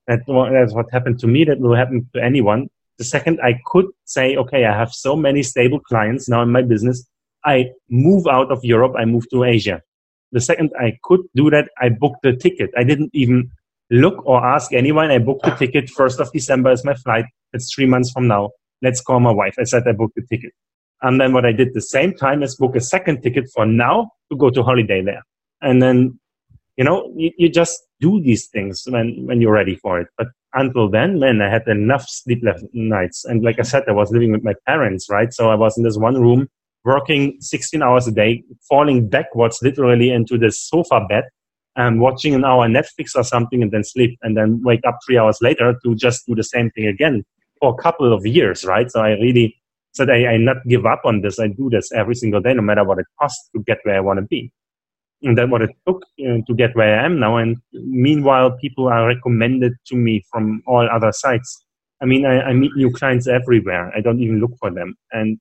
that's 0.08 0.24
what 0.28 0.92
happened 0.92 1.20
to 1.20 1.28
me. 1.28 1.44
That 1.44 1.60
will 1.60 1.76
happen 1.76 2.10
to 2.16 2.24
anyone. 2.24 2.70
The 2.98 3.04
second 3.04 3.40
I 3.44 3.60
could 3.68 3.86
say, 4.06 4.36
okay, 4.38 4.66
I 4.66 4.76
have 4.76 4.92
so 4.92 5.16
many 5.16 5.44
stable 5.44 5.80
clients 5.80 6.28
now 6.28 6.42
in 6.42 6.52
my 6.52 6.64
business. 6.64 7.08
I 7.46 7.70
move 7.90 8.26
out 8.26 8.52
of 8.52 8.64
Europe. 8.64 8.96
I 8.98 9.06
move 9.06 9.30
to 9.30 9.44
Asia 9.44 9.82
the 10.34 10.42
second 10.42 10.72
I 10.80 10.98
could 11.04 11.22
do 11.36 11.50
that, 11.52 11.70
I 11.80 11.90
booked 11.90 12.24
the 12.24 12.36
ticket. 12.36 12.72
I 12.76 12.84
didn't 12.84 13.12
even 13.14 13.50
look 13.92 14.26
or 14.26 14.44
ask 14.44 14.74
anyone. 14.74 15.12
I 15.12 15.20
booked 15.20 15.46
the 15.46 15.52
ticket. 15.52 15.90
First 15.90 16.20
of 16.20 16.32
December 16.34 16.72
is 16.72 16.84
my 16.84 16.96
flight. 16.96 17.26
It's 17.54 17.74
three 17.74 17.86
months 17.86 18.12
from 18.12 18.28
now. 18.28 18.50
Let's 18.82 19.00
call 19.00 19.20
my 19.20 19.32
wife. 19.32 19.56
I 19.60 19.64
said 19.64 19.88
I 19.88 19.92
booked 19.94 20.16
the 20.16 20.26
ticket. 20.30 20.52
And 21.04 21.22
then 21.22 21.34
what 21.34 21.46
I 21.46 21.52
did 21.52 21.74
the 21.74 21.82
same 21.82 22.14
time 22.14 22.42
is 22.44 22.56
book 22.56 22.76
a 22.76 22.82
second 22.82 23.22
ticket 23.22 23.46
for 23.54 23.66
now 23.66 24.10
to 24.32 24.38
go 24.38 24.50
to 24.50 24.64
holiday 24.64 25.02
there. 25.02 25.24
And 25.62 25.82
then, 25.82 26.20
you 26.78 26.84
know, 26.84 27.14
you, 27.16 27.32
you 27.38 27.50
just 27.50 27.84
do 28.00 28.22
these 28.22 28.48
things 28.48 28.84
when, 28.88 29.26
when 29.28 29.40
you're 29.40 29.54
ready 29.54 29.76
for 29.76 30.00
it. 30.00 30.08
But 30.18 30.28
until 30.54 30.90
then, 30.90 31.20
man, 31.20 31.42
I 31.42 31.50
had 31.50 31.68
enough 31.68 32.06
sleepless 32.08 32.64
nights. 32.74 33.26
And 33.26 33.44
like 33.44 33.60
I 33.60 33.64
said, 33.64 33.84
I 33.88 33.92
was 33.92 34.12
living 34.12 34.32
with 34.32 34.44
my 34.44 34.56
parents, 34.66 35.08
right? 35.10 35.32
So 35.34 35.52
I 35.52 35.56
was 35.56 35.78
in 35.78 35.84
this 35.84 35.98
one 35.98 36.20
room 36.20 36.48
working 36.86 37.38
16 37.40 37.82
hours 37.82 38.08
a 38.08 38.12
day, 38.12 38.44
falling 38.68 39.08
backwards 39.08 39.60
literally 39.62 40.12
into 40.12 40.38
the 40.38 40.52
sofa 40.52 41.06
bed 41.08 41.24
and 41.76 42.00
watching 42.00 42.36
an 42.36 42.46
hour 42.46 42.68
Netflix 42.68 43.16
or 43.16 43.24
something 43.24 43.62
and 43.64 43.72
then 43.72 43.84
sleep 43.84 44.18
and 44.22 44.38
then 44.38 44.62
wake 44.64 44.82
up 44.88 44.98
three 45.06 45.18
hours 45.18 45.40
later 45.42 45.76
to 45.84 45.96
just 45.96 46.26
do 46.28 46.36
the 46.36 46.44
same 46.44 46.70
thing 46.72 46.88
again 46.88 47.24
for 47.60 47.74
a 47.74 47.82
couple 47.82 48.14
of 48.14 48.26
years, 48.26 48.64
right? 48.66 48.92
So 48.92 49.02
I 49.02 49.12
really 49.12 49.56
said 49.94 50.10
I, 50.10 50.26
I 50.26 50.38
not 50.38 50.58
give 50.68 50.86
up 50.86 51.02
on 51.06 51.22
this. 51.22 51.40
I 51.40 51.48
do 51.48 51.70
this 51.70 51.92
every 51.94 52.16
single 52.16 52.42
day, 52.42 52.54
no 52.54 52.62
matter 52.62 52.84
what 52.84 53.00
it 53.00 53.06
costs 53.20 53.50
to 53.56 53.64
get 53.64 53.80
where 53.84 53.96
I 53.96 54.02
want 54.02 54.20
to 54.20 54.26
be. 54.26 54.52
And 55.22 55.38
then 55.38 55.50
what 55.50 55.62
it 55.62 55.70
took 55.88 56.04
uh, 56.20 56.40
to 56.46 56.54
get 56.56 56.76
where 56.76 57.00
I 57.00 57.06
am 57.06 57.20
now. 57.20 57.38
And 57.38 57.58
meanwhile, 57.72 58.52
people 58.60 58.90
are 58.90 59.08
recommended 59.08 59.74
to 59.88 59.96
me 59.96 60.24
from 60.30 60.62
all 60.68 60.88
other 60.90 61.14
sites. 61.14 61.64
I 62.02 62.06
mean, 62.06 62.26
I, 62.26 62.42
I 62.42 62.54
meet 62.54 62.76
new 62.76 62.92
clients 62.92 63.28
everywhere. 63.28 63.92
I 63.96 64.02
don't 64.02 64.20
even 64.20 64.42
look 64.42 64.52
for 64.60 64.70
them. 64.70 64.96
And 65.12 65.40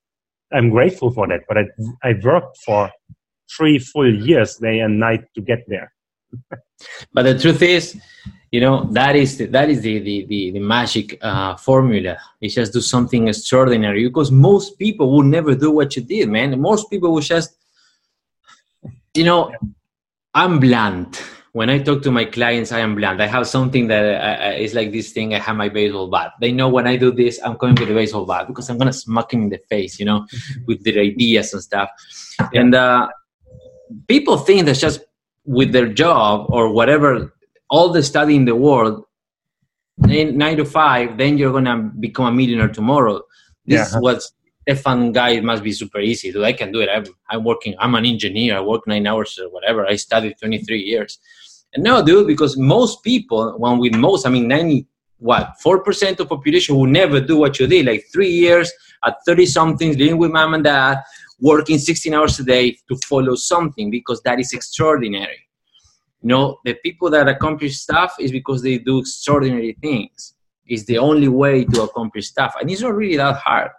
I'm 0.52 0.70
grateful 0.70 1.10
for 1.10 1.26
that. 1.28 1.40
But 1.48 1.58
I, 1.58 1.64
I 2.02 2.14
worked 2.22 2.58
for 2.64 2.90
three 3.56 3.78
full 3.78 4.12
years, 4.12 4.56
day 4.56 4.80
and 4.80 4.98
night, 4.98 5.24
to 5.34 5.40
get 5.40 5.64
there. 5.68 5.92
but 7.12 7.22
the 7.22 7.38
truth 7.38 7.62
is, 7.62 8.00
you 8.52 8.60
know 8.60 8.84
that 8.92 9.16
is 9.16 9.38
the, 9.38 9.46
that 9.46 9.68
is 9.70 9.80
the 9.80 9.98
the 9.98 10.26
the, 10.26 10.50
the 10.52 10.60
magic 10.60 11.18
uh, 11.22 11.56
formula 11.56 12.16
it's 12.40 12.54
just 12.54 12.72
do 12.72 12.80
something 12.80 13.26
extraordinary 13.28 14.06
because 14.06 14.30
most 14.30 14.78
people 14.78 15.10
will 15.10 15.22
never 15.22 15.54
do 15.54 15.70
what 15.70 15.96
you 15.96 16.02
did 16.02 16.28
man 16.28 16.60
most 16.60 16.90
people 16.90 17.12
will 17.12 17.22
just 17.22 17.56
you 19.14 19.24
know 19.24 19.50
i'm 20.34 20.60
blunt 20.60 21.22
when 21.52 21.68
i 21.68 21.78
talk 21.78 22.02
to 22.02 22.10
my 22.10 22.24
clients 22.24 22.72
i 22.72 22.80
am 22.80 22.94
blunt 22.94 23.20
i 23.20 23.26
have 23.26 23.46
something 23.46 23.86
that 23.86 24.04
uh, 24.04 24.56
is 24.56 24.74
like 24.74 24.90
this 24.90 25.12
thing 25.12 25.34
i 25.34 25.38
have 25.38 25.56
my 25.56 25.68
baseball 25.68 26.08
bat 26.08 26.32
they 26.40 26.50
know 26.50 26.68
when 26.68 26.86
i 26.86 26.96
do 26.96 27.12
this 27.12 27.38
i'm 27.44 27.56
coming 27.56 27.74
with 27.76 27.88
the 27.88 27.94
baseball 27.94 28.24
bat 28.26 28.46
because 28.46 28.68
i'm 28.68 28.78
gonna 28.78 28.92
smack 28.92 29.32
him 29.32 29.42
in 29.42 29.48
the 29.50 29.58
face 29.68 29.98
you 29.98 30.04
know 30.04 30.26
with 30.66 30.82
their 30.84 31.00
ideas 31.00 31.52
and 31.52 31.62
stuff 31.62 31.90
and 32.54 32.74
uh, 32.74 33.08
people 34.08 34.36
think 34.36 34.64
that's 34.66 34.80
just 34.80 35.00
with 35.44 35.72
their 35.72 35.88
job 35.88 36.46
or 36.48 36.72
whatever 36.72 37.34
all 37.68 37.90
the 37.90 38.02
study 38.02 38.34
in 38.34 38.44
the 38.44 38.56
world 38.56 39.04
nine 39.98 40.56
to 40.56 40.64
five 40.64 41.18
then 41.18 41.36
you're 41.36 41.52
gonna 41.52 41.90
become 42.00 42.26
a 42.26 42.32
millionaire 42.32 42.68
tomorrow 42.68 43.20
this 43.66 43.78
yeah. 43.78 43.96
is 43.96 44.02
what 44.02 44.22
Stefan 44.62 45.12
guy 45.12 45.40
must 45.40 45.62
be 45.62 45.72
super 45.72 45.98
easy. 45.98 46.32
Dude, 46.32 46.44
I 46.44 46.52
can 46.52 46.72
do 46.72 46.80
it. 46.80 46.88
I'm, 46.88 47.04
I'm 47.28 47.44
working. 47.44 47.74
I'm 47.78 47.94
an 47.94 48.04
engineer. 48.04 48.56
I 48.56 48.60
work 48.60 48.86
nine 48.86 49.06
hours 49.06 49.38
or 49.38 49.48
whatever. 49.50 49.86
I 49.86 49.96
studied 49.96 50.38
23 50.38 50.80
years. 50.80 51.18
And 51.74 51.84
no, 51.84 52.04
dude, 52.04 52.26
because 52.26 52.56
most 52.56 53.02
people, 53.02 53.54
when 53.58 53.78
with 53.78 53.94
most, 53.94 54.26
I 54.26 54.30
mean, 54.30 54.48
90, 54.48 54.86
what, 55.18 55.54
4% 55.64 56.20
of 56.20 56.28
population 56.28 56.76
will 56.76 56.86
never 56.86 57.20
do 57.20 57.36
what 57.36 57.58
you 57.58 57.66
did. 57.66 57.86
Like 57.86 58.06
three 58.12 58.30
years 58.30 58.70
at 59.04 59.16
30 59.24 59.46
something, 59.46 59.96
living 59.96 60.18
with 60.18 60.32
mom 60.32 60.54
and 60.54 60.64
dad, 60.64 60.98
working 61.40 61.78
16 61.78 62.12
hours 62.12 62.38
a 62.40 62.44
day 62.44 62.76
to 62.88 62.96
follow 63.06 63.34
something 63.34 63.90
because 63.90 64.20
that 64.22 64.38
is 64.38 64.52
extraordinary. 64.52 65.48
You 66.22 66.28
know, 66.28 66.58
the 66.64 66.74
people 66.74 67.10
that 67.10 67.28
accomplish 67.28 67.78
stuff 67.78 68.14
is 68.20 68.30
because 68.30 68.62
they 68.62 68.78
do 68.78 69.00
extraordinary 69.00 69.76
things. 69.80 70.34
It's 70.66 70.84
the 70.84 70.98
only 70.98 71.28
way 71.28 71.64
to 71.64 71.82
accomplish 71.82 72.28
stuff. 72.28 72.54
And 72.60 72.70
it's 72.70 72.82
not 72.82 72.94
really 72.94 73.16
that 73.16 73.36
hard. 73.36 73.70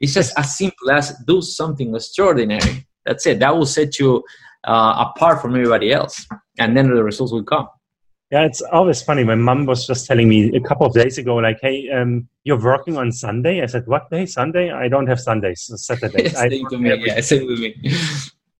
It's 0.00 0.14
just 0.14 0.36
as 0.36 0.56
simple 0.56 0.90
as 0.90 1.16
do 1.26 1.40
something 1.40 1.94
extraordinary. 1.94 2.86
That's 3.06 3.26
it. 3.26 3.38
That 3.38 3.56
will 3.56 3.66
set 3.66 3.98
you 3.98 4.24
uh, 4.64 5.06
apart 5.08 5.40
from 5.40 5.54
everybody 5.54 5.92
else. 5.92 6.26
And 6.58 6.76
then 6.76 6.88
the 6.88 7.02
results 7.02 7.32
will 7.32 7.44
come. 7.44 7.68
Yeah, 8.30 8.44
it's 8.44 8.62
always 8.62 9.02
funny. 9.02 9.22
My 9.22 9.34
mom 9.34 9.66
was 9.66 9.86
just 9.86 10.06
telling 10.06 10.28
me 10.28 10.56
a 10.56 10.60
couple 10.60 10.86
of 10.86 10.94
days 10.94 11.18
ago, 11.18 11.36
like, 11.36 11.58
"Hey, 11.60 11.90
um, 11.90 12.28
you're 12.42 12.60
working 12.60 12.96
on 12.96 13.12
Sunday." 13.12 13.62
I 13.62 13.66
said, 13.66 13.86
"What 13.86 14.10
day? 14.10 14.26
Sunday? 14.26 14.72
I 14.72 14.88
don't 14.88 15.06
have 15.06 15.20
Sundays. 15.20 15.70
Saturdays." 15.76 16.36
same 16.50 16.66
to 16.68 16.78
me. 16.78 16.94
Yeah, 17.04 17.20
same 17.20 17.46
with 17.46 17.58
me. 17.60 17.76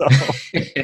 So, 0.00 0.06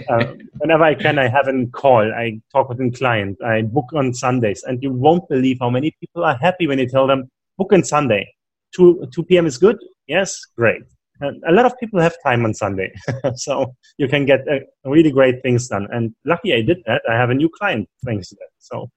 uh, 0.08 0.34
whenever 0.58 0.84
I 0.84 0.94
can, 0.94 1.18
I 1.18 1.28
have 1.28 1.48
a 1.48 1.66
call. 1.66 2.12
I 2.12 2.40
talk 2.52 2.68
with 2.68 2.80
a 2.80 2.90
client. 2.90 3.42
I 3.42 3.62
book 3.62 3.92
on 3.94 4.14
Sundays, 4.14 4.62
and 4.62 4.82
you 4.82 4.92
won't 4.92 5.28
believe 5.28 5.58
how 5.60 5.70
many 5.70 5.90
people 6.00 6.24
are 6.24 6.36
happy 6.36 6.66
when 6.66 6.78
you 6.78 6.88
tell 6.88 7.06
them 7.06 7.28
book 7.58 7.72
on 7.72 7.84
Sunday. 7.84 8.32
Two 8.74 9.06
two 9.12 9.24
p.m. 9.24 9.46
is 9.46 9.58
good. 9.58 9.78
Yes, 10.06 10.40
great. 10.56 10.82
And 11.20 11.42
a 11.46 11.52
lot 11.52 11.66
of 11.66 11.78
people 11.78 12.00
have 12.00 12.14
time 12.24 12.44
on 12.44 12.54
Sunday, 12.54 12.92
so 13.34 13.74
you 13.98 14.08
can 14.08 14.24
get 14.24 14.40
uh, 14.48 14.60
really 14.84 15.10
great 15.10 15.42
things 15.42 15.68
done. 15.68 15.86
And 15.92 16.14
lucky 16.24 16.54
I 16.54 16.62
did 16.62 16.78
that. 16.86 17.02
I 17.10 17.14
have 17.14 17.30
a 17.30 17.34
new 17.34 17.50
client 17.58 17.88
thanks 18.04 18.28
to 18.28 18.36
that. 18.36 18.48
So 18.58 18.90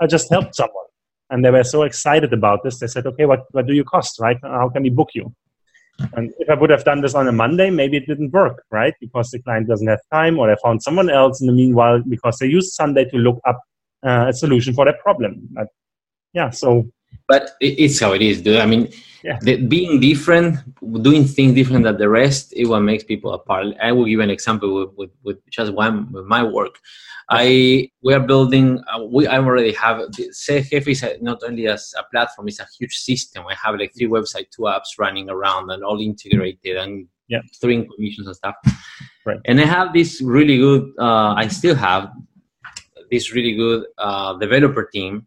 I 0.00 0.06
just 0.06 0.28
helped 0.30 0.54
someone, 0.54 0.84
and 1.30 1.44
they 1.44 1.50
were 1.50 1.64
so 1.64 1.82
excited 1.82 2.32
about 2.32 2.64
this. 2.64 2.78
They 2.80 2.86
said, 2.86 3.06
"Okay, 3.06 3.24
what 3.24 3.44
what 3.52 3.66
do 3.66 3.74
you 3.74 3.84
cost? 3.84 4.20
Right? 4.20 4.36
How 4.42 4.68
can 4.68 4.82
we 4.82 4.90
book 4.90 5.10
you?" 5.14 5.34
And 6.14 6.32
if 6.38 6.50
I 6.50 6.54
would 6.54 6.70
have 6.70 6.84
done 6.84 7.00
this 7.00 7.14
on 7.14 7.28
a 7.28 7.32
Monday, 7.32 7.70
maybe 7.70 7.96
it 7.96 8.06
didn't 8.06 8.32
work, 8.32 8.64
right? 8.70 8.94
Because 9.00 9.30
the 9.30 9.40
client 9.40 9.68
doesn't 9.68 9.86
have 9.86 10.00
time, 10.12 10.38
or 10.38 10.48
they 10.48 10.56
found 10.62 10.82
someone 10.82 11.08
else 11.08 11.40
in 11.40 11.46
the 11.46 11.52
meanwhile 11.52 12.02
because 12.08 12.38
they 12.38 12.46
used 12.46 12.72
Sunday 12.74 13.04
to 13.06 13.16
look 13.16 13.38
up 13.46 13.60
uh, 14.04 14.26
a 14.28 14.32
solution 14.32 14.74
for 14.74 14.84
their 14.84 14.98
problem. 15.02 15.48
But, 15.52 15.68
yeah, 16.32 16.50
so. 16.50 16.90
But 17.28 17.52
it's 17.60 18.00
how 18.00 18.12
it 18.12 18.22
is, 18.22 18.42
dude. 18.42 18.58
I 18.58 18.66
mean, 18.66 18.92
yeah. 19.22 19.38
the, 19.40 19.56
being 19.56 20.00
different, 20.00 20.58
doing 21.02 21.24
things 21.24 21.54
different 21.54 21.84
than 21.84 21.96
the 21.96 22.08
rest, 22.08 22.52
is 22.54 22.68
what 22.68 22.80
makes 22.80 23.04
people 23.04 23.32
apart. 23.32 23.66
I 23.80 23.92
will 23.92 24.04
give 24.04 24.20
an 24.20 24.30
example 24.30 24.74
with, 24.74 24.90
with, 24.96 25.10
with 25.22 25.50
just 25.50 25.72
one 25.72 26.12
with 26.12 26.26
my 26.26 26.42
work. 26.42 26.78
I 27.30 27.88
we 28.02 28.12
are 28.12 28.20
building. 28.20 28.82
Uh, 28.92 29.04
we 29.04 29.26
I 29.26 29.38
already 29.38 29.72
have. 29.72 29.98
CFF 30.10 30.88
is 30.88 31.04
not 31.22 31.42
only 31.42 31.68
as 31.68 31.94
a 31.98 32.04
platform; 32.12 32.48
it's 32.48 32.60
a 32.60 32.66
huge 32.78 32.96
system. 32.96 33.44
I 33.48 33.54
have 33.54 33.76
like 33.78 33.94
three 33.96 34.08
website, 34.08 34.50
two 34.50 34.62
apps 34.62 34.98
running 34.98 35.30
around, 35.30 35.70
and 35.70 35.82
all 35.82 35.98
integrated, 36.00 36.76
and 36.76 37.06
yeah, 37.28 37.40
three 37.60 37.88
commissions 37.96 38.26
and 38.26 38.36
stuff. 38.36 38.56
Right. 39.24 39.38
And 39.46 39.58
I 39.58 39.64
have 39.64 39.94
this 39.94 40.20
really 40.20 40.58
good. 40.58 40.92
Uh, 40.98 41.32
I 41.34 41.48
still 41.48 41.74
have 41.74 42.10
this 43.10 43.32
really 43.32 43.54
good 43.54 43.86
uh, 43.96 44.34
developer 44.34 44.84
team. 44.84 45.26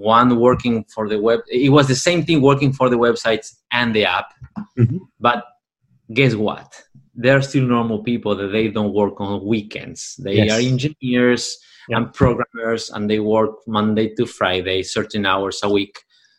One 0.00 0.38
working 0.38 0.84
for 0.94 1.08
the 1.08 1.20
web. 1.20 1.40
It 1.48 1.70
was 1.70 1.88
the 1.88 1.94
same 1.94 2.24
thing 2.24 2.40
working 2.40 2.72
for 2.72 2.88
the 2.88 2.96
websites 2.96 3.54
and 3.70 3.94
the 3.94 4.04
app, 4.06 4.32
mm-hmm. 4.78 4.98
but 5.20 5.44
guess 6.12 6.34
what? 6.34 6.72
they're 7.20 7.42
still 7.42 7.64
normal 7.64 8.02
people 8.02 8.34
that 8.34 8.48
they 8.48 8.68
don't 8.68 8.94
work 8.94 9.20
on 9.20 9.44
weekends. 9.44 10.16
They 10.16 10.36
yes. 10.36 10.52
are 10.52 10.60
engineers 10.60 11.58
yeah. 11.88 11.98
and 11.98 12.12
programmers 12.12 12.90
and 12.90 13.10
they 13.10 13.20
work 13.20 13.50
Monday 13.66 14.14
to 14.14 14.26
Friday, 14.26 14.82
certain 14.82 15.26
hours 15.26 15.60
a 15.62 15.68
week. 15.68 15.98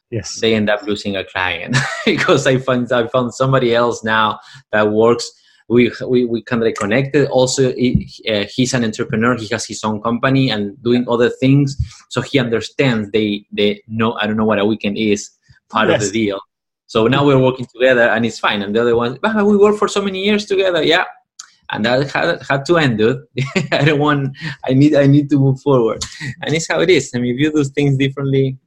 Yes. 0.09 0.39
They 0.39 0.55
end 0.55 0.69
up 0.69 0.83
losing 0.83 1.15
a 1.15 1.23
client 1.23 1.77
because 2.05 2.47
I 2.47 2.57
find 2.57 2.91
I 2.91 3.07
found 3.07 3.33
somebody 3.33 3.73
else 3.75 4.03
now 4.03 4.39
that 4.71 4.91
works. 4.91 5.31
We 5.71 5.91
we, 6.05 6.25
we 6.25 6.41
kind 6.43 6.63
of 6.63 6.73
connected. 6.75 7.29
Also, 7.29 7.73
he, 7.73 8.09
uh, 8.29 8.45
he's 8.53 8.73
an 8.73 8.83
entrepreneur. 8.83 9.37
He 9.37 9.47
has 9.53 9.65
his 9.65 9.83
own 9.83 10.01
company 10.01 10.51
and 10.51 10.81
doing 10.83 11.05
other 11.07 11.29
things, 11.29 11.77
so 12.09 12.21
he 12.21 12.39
understands. 12.39 13.09
They 13.11 13.45
they 13.51 13.81
know. 13.87 14.13
I 14.19 14.27
don't 14.27 14.37
know 14.37 14.49
what 14.51 14.59
a 14.59 14.65
weekend 14.65 14.97
is. 14.97 15.29
Part 15.69 15.87
yes. 15.87 16.03
of 16.03 16.11
the 16.11 16.27
deal 16.27 16.41
so 16.91 17.07
now 17.07 17.25
we're 17.25 17.39
working 17.39 17.65
together 17.73 18.01
and 18.01 18.25
it's 18.25 18.37
fine. 18.37 18.61
And 18.61 18.75
the 18.75 18.81
other 18.81 18.97
one, 18.97 19.17
ah, 19.23 19.41
we 19.45 19.55
worked 19.55 19.79
for 19.79 19.87
so 19.87 20.01
many 20.01 20.25
years 20.25 20.45
together. 20.45 20.83
Yeah. 20.83 21.05
And 21.71 21.85
that 21.85 22.11
had, 22.11 22.41
had 22.43 22.65
to 22.65 22.77
end, 22.79 22.97
dude. 22.97 23.23
I 23.71 23.85
don't 23.85 23.97
want, 23.97 24.35
I 24.67 24.73
need, 24.73 24.93
I 24.95 25.07
need 25.07 25.29
to 25.29 25.39
move 25.39 25.61
forward. 25.61 26.03
And 26.41 26.53
it's 26.53 26.67
how 26.67 26.81
it 26.81 26.89
is. 26.89 27.09
I 27.15 27.19
mean, 27.19 27.33
if 27.33 27.39
you 27.39 27.49
do 27.49 27.63
things 27.63 27.95
differently, 27.95 28.57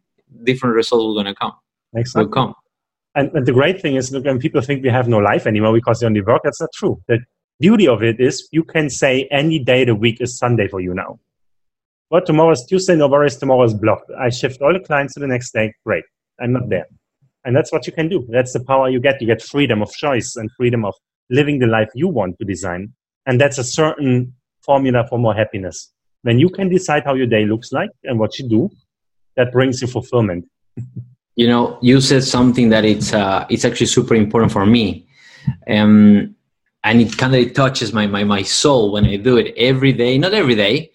different 0.43 0.75
results 0.75 1.03
will 1.03 1.15
gonna 1.15 1.35
come. 1.35 1.53
Exactly. 1.95 2.25
Will 2.25 2.33
come. 2.33 2.55
And, 3.15 3.31
and 3.33 3.47
the 3.47 3.53
great 3.53 3.81
thing 3.81 3.97
is, 3.97 4.11
look, 4.13 4.25
when 4.25 4.39
people 4.39 4.61
think 4.61 4.83
we 4.83 4.89
have 4.89 5.09
no 5.09 5.19
life 5.19 5.47
anymore 5.47 5.73
because 5.73 6.01
they 6.01 6.07
only 6.07 6.21
work, 6.21 6.43
that's 6.43 6.61
not 6.61 6.71
true. 6.75 7.01
The 7.07 7.19
beauty 7.61 7.87
of 7.87 8.03
it 8.03 8.21
is 8.21 8.49
you 8.51 8.65
can 8.65 8.91
say 8.91 9.29
any 9.31 9.59
day 9.59 9.83
of 9.83 9.89
the 9.89 9.95
week 9.95 10.21
is 10.21 10.37
Sunday 10.37 10.69
for 10.69 10.81
you 10.81 10.95
now. 10.95 11.21
But 12.11 12.27
tomorrow 12.27 12.53
is 12.53 12.65
Tuesday, 12.69 12.97
no 12.97 13.09
worries, 13.09 13.37
tomorrow 13.37 13.65
is 13.65 13.75
blocked. 13.75 14.11
I 14.19 14.31
shift 14.31 14.61
all 14.63 14.73
the 14.73 14.81
clients 14.81 15.15
to 15.15 15.21
the 15.21 15.27
next 15.27 15.53
day. 15.53 15.73
Great. 15.85 16.05
I'm 16.41 16.53
not 16.53 16.69
there. 16.69 16.87
And 17.45 17.55
that's 17.55 17.73
what 17.73 17.87
you 17.87 17.93
can 17.93 18.09
do. 18.09 18.27
That's 18.31 18.53
the 18.53 18.65
power 18.65 18.89
you 18.89 19.01
get. 19.01 19.21
You 19.21 19.27
get 19.27 19.43
freedom 19.43 19.83
of 19.83 19.93
choice 19.93 20.37
and 20.37 20.51
freedom 20.57 20.85
of 20.85 20.95
living 21.31 21.59
the 21.59 21.67
life 21.67 21.91
you 21.95 22.09
want 22.09 22.39
to 22.39 22.45
design. 22.45 22.93
And 23.27 23.41
that's 23.41 23.59
a 23.59 23.65
certain 23.65 24.35
formula 24.63 25.07
for 25.09 25.19
more 25.19 25.35
happiness. 25.35 25.93
When 26.23 26.39
you 26.39 26.49
can 26.49 26.69
decide 26.69 27.05
how 27.05 27.15
your 27.15 27.27
day 27.27 27.45
looks 27.45 27.71
like 27.73 27.91
and 28.05 28.19
what 28.19 28.39
you 28.39 28.49
do, 28.49 28.71
that 29.37 29.53
brings 29.53 29.83
you 29.83 29.89
fulfillment. 29.89 30.47
you 31.37 31.47
know, 31.49 31.79
you 31.83 32.01
said 32.01 32.25
something 32.25 32.69
that 32.71 32.85
it's 32.85 33.13
uh, 33.13 33.47
it's 33.51 33.65
actually 33.65 33.87
super 33.87 34.15
important 34.15 34.53
for 34.53 34.67
me, 34.67 35.07
um, 35.69 36.35
and 36.85 37.01
it 37.01 37.17
kind 37.17 37.35
of 37.35 37.53
touches 37.55 37.93
my, 37.93 38.07
my 38.07 38.25
my 38.25 38.43
soul 38.43 38.93
when 38.93 39.05
I 39.05 39.17
do 39.17 39.37
it 39.37 39.55
every 39.57 39.93
day. 39.93 40.17
Not 40.19 40.35
every 40.35 40.55
day. 40.55 40.91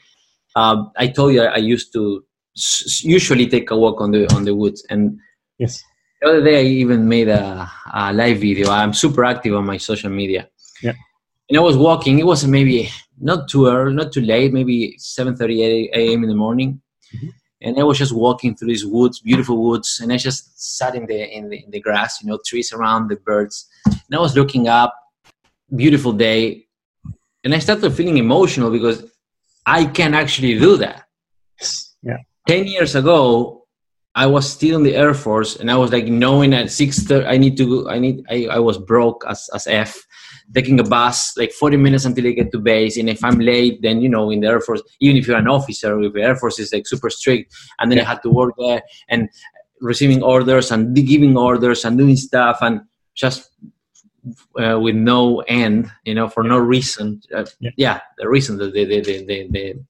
Uh, 0.55 0.85
I 0.97 1.07
told 1.07 1.33
you 1.33 1.41
I, 1.43 1.55
I 1.55 1.57
used 1.57 1.91
to 1.93 2.23
s- 2.55 3.03
usually 3.03 3.47
take 3.47 3.71
a 3.71 3.77
walk 3.77 4.01
on 4.01 4.11
the 4.11 4.33
on 4.33 4.43
the 4.45 4.55
woods, 4.55 4.85
and 4.89 5.19
yes, 5.57 5.83
the 6.21 6.29
other 6.29 6.43
day 6.43 6.59
I 6.59 6.63
even 6.63 7.07
made 7.07 7.27
a, 7.27 7.69
a 7.93 8.13
live 8.13 8.39
video. 8.39 8.69
I'm 8.69 8.93
super 8.93 9.25
active 9.25 9.55
on 9.55 9.65
my 9.65 9.77
social 9.77 10.09
media. 10.09 10.49
Yeah. 10.81 10.93
And 11.49 11.57
I 11.57 11.61
was 11.61 11.75
walking. 11.75 12.19
It 12.19 12.25
was 12.25 12.45
maybe 12.45 12.89
not 13.19 13.49
too 13.49 13.67
early, 13.67 13.93
not 13.93 14.13
too 14.13 14.21
late, 14.21 14.53
maybe 14.53 14.95
7:30 14.97 15.89
a.m. 15.93 16.23
in 16.23 16.29
the 16.29 16.35
morning. 16.35 16.81
Mm-hmm. 17.13 17.29
And 17.61 17.77
I 17.77 17.83
was 17.83 17.97
just 17.97 18.13
walking 18.13 18.55
through 18.55 18.69
these 18.69 18.85
woods, 18.85 19.19
beautiful 19.19 19.61
woods, 19.61 19.99
and 20.01 20.13
I 20.13 20.17
just 20.17 20.77
sat 20.77 20.95
in 20.95 21.05
the, 21.05 21.37
in 21.37 21.49
the 21.49 21.57
in 21.63 21.71
the 21.71 21.81
grass, 21.81 22.21
you 22.21 22.29
know, 22.29 22.39
trees 22.45 22.71
around, 22.71 23.09
the 23.09 23.17
birds. 23.17 23.67
And 23.85 24.13
I 24.13 24.19
was 24.19 24.35
looking 24.35 24.69
up, 24.69 24.95
beautiful 25.75 26.13
day, 26.13 26.67
and 27.43 27.53
I 27.53 27.59
started 27.59 27.91
feeling 27.91 28.17
emotional 28.17 28.71
because 28.71 29.03
I 29.65 29.85
can 29.85 30.13
actually 30.13 30.57
do 30.57 30.77
that. 30.77 31.03
Yeah. 32.01 32.17
Ten 32.47 32.65
years 32.65 32.95
ago, 32.95 33.59
I 34.15 34.25
was 34.25 34.49
still 34.49 34.77
in 34.77 34.83
the 34.83 34.95
Air 34.95 35.13
Force, 35.13 35.57
and 35.57 35.69
I 35.69 35.75
was 35.75 35.91
like 35.91 36.05
knowing 36.05 36.53
at 36.53 36.71
six 36.71 37.09
I 37.11 37.37
need 37.37 37.57
to 37.57 37.89
I 37.89 37.99
need 37.99 38.23
I, 38.29 38.47
I 38.51 38.59
was 38.59 38.77
broke 38.77 39.23
as 39.27 39.49
as 39.53 39.67
F, 39.67 40.01
taking 40.53 40.79
a 40.79 40.83
bus 40.83 41.37
like 41.37 41.51
40 41.51 41.77
minutes 41.77 42.05
until 42.05 42.27
I 42.27 42.31
get 42.31 42.51
to 42.51 42.59
base, 42.59 42.97
and 42.97 43.09
if 43.09 43.23
I'm 43.23 43.39
late, 43.39 43.81
then 43.81 44.01
you 44.01 44.09
know 44.09 44.29
in 44.29 44.41
the 44.41 44.47
Air 44.47 44.61
Force, 44.61 44.81
even 44.99 45.17
if 45.17 45.27
you're 45.27 45.37
an 45.37 45.47
officer, 45.47 45.99
if 46.01 46.13
the 46.13 46.21
Air 46.21 46.35
Force 46.35 46.59
is 46.59 46.73
like 46.73 46.87
super 46.87 47.09
strict, 47.09 47.53
and 47.79 47.91
then 47.91 47.97
yeah. 47.97 48.03
I 48.03 48.07
had 48.07 48.23
to 48.23 48.29
work 48.29 48.53
there 48.57 48.81
and 49.09 49.29
receiving 49.81 50.23
orders 50.23 50.71
and 50.71 50.95
giving 50.95 51.37
orders 51.37 51.85
and 51.85 51.97
doing 51.97 52.15
stuff 52.15 52.57
and 52.61 52.81
just 53.15 53.49
uh, 54.59 54.79
with 54.79 54.95
no 54.95 55.39
end, 55.47 55.91
you 56.03 56.13
know, 56.15 56.27
for 56.27 56.43
no 56.43 56.57
reason. 56.57 57.21
Uh, 57.33 57.45
yeah. 57.59 57.71
yeah. 57.77 57.99
the 58.17 58.27
reason, 58.27 58.57
that 58.57 58.73
the 58.73 58.85
the, 58.85 59.01
the, 59.01 59.25
the, 59.25 59.47
the 59.51 59.85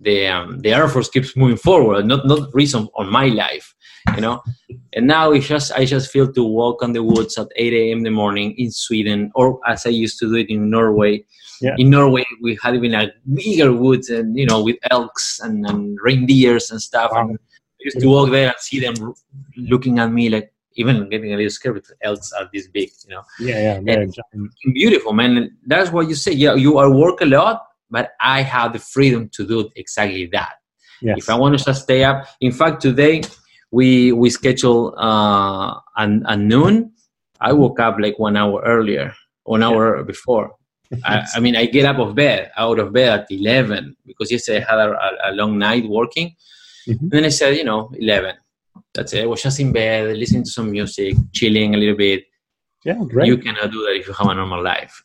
the 0.00 0.26
um, 0.28 0.58
the 0.60 0.72
Air 0.72 0.88
Force 0.88 1.08
keeps 1.08 1.36
moving 1.36 1.56
forward, 1.56 2.06
not 2.06 2.26
not 2.26 2.52
reason 2.54 2.88
on 2.96 3.08
my 3.10 3.26
life, 3.26 3.74
you 4.14 4.20
know. 4.20 4.42
and 4.92 5.06
now 5.06 5.32
it's 5.32 5.46
just 5.48 5.72
I 5.72 5.84
just 5.84 6.10
feel 6.10 6.32
to 6.32 6.42
walk 6.44 6.82
on 6.82 6.92
the 6.92 7.02
woods 7.02 7.38
at 7.38 7.48
8 7.56 7.72
a.m. 7.72 7.98
in 7.98 8.04
the 8.04 8.10
morning 8.10 8.54
in 8.58 8.70
Sweden, 8.70 9.30
or 9.34 9.60
as 9.66 9.86
I 9.86 9.90
used 9.90 10.18
to 10.20 10.28
do 10.28 10.36
it 10.36 10.50
in 10.50 10.70
Norway. 10.70 11.24
Yeah. 11.60 11.76
In 11.78 11.88
Norway, 11.90 12.24
we 12.42 12.58
had 12.62 12.74
even 12.74 12.94
a 12.94 13.12
bigger 13.32 13.72
woods, 13.72 14.10
and 14.10 14.36
you 14.36 14.44
know, 14.46 14.62
with 14.62 14.76
elks 14.90 15.40
and, 15.40 15.64
and 15.66 15.96
reindeers 16.02 16.70
and 16.70 16.82
stuff. 16.82 17.10
Wow. 17.12 17.28
And 17.28 17.38
I 17.38 17.82
used 17.84 18.00
to 18.00 18.06
walk 18.08 18.30
there 18.30 18.48
and 18.48 18.56
see 18.58 18.80
them 18.80 18.94
looking 19.56 19.98
at 20.00 20.10
me 20.12 20.28
like 20.28 20.52
even 20.76 21.08
getting 21.08 21.32
a 21.32 21.36
little 21.36 21.50
scared 21.50 21.76
because 21.76 21.92
elks 22.02 22.32
are 22.32 22.50
this 22.52 22.66
big, 22.68 22.90
you 23.06 23.14
know 23.14 23.22
Yeah, 23.38 23.78
yeah, 23.86 24.04
giant. 24.06 24.50
beautiful 24.74 25.12
man 25.12 25.56
that's 25.66 25.90
what 25.92 26.08
you 26.08 26.16
say 26.16 26.32
yeah 26.32 26.54
you 26.54 26.78
are 26.78 26.90
work 26.90 27.20
a 27.20 27.26
lot 27.26 27.62
but 27.94 28.06
i 28.36 28.38
have 28.54 28.68
the 28.76 28.82
freedom 28.94 29.22
to 29.36 29.40
do 29.52 29.58
exactly 29.82 30.26
that. 30.36 30.54
Yes. 31.06 31.16
if 31.20 31.26
i 31.32 31.34
want 31.42 31.52
to 31.58 31.64
just 31.68 31.82
stay 31.86 32.00
up 32.10 32.18
in 32.46 32.52
fact 32.60 32.76
today 32.88 33.14
we 33.78 33.88
we 34.20 34.28
schedule 34.38 34.80
uh 35.08 35.68
an, 36.02 36.12
at 36.32 36.38
noon. 36.52 36.74
I 37.48 37.52
woke 37.62 37.78
up 37.86 37.94
like 38.04 38.16
one 38.28 38.36
hour 38.42 38.56
earlier 38.74 39.08
one 39.54 39.62
hour 39.66 39.84
before. 40.12 40.46
I, 41.10 41.14
I 41.36 41.38
mean 41.44 41.54
i 41.62 41.64
get 41.76 41.84
up 41.90 41.98
of 42.04 42.10
bed 42.14 42.40
out 42.62 42.78
of 42.82 42.88
bed 42.98 43.08
at 43.20 43.26
11 43.30 43.96
because 44.08 44.28
yesterday 44.34 44.60
i 44.64 44.70
had 44.70 44.78
a, 44.88 44.88
a, 45.06 45.08
a 45.28 45.32
long 45.40 45.52
night 45.68 45.84
working. 45.98 46.28
Mhm. 46.88 47.00
and 47.02 47.10
then 47.12 47.24
i 47.30 47.32
said 47.38 47.50
you 47.60 47.66
know 47.70 47.80
11 47.94 48.34
that's 48.94 49.12
it. 49.12 49.24
I 49.24 49.26
was 49.26 49.42
just 49.42 49.58
in 49.60 49.72
bed 49.72 50.16
listening 50.16 50.44
to 50.44 50.50
some 50.50 50.70
music 50.70 51.16
chilling 51.32 51.74
a 51.74 51.78
little 51.78 51.96
bit. 51.96 52.24
Yeah, 52.84 53.00
great. 53.06 53.26
you 53.28 53.38
cannot 53.38 53.70
do 53.72 53.80
that 53.84 53.96
if 54.00 54.06
you 54.06 54.12
have 54.12 54.28
a 54.28 54.34
normal 54.34 54.62
life. 54.62 55.02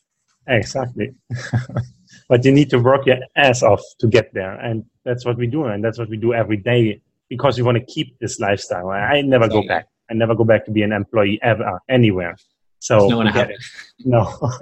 Exactly. 0.48 1.16
but 2.30 2.46
you 2.46 2.52
need 2.52 2.70
to 2.70 2.80
work 2.80 3.06
your 3.08 3.18
ass 3.36 3.64
off 3.64 3.82
to 4.00 4.08
get 4.08 4.34
there. 4.34 4.54
And 4.54 4.86
that's 5.04 5.26
what 5.26 5.38
we 5.38 5.48
do. 5.48 5.66
And 5.66 5.84
that's 5.84 5.98
what 5.98 6.10
we 6.10 6.16
do 6.18 6.34
every 6.34 6.58
day 6.58 7.02
because 7.28 7.58
we 7.58 7.64
want 7.64 7.78
to 7.78 7.86
keep 7.86 8.18
this 8.20 8.40
lifestyle. 8.40 8.90
I 8.90 9.22
never 9.22 9.48
go 9.50 9.68
back. 9.68 9.88
I 10.10 10.14
never 10.14 10.36
go 10.36 10.44
back 10.44 10.66
to 10.66 10.72
be 10.72 10.84
an 10.84 10.92
employee 10.92 11.40
ever, 11.42 11.80
anywhere. 11.90 12.36
So, 12.80 12.98
It's 12.98 13.10
not 13.10 13.18
gonna 13.18 13.32
happen. 13.32 13.56
it. 13.56 14.06
No. 14.06 14.22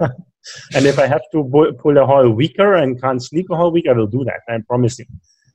and 0.74 0.86
if 0.86 0.98
I 0.98 1.06
have 1.06 1.22
to 1.32 1.44
bu- 1.44 1.72
pull 1.74 1.96
a 1.96 2.06
whole 2.06 2.30
weeker 2.30 2.74
and 2.74 3.00
can't 3.00 3.22
sleep 3.22 3.46
a 3.50 3.56
whole 3.56 3.70
week, 3.70 3.86
I 3.88 3.92
will 3.92 4.06
do 4.06 4.24
that. 4.24 4.40
I 4.48 4.58
promise 4.66 4.98
you. 4.98 5.06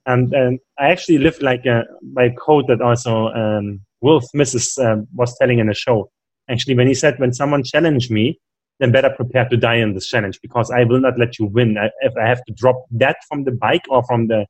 And, 0.05 0.33
and 0.33 0.59
I 0.79 0.89
actually 0.89 1.17
live 1.17 1.41
like 1.41 1.65
a, 1.65 1.83
by 2.01 2.25
a 2.25 2.33
quote 2.33 2.67
that 2.67 2.81
also 2.81 3.27
um, 3.29 3.81
Will 4.01 4.21
Smith 4.21 4.55
um, 4.79 5.07
was 5.13 5.35
telling 5.37 5.59
in 5.59 5.69
a 5.69 5.73
show. 5.73 6.11
Actually, 6.49 6.75
when 6.75 6.87
he 6.87 6.93
said, 6.93 7.19
when 7.19 7.33
someone 7.33 7.63
challenged 7.63 8.11
me, 8.11 8.39
then 8.79 8.91
better 8.91 9.09
prepare 9.09 9.47
to 9.49 9.57
die 9.57 9.75
in 9.75 9.93
this 9.93 10.07
challenge 10.07 10.39
because 10.41 10.71
I 10.71 10.83
will 10.83 10.99
not 10.99 11.17
let 11.17 11.39
you 11.39 11.45
win. 11.45 11.77
I, 11.77 11.89
if 12.01 12.13
I 12.21 12.27
have 12.27 12.43
to 12.45 12.53
drop 12.53 12.83
that 12.91 13.17
from 13.27 13.43
the 13.43 13.51
bike 13.51 13.83
or 13.89 14.03
from 14.03 14.27
the 14.27 14.45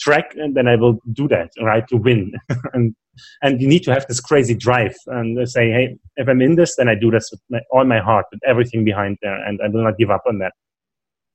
track, 0.00 0.34
and 0.36 0.56
then 0.56 0.66
I 0.68 0.76
will 0.76 0.98
do 1.12 1.28
that, 1.28 1.50
right, 1.60 1.86
to 1.88 1.96
win. 1.96 2.32
and 2.72 2.94
and 3.42 3.60
you 3.60 3.68
need 3.68 3.84
to 3.84 3.92
have 3.92 4.06
this 4.08 4.20
crazy 4.20 4.54
drive 4.54 4.96
and 5.06 5.48
say, 5.48 5.70
hey, 5.70 5.96
if 6.16 6.28
I'm 6.28 6.42
in 6.42 6.56
this, 6.56 6.76
then 6.76 6.88
I 6.88 6.96
do 6.96 7.10
this 7.12 7.30
with 7.30 7.40
my, 7.48 7.60
all 7.70 7.84
my 7.84 8.00
heart, 8.00 8.26
with 8.32 8.40
everything 8.44 8.84
behind 8.84 9.18
there, 9.22 9.36
and 9.46 9.60
I 9.62 9.68
will 9.68 9.84
not 9.84 9.98
give 9.98 10.10
up 10.10 10.22
on 10.26 10.38
that. 10.38 10.52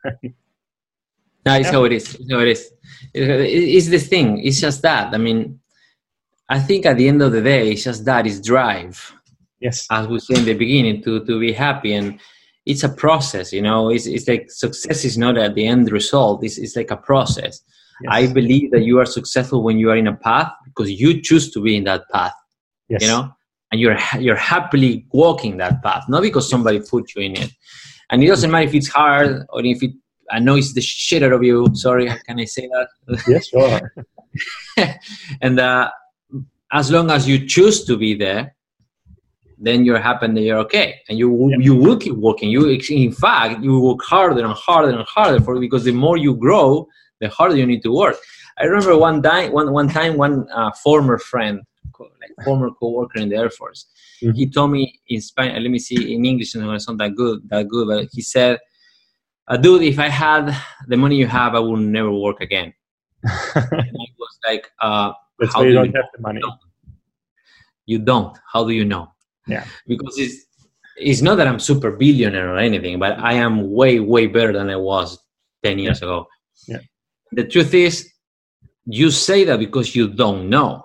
No, 1.46 1.56
it's 1.56 1.68
Yeah. 1.68 1.72
how 1.72 1.84
it 1.86 1.94
is. 1.94 2.16
It's 2.16 2.32
how 2.34 2.40
it 2.40 2.50
is. 2.50 2.72
It's 3.14 3.88
the 3.88 3.98
thing. 3.98 4.40
It's 4.44 4.60
just 4.60 4.82
that. 4.82 5.14
I 5.14 5.18
mean, 5.18 5.60
I 6.50 6.60
think 6.60 6.86
at 6.86 6.98
the 6.98 7.08
end 7.08 7.22
of 7.22 7.32
the 7.32 7.42
day, 7.42 7.72
it's 7.72 7.86
just 7.86 8.04
that. 8.06 8.28
It's 8.28 8.42
drive, 8.42 9.14
Yes. 9.60 9.86
as 9.92 10.08
we 10.08 10.20
say 10.20 10.36
in 10.36 10.46
the 10.46 10.54
beginning, 10.54 11.04
to 11.04 11.26
to 11.26 11.40
be 11.40 11.52
happy, 11.52 11.94
and 11.94 12.20
it's 12.66 12.84
a 12.84 12.90
process. 12.90 13.52
You 13.52 13.62
know, 13.62 13.90
it's 13.90 14.06
it's 14.06 14.28
like 14.28 14.50
success 14.50 15.06
is 15.06 15.18
not 15.18 15.38
at 15.38 15.56
the 15.56 15.66
end 15.68 15.92
result. 15.92 16.44
It's 16.44 16.58
it's 16.58 16.76
like 16.76 16.92
a 16.92 16.98
process. 16.98 17.62
yes. 18.02 18.10
I 18.12 18.34
believe 18.34 18.72
that 18.72 18.84
you 18.84 19.00
are 19.00 19.06
successful 19.06 19.64
when 19.64 19.78
you 19.78 19.90
are 19.92 19.98
in 19.98 20.08
a 20.08 20.16
path 20.16 20.52
because 20.66 20.92
you 20.92 21.22
choose 21.22 21.52
to 21.52 21.62
be 21.62 21.76
in 21.76 21.84
that 21.86 22.10
path. 22.10 22.34
yes. 22.88 23.02
You 23.02 23.08
know, 23.08 23.32
and 23.72 23.80
you're 23.80 23.98
you're 24.20 24.36
happily 24.36 25.06
walking 25.12 25.58
that 25.58 25.84
path, 25.84 26.04
not 26.08 26.22
because 26.22 26.50
somebody 26.50 26.80
put 26.80 27.16
you 27.16 27.22
in 27.24 27.38
it. 27.38 27.52
And 28.10 28.24
it 28.24 28.28
doesn't 28.28 28.50
matter 28.50 28.68
if 28.68 28.74
it's 28.74 28.88
hard 28.88 29.46
or 29.50 29.64
if 29.64 29.84
it 29.84 29.92
annoys 30.30 30.74
the 30.74 30.82
shit 30.82 31.24
out 31.24 31.34
of 31.34 31.44
you. 31.44 31.68
Sorry, 31.74 32.08
can 32.26 32.40
I 32.40 32.46
say 32.46 32.68
that? 32.68 32.88
Yes, 33.28 33.48
sure. 33.48 33.94
and 35.42 35.60
uh, 35.60 35.90
as 36.72 36.92
long 36.92 37.12
as 37.12 37.28
you 37.28 37.48
choose 37.48 37.84
to 37.86 37.98
be 37.98 38.16
there, 38.16 38.56
then 39.62 39.84
you're 39.86 40.00
happy 40.00 40.26
and 40.26 40.38
you're 40.38 40.60
okay, 40.66 40.88
and 41.10 41.18
you 41.22 41.28
you 41.60 41.76
will 41.76 41.98
keep 41.98 42.16
working. 42.28 42.50
You 42.50 42.62
in 42.70 43.12
fact 43.12 43.62
you 43.64 43.80
work 43.80 44.02
harder 44.04 44.44
and 44.44 44.54
harder 44.54 44.92
and 44.98 45.06
harder 45.16 45.40
for 45.44 45.60
because 45.60 45.84
the 45.84 45.92
more 46.06 46.18
you 46.18 46.36
grow, 46.36 46.88
the 47.22 47.30
harder 47.30 47.56
you 47.62 47.66
need 47.66 47.84
to 47.84 47.92
work. 48.04 48.18
I 48.60 48.64
remember 48.66 48.98
one 48.98 49.22
time 49.22 49.52
one 49.52 49.72
one 49.74 49.90
time 49.90 50.18
one 50.18 50.48
uh, 50.60 50.72
former 50.84 51.18
friend, 51.18 51.56
like 52.22 52.34
former 52.46 52.70
coworker 52.80 53.20
in 53.20 53.30
the 53.30 53.38
Air 53.44 53.50
Force, 53.60 53.82
Mhm. 54.24 54.36
he 54.36 54.44
told 54.56 54.72
me 54.72 54.82
in 55.08 55.20
Spanish. 55.22 55.62
Let 55.64 55.72
me 55.76 55.80
see 55.80 56.00
in 56.14 56.26
English, 56.26 56.56
and 56.56 56.64
it's 56.72 56.88
not 56.88 56.98
that 57.00 57.16
good 57.16 57.38
that 57.50 57.68
good, 57.68 57.86
but 57.88 58.08
he 58.12 58.22
said. 58.22 58.60
Uh, 59.52 59.58
dude, 59.58 59.82
if 59.82 59.98
I 59.98 60.10
had 60.10 60.44
the 60.88 60.96
money 60.96 61.16
you 61.16 61.26
have, 61.26 61.56
I 61.56 61.60
would 61.60 61.80
never 61.80 62.12
work 62.12 62.40
again. 62.48 62.70
And 63.56 63.98
I 64.04 64.08
was 64.24 64.34
like, 64.48 64.66
uh, 64.80 65.12
That's 65.40 65.54
How 65.56 65.64
you 65.64 65.70
do 65.70 65.76
don't 65.78 65.86
you 65.88 65.94
have 66.00 66.10
the 66.16 66.22
money. 66.22 66.40
know? 66.44 66.54
you 67.86 67.98
don't 68.10 68.38
how 68.54 68.64
do 68.64 68.72
you 68.80 68.86
know 68.86 69.06
Yeah. 69.50 69.66
because 69.88 70.16
it's 70.18 70.36
it's 70.98 71.22
not 71.22 71.36
that 71.38 71.48
i'm 71.48 71.60
super 71.60 71.92
billionaire 71.92 72.50
or 72.54 72.58
anything 72.58 73.00
but 73.00 73.18
i 73.20 73.34
am 73.34 73.72
way 73.72 74.00
way 74.00 74.28
better 74.28 74.54
than 74.54 74.70
i 74.70 74.76
was 74.76 75.18
10 75.64 75.80
years 75.80 76.02
ago. 76.02 76.26
Yeah. 76.68 76.80
the 77.32 77.46
truth 77.46 77.74
is 77.74 78.10
you 78.86 79.12
say 79.12 79.44
that 79.46 79.60
because 79.60 79.96
you 79.96 80.08
don't 80.08 80.50
know 80.50 80.84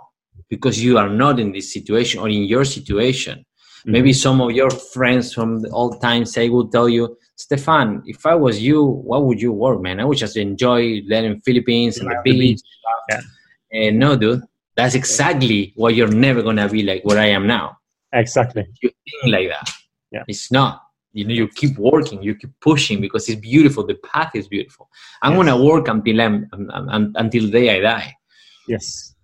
because 0.48 0.82
you 0.82 0.98
are 0.98 1.08
not 1.08 1.38
in 1.40 1.52
this 1.52 1.72
situation 1.72 2.20
or 2.20 2.28
in 2.28 2.44
your 2.44 2.64
situation. 2.64 3.38
Mm-hmm. 3.38 3.92
Maybe 3.92 4.12
some 4.12 4.40
of 4.40 4.50
your 4.52 4.70
friends 4.70 5.32
from 5.32 5.62
the 5.62 5.70
old 5.70 6.00
times 6.00 6.32
they 6.32 6.48
will 6.48 6.68
tell 6.68 6.88
you 6.88 7.16
stefan 7.36 8.00
if 8.06 8.24
i 8.26 8.34
was 8.34 8.60
you 8.62 8.84
what 8.84 9.24
would 9.24 9.40
you 9.42 9.52
work 9.52 9.80
man? 9.82 9.98
I 10.00 10.04
would 10.04 10.18
just 10.18 10.36
enjoy 10.36 11.02
learning 11.08 11.40
philippines 11.44 11.98
and 11.98 12.08
the 12.08 12.16
The 12.24 12.30
beach. 12.38 12.60
Yeah. 13.10 13.20
and 13.72 13.98
no 13.98 14.16
dude 14.16 14.42
that's 14.76 14.94
exactly 14.94 15.72
what 15.76 15.94
you're 15.96 16.14
never 16.26 16.42
gonna 16.42 16.68
be 16.68 16.82
like 16.90 17.02
where 17.04 17.18
i 17.18 17.26
am 17.38 17.46
now 17.46 17.76
Exactly. 18.22 18.64
you 18.82 18.90
think 19.10 19.32
like 19.34 19.48
that. 19.48 19.68
Yeah. 20.12 20.24
It's 20.28 20.50
not. 20.52 20.80
You 21.12 21.24
know, 21.26 21.34
you 21.34 21.46
keep 21.48 21.78
working, 21.78 22.22
you 22.22 22.34
keep 22.34 22.50
pushing 22.60 23.00
because 23.00 23.28
it's 23.28 23.40
beautiful. 23.40 23.86
The 23.86 23.94
path 24.12 24.32
is 24.34 24.48
beautiful. 24.48 24.88
I'm 25.22 25.32
Yes. 25.32 25.38
gonna 25.46 25.64
work 25.70 25.86
until 25.88 26.20
I'm, 26.20 26.48
until 27.22 27.42
the 27.46 27.50
day 27.58 27.76
I 27.76 27.80
die. 27.80 28.08
Yes. 28.68 29.14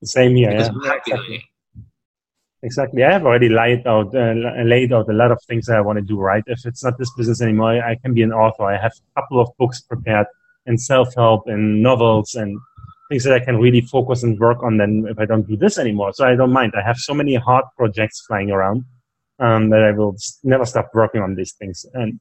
The 0.00 0.06
same 0.16 0.34
here. 0.36 0.50
Because 0.50 0.68
Yeah. 0.68 0.74
I'm 0.74 0.82
happy 0.92 1.10
doing 1.12 1.20
Exactly. 1.20 1.44
Exactly. 2.62 3.04
I 3.04 3.12
have 3.12 3.24
already 3.26 3.48
laid 3.50 3.86
out 3.86 4.14
uh, 4.14 4.32
laid 4.74 4.92
out 4.92 5.08
a 5.08 5.12
lot 5.12 5.30
of 5.30 5.38
things 5.48 5.66
that 5.66 5.76
I 5.76 5.82
want 5.82 5.98
to 5.98 6.02
do. 6.12 6.18
Right. 6.18 6.42
If 6.46 6.60
it's 6.64 6.82
not 6.82 6.94
this 6.98 7.12
business 7.18 7.40
anymore, 7.42 7.72
I 7.92 7.94
can 8.02 8.12
be 8.14 8.22
an 8.22 8.32
author. 8.32 8.64
I 8.64 8.76
have 8.86 8.92
a 8.92 9.20
couple 9.20 9.40
of 9.40 9.48
books 9.58 9.80
prepared 9.82 10.26
and 10.66 10.80
self 10.80 11.14
help 11.14 11.42
and 11.48 11.82
novels 11.82 12.34
and 12.34 12.58
things 13.08 13.24
that 13.24 13.32
I 13.32 13.44
can 13.44 13.58
really 13.58 13.80
focus 13.80 14.22
and 14.22 14.38
work 14.38 14.62
on. 14.62 14.76
Then 14.76 15.06
if 15.08 15.18
I 15.18 15.26
don't 15.26 15.46
do 15.46 15.56
this 15.56 15.78
anymore, 15.78 16.12
so 16.12 16.26
I 16.26 16.34
don't 16.34 16.52
mind. 16.52 16.74
I 16.76 16.86
have 16.86 16.96
so 16.96 17.14
many 17.14 17.34
hard 17.34 17.64
projects 17.76 18.24
flying 18.26 18.50
around 18.50 18.84
um, 19.38 19.70
that 19.70 19.82
I 19.82 19.92
will 19.92 20.16
never 20.42 20.64
stop 20.64 20.90
working 20.94 21.22
on 21.22 21.34
these 21.34 21.52
things. 21.52 21.84
And 21.94 22.20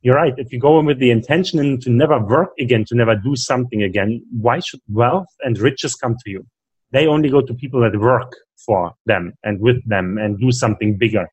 you're 0.00 0.16
right. 0.16 0.34
If 0.36 0.52
you 0.52 0.58
go 0.58 0.78
in 0.78 0.86
with 0.86 0.98
the 0.98 1.10
intention 1.10 1.78
to 1.80 1.90
never 1.90 2.18
work 2.18 2.52
again, 2.58 2.84
to 2.86 2.94
never 2.94 3.14
do 3.14 3.36
something 3.36 3.82
again, 3.82 4.24
why 4.32 4.60
should 4.60 4.80
wealth 4.88 5.28
and 5.40 5.58
riches 5.58 5.94
come 5.94 6.16
to 6.24 6.30
you? 6.30 6.46
They 6.90 7.06
only 7.06 7.30
go 7.30 7.40
to 7.40 7.54
people 7.54 7.80
that 7.80 7.98
work 7.98 8.34
for 8.64 8.92
them 9.06 9.32
and 9.42 9.60
with 9.60 9.86
them 9.88 10.18
and 10.18 10.38
do 10.38 10.52
something 10.52 10.96
bigger. 10.96 11.28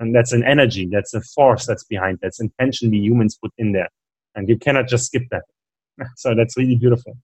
And 0.00 0.14
that's 0.14 0.32
an 0.32 0.44
energy, 0.44 0.88
that's 0.90 1.14
a 1.14 1.20
force 1.20 1.66
that's 1.66 1.84
behind, 1.84 2.18
that's 2.20 2.40
intention 2.40 2.90
we 2.90 2.98
humans 2.98 3.38
put 3.40 3.52
in 3.58 3.72
there. 3.72 3.88
And 4.34 4.48
you 4.48 4.58
cannot 4.58 4.88
just 4.88 5.06
skip 5.06 5.22
that. 5.30 5.44
So 6.16 6.34
that's 6.34 6.56
really 6.56 6.74
beautiful. 6.74 7.16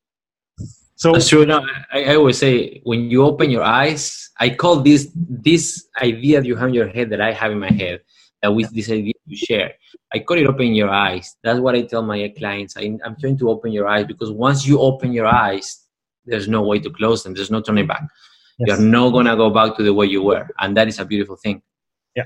So 1.00 1.12
That's 1.12 1.28
true. 1.28 1.46
No, 1.46 1.64
I, 1.90 2.04
I 2.04 2.14
always 2.16 2.36
say 2.36 2.82
when 2.84 3.10
you 3.10 3.24
open 3.24 3.50
your 3.50 3.62
eyes, 3.62 4.28
I 4.38 4.50
call 4.50 4.82
this 4.82 5.08
this 5.14 5.88
idea 5.98 6.42
that 6.42 6.46
you 6.46 6.56
have 6.56 6.68
in 6.68 6.74
your 6.74 6.88
head 6.88 7.08
that 7.08 7.22
I 7.22 7.32
have 7.32 7.52
in 7.52 7.58
my 7.58 7.72
head 7.72 8.00
that 8.42 8.54
with 8.54 8.68
this 8.74 8.90
idea 8.90 9.14
you 9.24 9.34
share. 9.34 9.72
I 10.12 10.18
call 10.18 10.36
it 10.36 10.46
open 10.46 10.74
your 10.74 10.90
eyes. 10.90 11.36
That's 11.42 11.58
what 11.58 11.74
I 11.74 11.82
tell 11.82 12.02
my 12.02 12.30
clients. 12.36 12.76
I, 12.76 12.98
I'm 13.02 13.16
trying 13.18 13.38
to 13.38 13.48
open 13.48 13.72
your 13.72 13.88
eyes 13.88 14.04
because 14.04 14.30
once 14.30 14.66
you 14.66 14.78
open 14.78 15.14
your 15.14 15.24
eyes, 15.24 15.86
there's 16.26 16.48
no 16.48 16.60
way 16.60 16.80
to 16.80 16.90
close 16.90 17.22
them. 17.22 17.32
There's 17.32 17.50
no 17.50 17.62
turning 17.62 17.86
back. 17.86 18.02
yes, 18.58 18.68
You're 18.68 18.86
not 18.86 19.12
gonna 19.12 19.36
go 19.36 19.48
back 19.48 19.78
to 19.78 19.82
the 19.82 19.94
way 19.94 20.04
you 20.04 20.22
were, 20.22 20.46
and 20.58 20.76
that 20.76 20.86
is 20.86 20.98
a 20.98 21.06
beautiful 21.06 21.36
thing. 21.36 21.62
Yeah, 22.14 22.24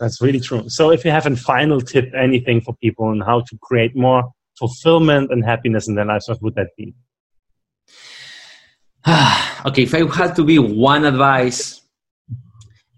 that's 0.00 0.20
really 0.20 0.40
true. 0.40 0.68
So 0.68 0.90
if 0.90 1.04
you 1.04 1.12
have 1.12 1.26
a 1.26 1.36
final 1.36 1.80
tip, 1.80 2.12
anything 2.18 2.62
for 2.62 2.74
people 2.82 3.04
on 3.04 3.20
how 3.20 3.42
to 3.42 3.58
create 3.62 3.94
more 3.94 4.24
fulfillment 4.58 5.30
and 5.30 5.44
happiness 5.44 5.86
in 5.86 5.94
their 5.94 6.04
lives, 6.04 6.28
what 6.28 6.42
would 6.42 6.56
that 6.56 6.70
be? 6.76 6.92
okay, 9.66 9.82
if 9.82 9.94
I 9.94 10.06
had 10.14 10.36
to 10.36 10.44
be 10.44 10.58
one 10.58 11.04
advice, 11.04 11.80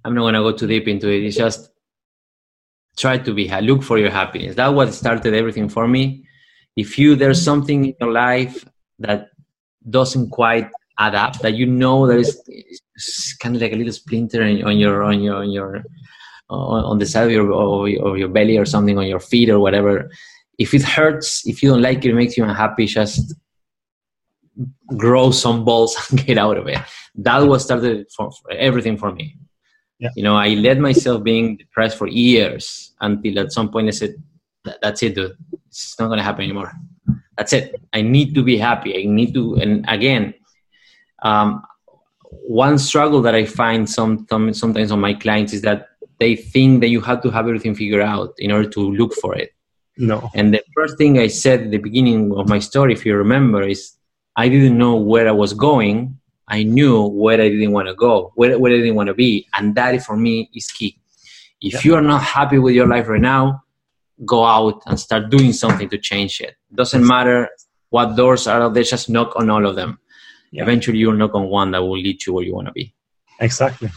I'm 0.05 0.15
not 0.15 0.23
gonna 0.23 0.41
go 0.41 0.53
too 0.53 0.67
deep 0.67 0.87
into 0.87 1.09
it. 1.09 1.25
It's 1.25 1.37
just 1.37 1.71
try 2.97 3.19
to 3.19 3.35
be 3.35 3.49
look 3.63 3.83
for 3.83 3.99
your 3.99 4.11
happiness. 4.11 4.57
That 4.57 4.69
what 4.69 4.93
started 4.93 5.35
everything 5.35 5.69
for 5.69 5.89
me. 5.89 6.27
If 6.77 6.99
you 6.99 7.17
there's 7.17 7.43
something 7.43 7.87
in 7.87 7.95
your 8.01 8.13
life 8.13 8.65
that 8.99 9.31
doesn't 9.89 10.31
quite 10.31 10.69
add 10.99 11.15
up, 11.15 11.39
that 11.41 11.55
you 11.55 11.67
know 11.67 12.07
that 12.07 12.19
it's 12.19 13.35
kind 13.37 13.57
of 13.57 13.63
like 13.63 13.73
a 13.73 13.77
little 13.77 13.93
splinter 13.93 14.43
on 14.43 14.79
your 14.79 15.03
on 15.03 15.23
your 15.23 15.37
on 15.37 15.51
your 15.51 15.85
on 16.51 16.99
the 16.99 17.07
side 17.07 17.27
of 17.27 17.33
your 17.33 17.51
of 18.07 18.19
your 18.19 18.29
belly 18.29 18.59
or 18.59 18.67
something 18.67 18.99
on 18.99 19.07
your 19.07 19.21
feet 19.21 19.49
or 19.49 19.59
whatever. 19.59 20.11
If 20.59 20.75
it 20.75 20.83
hurts, 20.83 21.47
if 21.47 21.63
you 21.63 21.71
don't 21.71 21.83
like 21.83 22.05
it, 22.05 22.11
it 22.11 22.15
makes 22.15 22.37
you 22.37 22.45
unhappy. 22.45 22.87
Just 22.87 23.35
grow 24.97 25.31
some 25.31 25.65
balls 25.65 25.97
and 26.11 26.25
get 26.25 26.39
out 26.39 26.57
of 26.57 26.67
it. 26.69 26.79
That 27.17 27.39
was 27.39 27.65
started 27.65 28.07
for, 28.15 28.31
for 28.33 28.53
everything 28.53 28.97
for 28.97 29.13
me. 29.13 29.37
Yeah. 29.99 30.11
You 30.17 30.25
know, 30.25 30.37
I 30.37 30.49
let 30.51 30.79
myself 30.79 31.23
being 31.23 31.57
depressed 31.57 31.97
for 31.97 32.09
years 32.09 32.95
until 33.01 33.39
at 33.39 33.53
some 33.53 33.71
point 33.71 33.89
I 33.89 33.93
said, 33.93 34.17
"That's 34.83 35.03
it, 35.03 35.15
dude. 35.15 35.37
It's 35.69 35.99
not 35.99 36.09
gonna 36.09 36.23
happen 36.23 36.45
anymore. 36.45 36.73
That's 37.37 37.53
it. 37.53 37.75
I 37.93 38.03
need 38.03 38.35
to 38.35 38.43
be 38.43 38.59
happy. 38.59 39.01
I 39.01 39.05
need 39.07 39.35
to." 39.35 39.55
And 39.55 39.85
again, 39.89 40.35
um, 41.23 41.63
one 42.47 42.79
struggle 42.79 43.23
that 43.23 43.35
I 43.35 43.45
find 43.45 43.89
some, 43.89 44.27
some 44.29 44.53
sometimes 44.53 44.91
on 44.91 45.01
my 45.01 45.15
clients 45.15 45.53
is 45.53 45.63
that 45.63 45.89
they 46.19 46.37
think 46.37 46.81
that 46.81 46.89
you 46.89 47.01
have 47.01 47.23
to 47.23 47.31
have 47.31 47.47
everything 47.47 47.75
figured 47.75 48.03
out 48.03 48.35
in 48.39 48.51
order 48.51 48.69
to 48.71 48.81
look 48.81 49.15
for 49.15 49.35
it. 49.37 49.51
No. 49.97 50.31
And 50.35 50.53
the 50.53 50.63
first 50.75 50.99
thing 50.99 51.19
I 51.19 51.29
said 51.29 51.63
at 51.63 51.71
the 51.71 51.79
beginning 51.79 52.35
of 52.37 52.49
my 52.49 52.59
story, 52.59 52.93
if 52.93 53.07
you 53.07 53.17
remember, 53.17 53.63
is 53.63 53.93
I 54.37 54.49
didn't 54.49 54.77
know 54.77 54.97
where 54.97 55.29
I 55.29 55.33
was 55.33 55.53
going. 55.53 56.19
I 56.49 56.63
knew 56.63 57.07
where 57.07 57.41
I 57.41 57.49
didn't 57.49 57.73
want 57.73 57.89
to 57.89 57.95
go, 57.95 58.33
where, 58.35 58.59
where 58.59 58.73
I 58.73 58.77
didn't 58.77 58.97
want 58.97 59.07
to 59.07 59.15
be. 59.15 59.49
And 59.55 59.75
that 59.77 60.03
for 60.03 60.17
me 60.17 60.51
is 60.55 60.71
key. 60.71 60.99
If 61.61 61.73
yeah. 61.73 61.81
you 61.85 61.95
are 61.95 62.03
not 62.03 62.23
happy 62.23 62.59
with 62.59 62.75
your 62.75 62.87
life 62.87 63.09
right 63.09 63.21
now, 63.21 63.63
go 64.27 64.45
out 64.45 64.83
and 64.87 64.99
start 65.01 65.31
doing 65.31 65.53
something 65.53 65.89
to 65.89 65.99
change 65.99 66.41
it. 66.41 66.57
Doesn't 66.75 67.07
matter 67.07 67.49
what 67.91 68.17
doors 68.17 68.47
are 68.47 68.61
out 68.61 68.75
there, 68.75 68.83
just 68.83 69.09
knock 69.09 69.35
on 69.37 69.49
all 69.49 69.67
of 69.67 69.77
them. 69.77 69.99
Yeah. 70.53 70.63
Eventually, 70.63 70.99
you'll 70.99 71.15
knock 71.15 71.35
on 71.35 71.47
one 71.49 71.71
that 71.73 71.83
will 71.83 71.99
lead 71.99 72.25
you 72.27 72.35
where 72.35 72.45
you 72.45 72.55
want 72.55 72.67
to 72.67 72.73
be. 72.73 72.95
Exactly. 73.41 73.91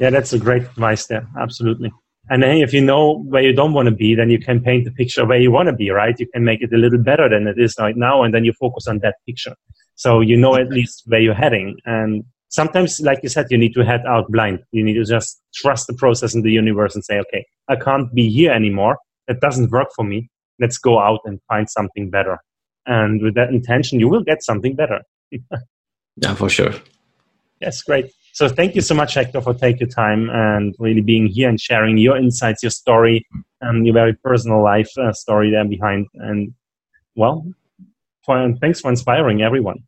Yeah, 0.00 0.10
that's 0.10 0.32
a 0.32 0.38
great 0.38 0.62
advice 0.62 1.06
there. 1.06 1.26
Absolutely. 1.38 1.92
And 2.30 2.42
hey, 2.42 2.62
if 2.62 2.72
you 2.72 2.80
know 2.80 3.22
where 3.24 3.42
you 3.42 3.52
don't 3.52 3.74
want 3.74 3.86
to 3.86 3.94
be, 3.94 4.14
then 4.14 4.30
you 4.30 4.38
can 4.38 4.60
paint 4.60 4.84
the 4.84 4.90
picture 4.90 5.26
where 5.26 5.38
you 5.38 5.50
want 5.50 5.68
to 5.68 5.74
be, 5.74 5.90
right? 5.90 6.18
You 6.18 6.26
can 6.32 6.44
make 6.44 6.62
it 6.62 6.72
a 6.72 6.78
little 6.78 7.02
better 7.02 7.28
than 7.28 7.46
it 7.46 7.58
is 7.58 7.74
right 7.78 7.96
now, 7.96 8.22
and 8.22 8.32
then 8.32 8.44
you 8.44 8.52
focus 8.54 8.86
on 8.86 9.00
that 9.00 9.16
picture. 9.26 9.54
So 9.96 10.20
you 10.20 10.36
know 10.36 10.56
at 10.56 10.70
least 10.70 11.02
where 11.06 11.20
you're 11.20 11.34
heading. 11.34 11.76
And 11.84 12.24
sometimes, 12.48 13.00
like 13.00 13.20
you 13.22 13.28
said, 13.28 13.46
you 13.50 13.58
need 13.58 13.74
to 13.74 13.84
head 13.84 14.06
out 14.06 14.30
blind. 14.30 14.60
You 14.72 14.82
need 14.82 14.94
to 14.94 15.04
just 15.04 15.42
trust 15.54 15.86
the 15.86 15.94
process 15.94 16.34
in 16.34 16.42
the 16.42 16.50
universe 16.50 16.94
and 16.94 17.04
say, 17.04 17.18
okay, 17.18 17.44
I 17.68 17.76
can't 17.76 18.12
be 18.14 18.30
here 18.30 18.52
anymore. 18.52 18.98
That 19.28 19.40
doesn't 19.40 19.70
work 19.70 19.88
for 19.94 20.04
me. 20.04 20.30
Let's 20.58 20.78
go 20.78 20.98
out 20.98 21.20
and 21.24 21.40
find 21.48 21.68
something 21.68 22.10
better. 22.10 22.38
And 22.86 23.22
with 23.22 23.34
that 23.34 23.50
intention, 23.50 24.00
you 24.00 24.08
will 24.08 24.22
get 24.22 24.42
something 24.42 24.74
better. 24.74 25.00
yeah, 26.16 26.34
for 26.34 26.48
sure. 26.48 26.74
Yes, 27.60 27.82
great. 27.82 28.12
So 28.34 28.48
thank 28.48 28.74
you 28.74 28.80
so 28.80 28.96
much, 28.96 29.14
Hector, 29.14 29.40
for 29.40 29.54
taking 29.54 29.86
your 29.86 29.88
time 29.90 30.28
and 30.28 30.74
really 30.80 31.00
being 31.00 31.28
here 31.28 31.48
and 31.48 31.60
sharing 31.60 31.96
your 31.98 32.16
insights, 32.16 32.64
your 32.64 32.70
story, 32.70 33.24
and 33.60 33.86
your 33.86 33.94
very 33.94 34.12
personal 34.12 34.60
life 34.60 34.90
uh, 34.98 35.12
story 35.12 35.52
there 35.52 35.64
behind. 35.64 36.08
And 36.14 36.52
well, 37.14 37.46
for, 38.26 38.36
and 38.36 38.60
thanks 38.60 38.80
for 38.80 38.90
inspiring 38.90 39.42
everyone. 39.42 39.84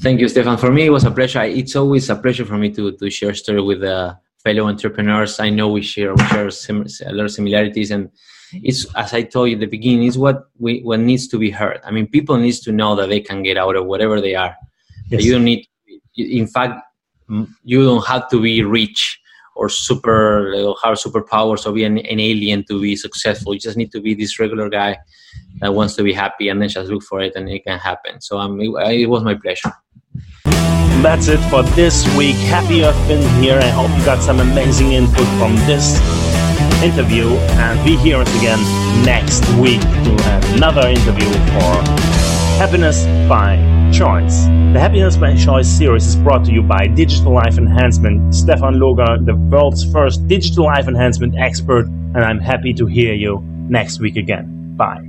Thank 0.00 0.20
you, 0.20 0.28
Stefan. 0.28 0.56
For 0.56 0.70
me, 0.70 0.86
it 0.86 0.90
was 0.90 1.04
a 1.04 1.10
pleasure. 1.10 1.42
It's 1.42 1.76
always 1.76 2.08
a 2.08 2.16
pleasure 2.16 2.46
for 2.46 2.56
me 2.56 2.70
to, 2.72 2.92
to 2.92 3.10
share 3.10 3.34
story 3.34 3.60
with 3.60 3.82
uh, 3.82 4.14
fellow 4.42 4.66
entrepreneurs. 4.66 5.38
I 5.38 5.50
know 5.50 5.68
we 5.68 5.82
share 5.82 6.14
we 6.14 6.24
share 6.24 6.50
sim- 6.50 6.86
a 7.04 7.12
lot 7.12 7.26
of 7.26 7.32
similarities, 7.32 7.90
and 7.90 8.08
it's 8.54 8.86
as 8.94 9.12
I 9.12 9.20
told 9.20 9.50
you 9.50 9.56
at 9.56 9.60
the 9.60 9.66
beginning, 9.66 10.06
it's 10.06 10.16
what 10.16 10.44
we 10.58 10.80
what 10.80 11.00
needs 11.00 11.28
to 11.28 11.38
be 11.38 11.50
heard. 11.50 11.80
I 11.84 11.90
mean, 11.90 12.06
people 12.06 12.38
needs 12.38 12.60
to 12.60 12.72
know 12.72 12.96
that 12.96 13.10
they 13.10 13.20
can 13.20 13.42
get 13.42 13.58
out 13.58 13.76
of 13.76 13.84
whatever 13.84 14.18
they 14.18 14.34
are. 14.34 14.56
Yes. 15.10 15.24
You 15.24 15.32
don't 15.32 15.44
need. 15.44 15.66
In 16.16 16.46
fact, 16.46 16.80
you 17.64 17.84
don't 17.84 18.06
have 18.06 18.28
to 18.30 18.40
be 18.40 18.62
rich 18.62 19.20
or 19.54 19.68
super 19.68 20.54
or 20.54 20.76
have 20.82 20.96
superpowers 20.96 21.66
or 21.66 21.72
be 21.72 21.84
an, 21.84 21.98
an, 21.98 22.20
alien 22.20 22.64
to 22.64 22.80
be 22.80 22.94
successful. 22.94 23.52
You 23.52 23.60
just 23.60 23.76
need 23.76 23.90
to 23.92 24.00
be 24.00 24.14
this 24.14 24.38
regular 24.38 24.68
guy 24.68 24.98
that 25.60 25.74
wants 25.74 25.96
to 25.96 26.02
be 26.02 26.12
happy 26.12 26.48
and 26.48 26.62
then 26.62 26.68
just 26.68 26.90
look 26.90 27.02
for 27.02 27.20
it 27.20 27.34
and 27.34 27.48
it 27.48 27.64
can 27.64 27.78
happen. 27.78 28.20
So 28.20 28.38
um, 28.38 28.60
it, 28.60 28.70
it 28.92 29.06
was 29.06 29.24
my 29.24 29.34
pleasure. 29.34 29.72
That's 31.02 31.28
it 31.28 31.38
for 31.50 31.62
this 31.62 32.06
week. 32.16 32.36
Happy 32.36 32.76
you 32.76 32.84
have 32.84 33.08
been 33.08 33.42
here. 33.42 33.58
I 33.58 33.68
hope 33.68 33.90
you 33.96 34.04
got 34.04 34.22
some 34.22 34.40
amazing 34.40 34.92
input 34.92 35.26
from 35.38 35.54
this 35.66 36.00
interview. 36.82 37.26
And 37.58 37.84
be 37.84 37.96
here 37.96 38.20
again 38.20 38.60
next 39.04 39.48
week 39.58 39.80
to 39.80 40.16
another 40.54 40.88
interview 40.88 41.32
for 41.54 42.08
Happiness 42.58 43.04
by 43.28 43.77
Choice. 43.98 44.44
The 44.44 44.78
Happiness 44.78 45.16
by 45.16 45.34
Choice 45.34 45.66
series 45.66 46.06
is 46.06 46.14
brought 46.14 46.44
to 46.44 46.52
you 46.52 46.62
by 46.62 46.86
Digital 46.86 47.32
Life 47.32 47.58
Enhancement. 47.58 48.32
Stefan 48.32 48.76
Loger, 48.76 49.26
the 49.26 49.34
world's 49.34 49.90
first 49.90 50.28
digital 50.28 50.66
life 50.66 50.86
enhancement 50.86 51.34
expert, 51.36 51.86
and 51.86 52.18
I'm 52.18 52.38
happy 52.38 52.72
to 52.74 52.86
hear 52.86 53.12
you 53.12 53.42
next 53.68 53.98
week 53.98 54.14
again. 54.14 54.76
Bye. 54.76 55.07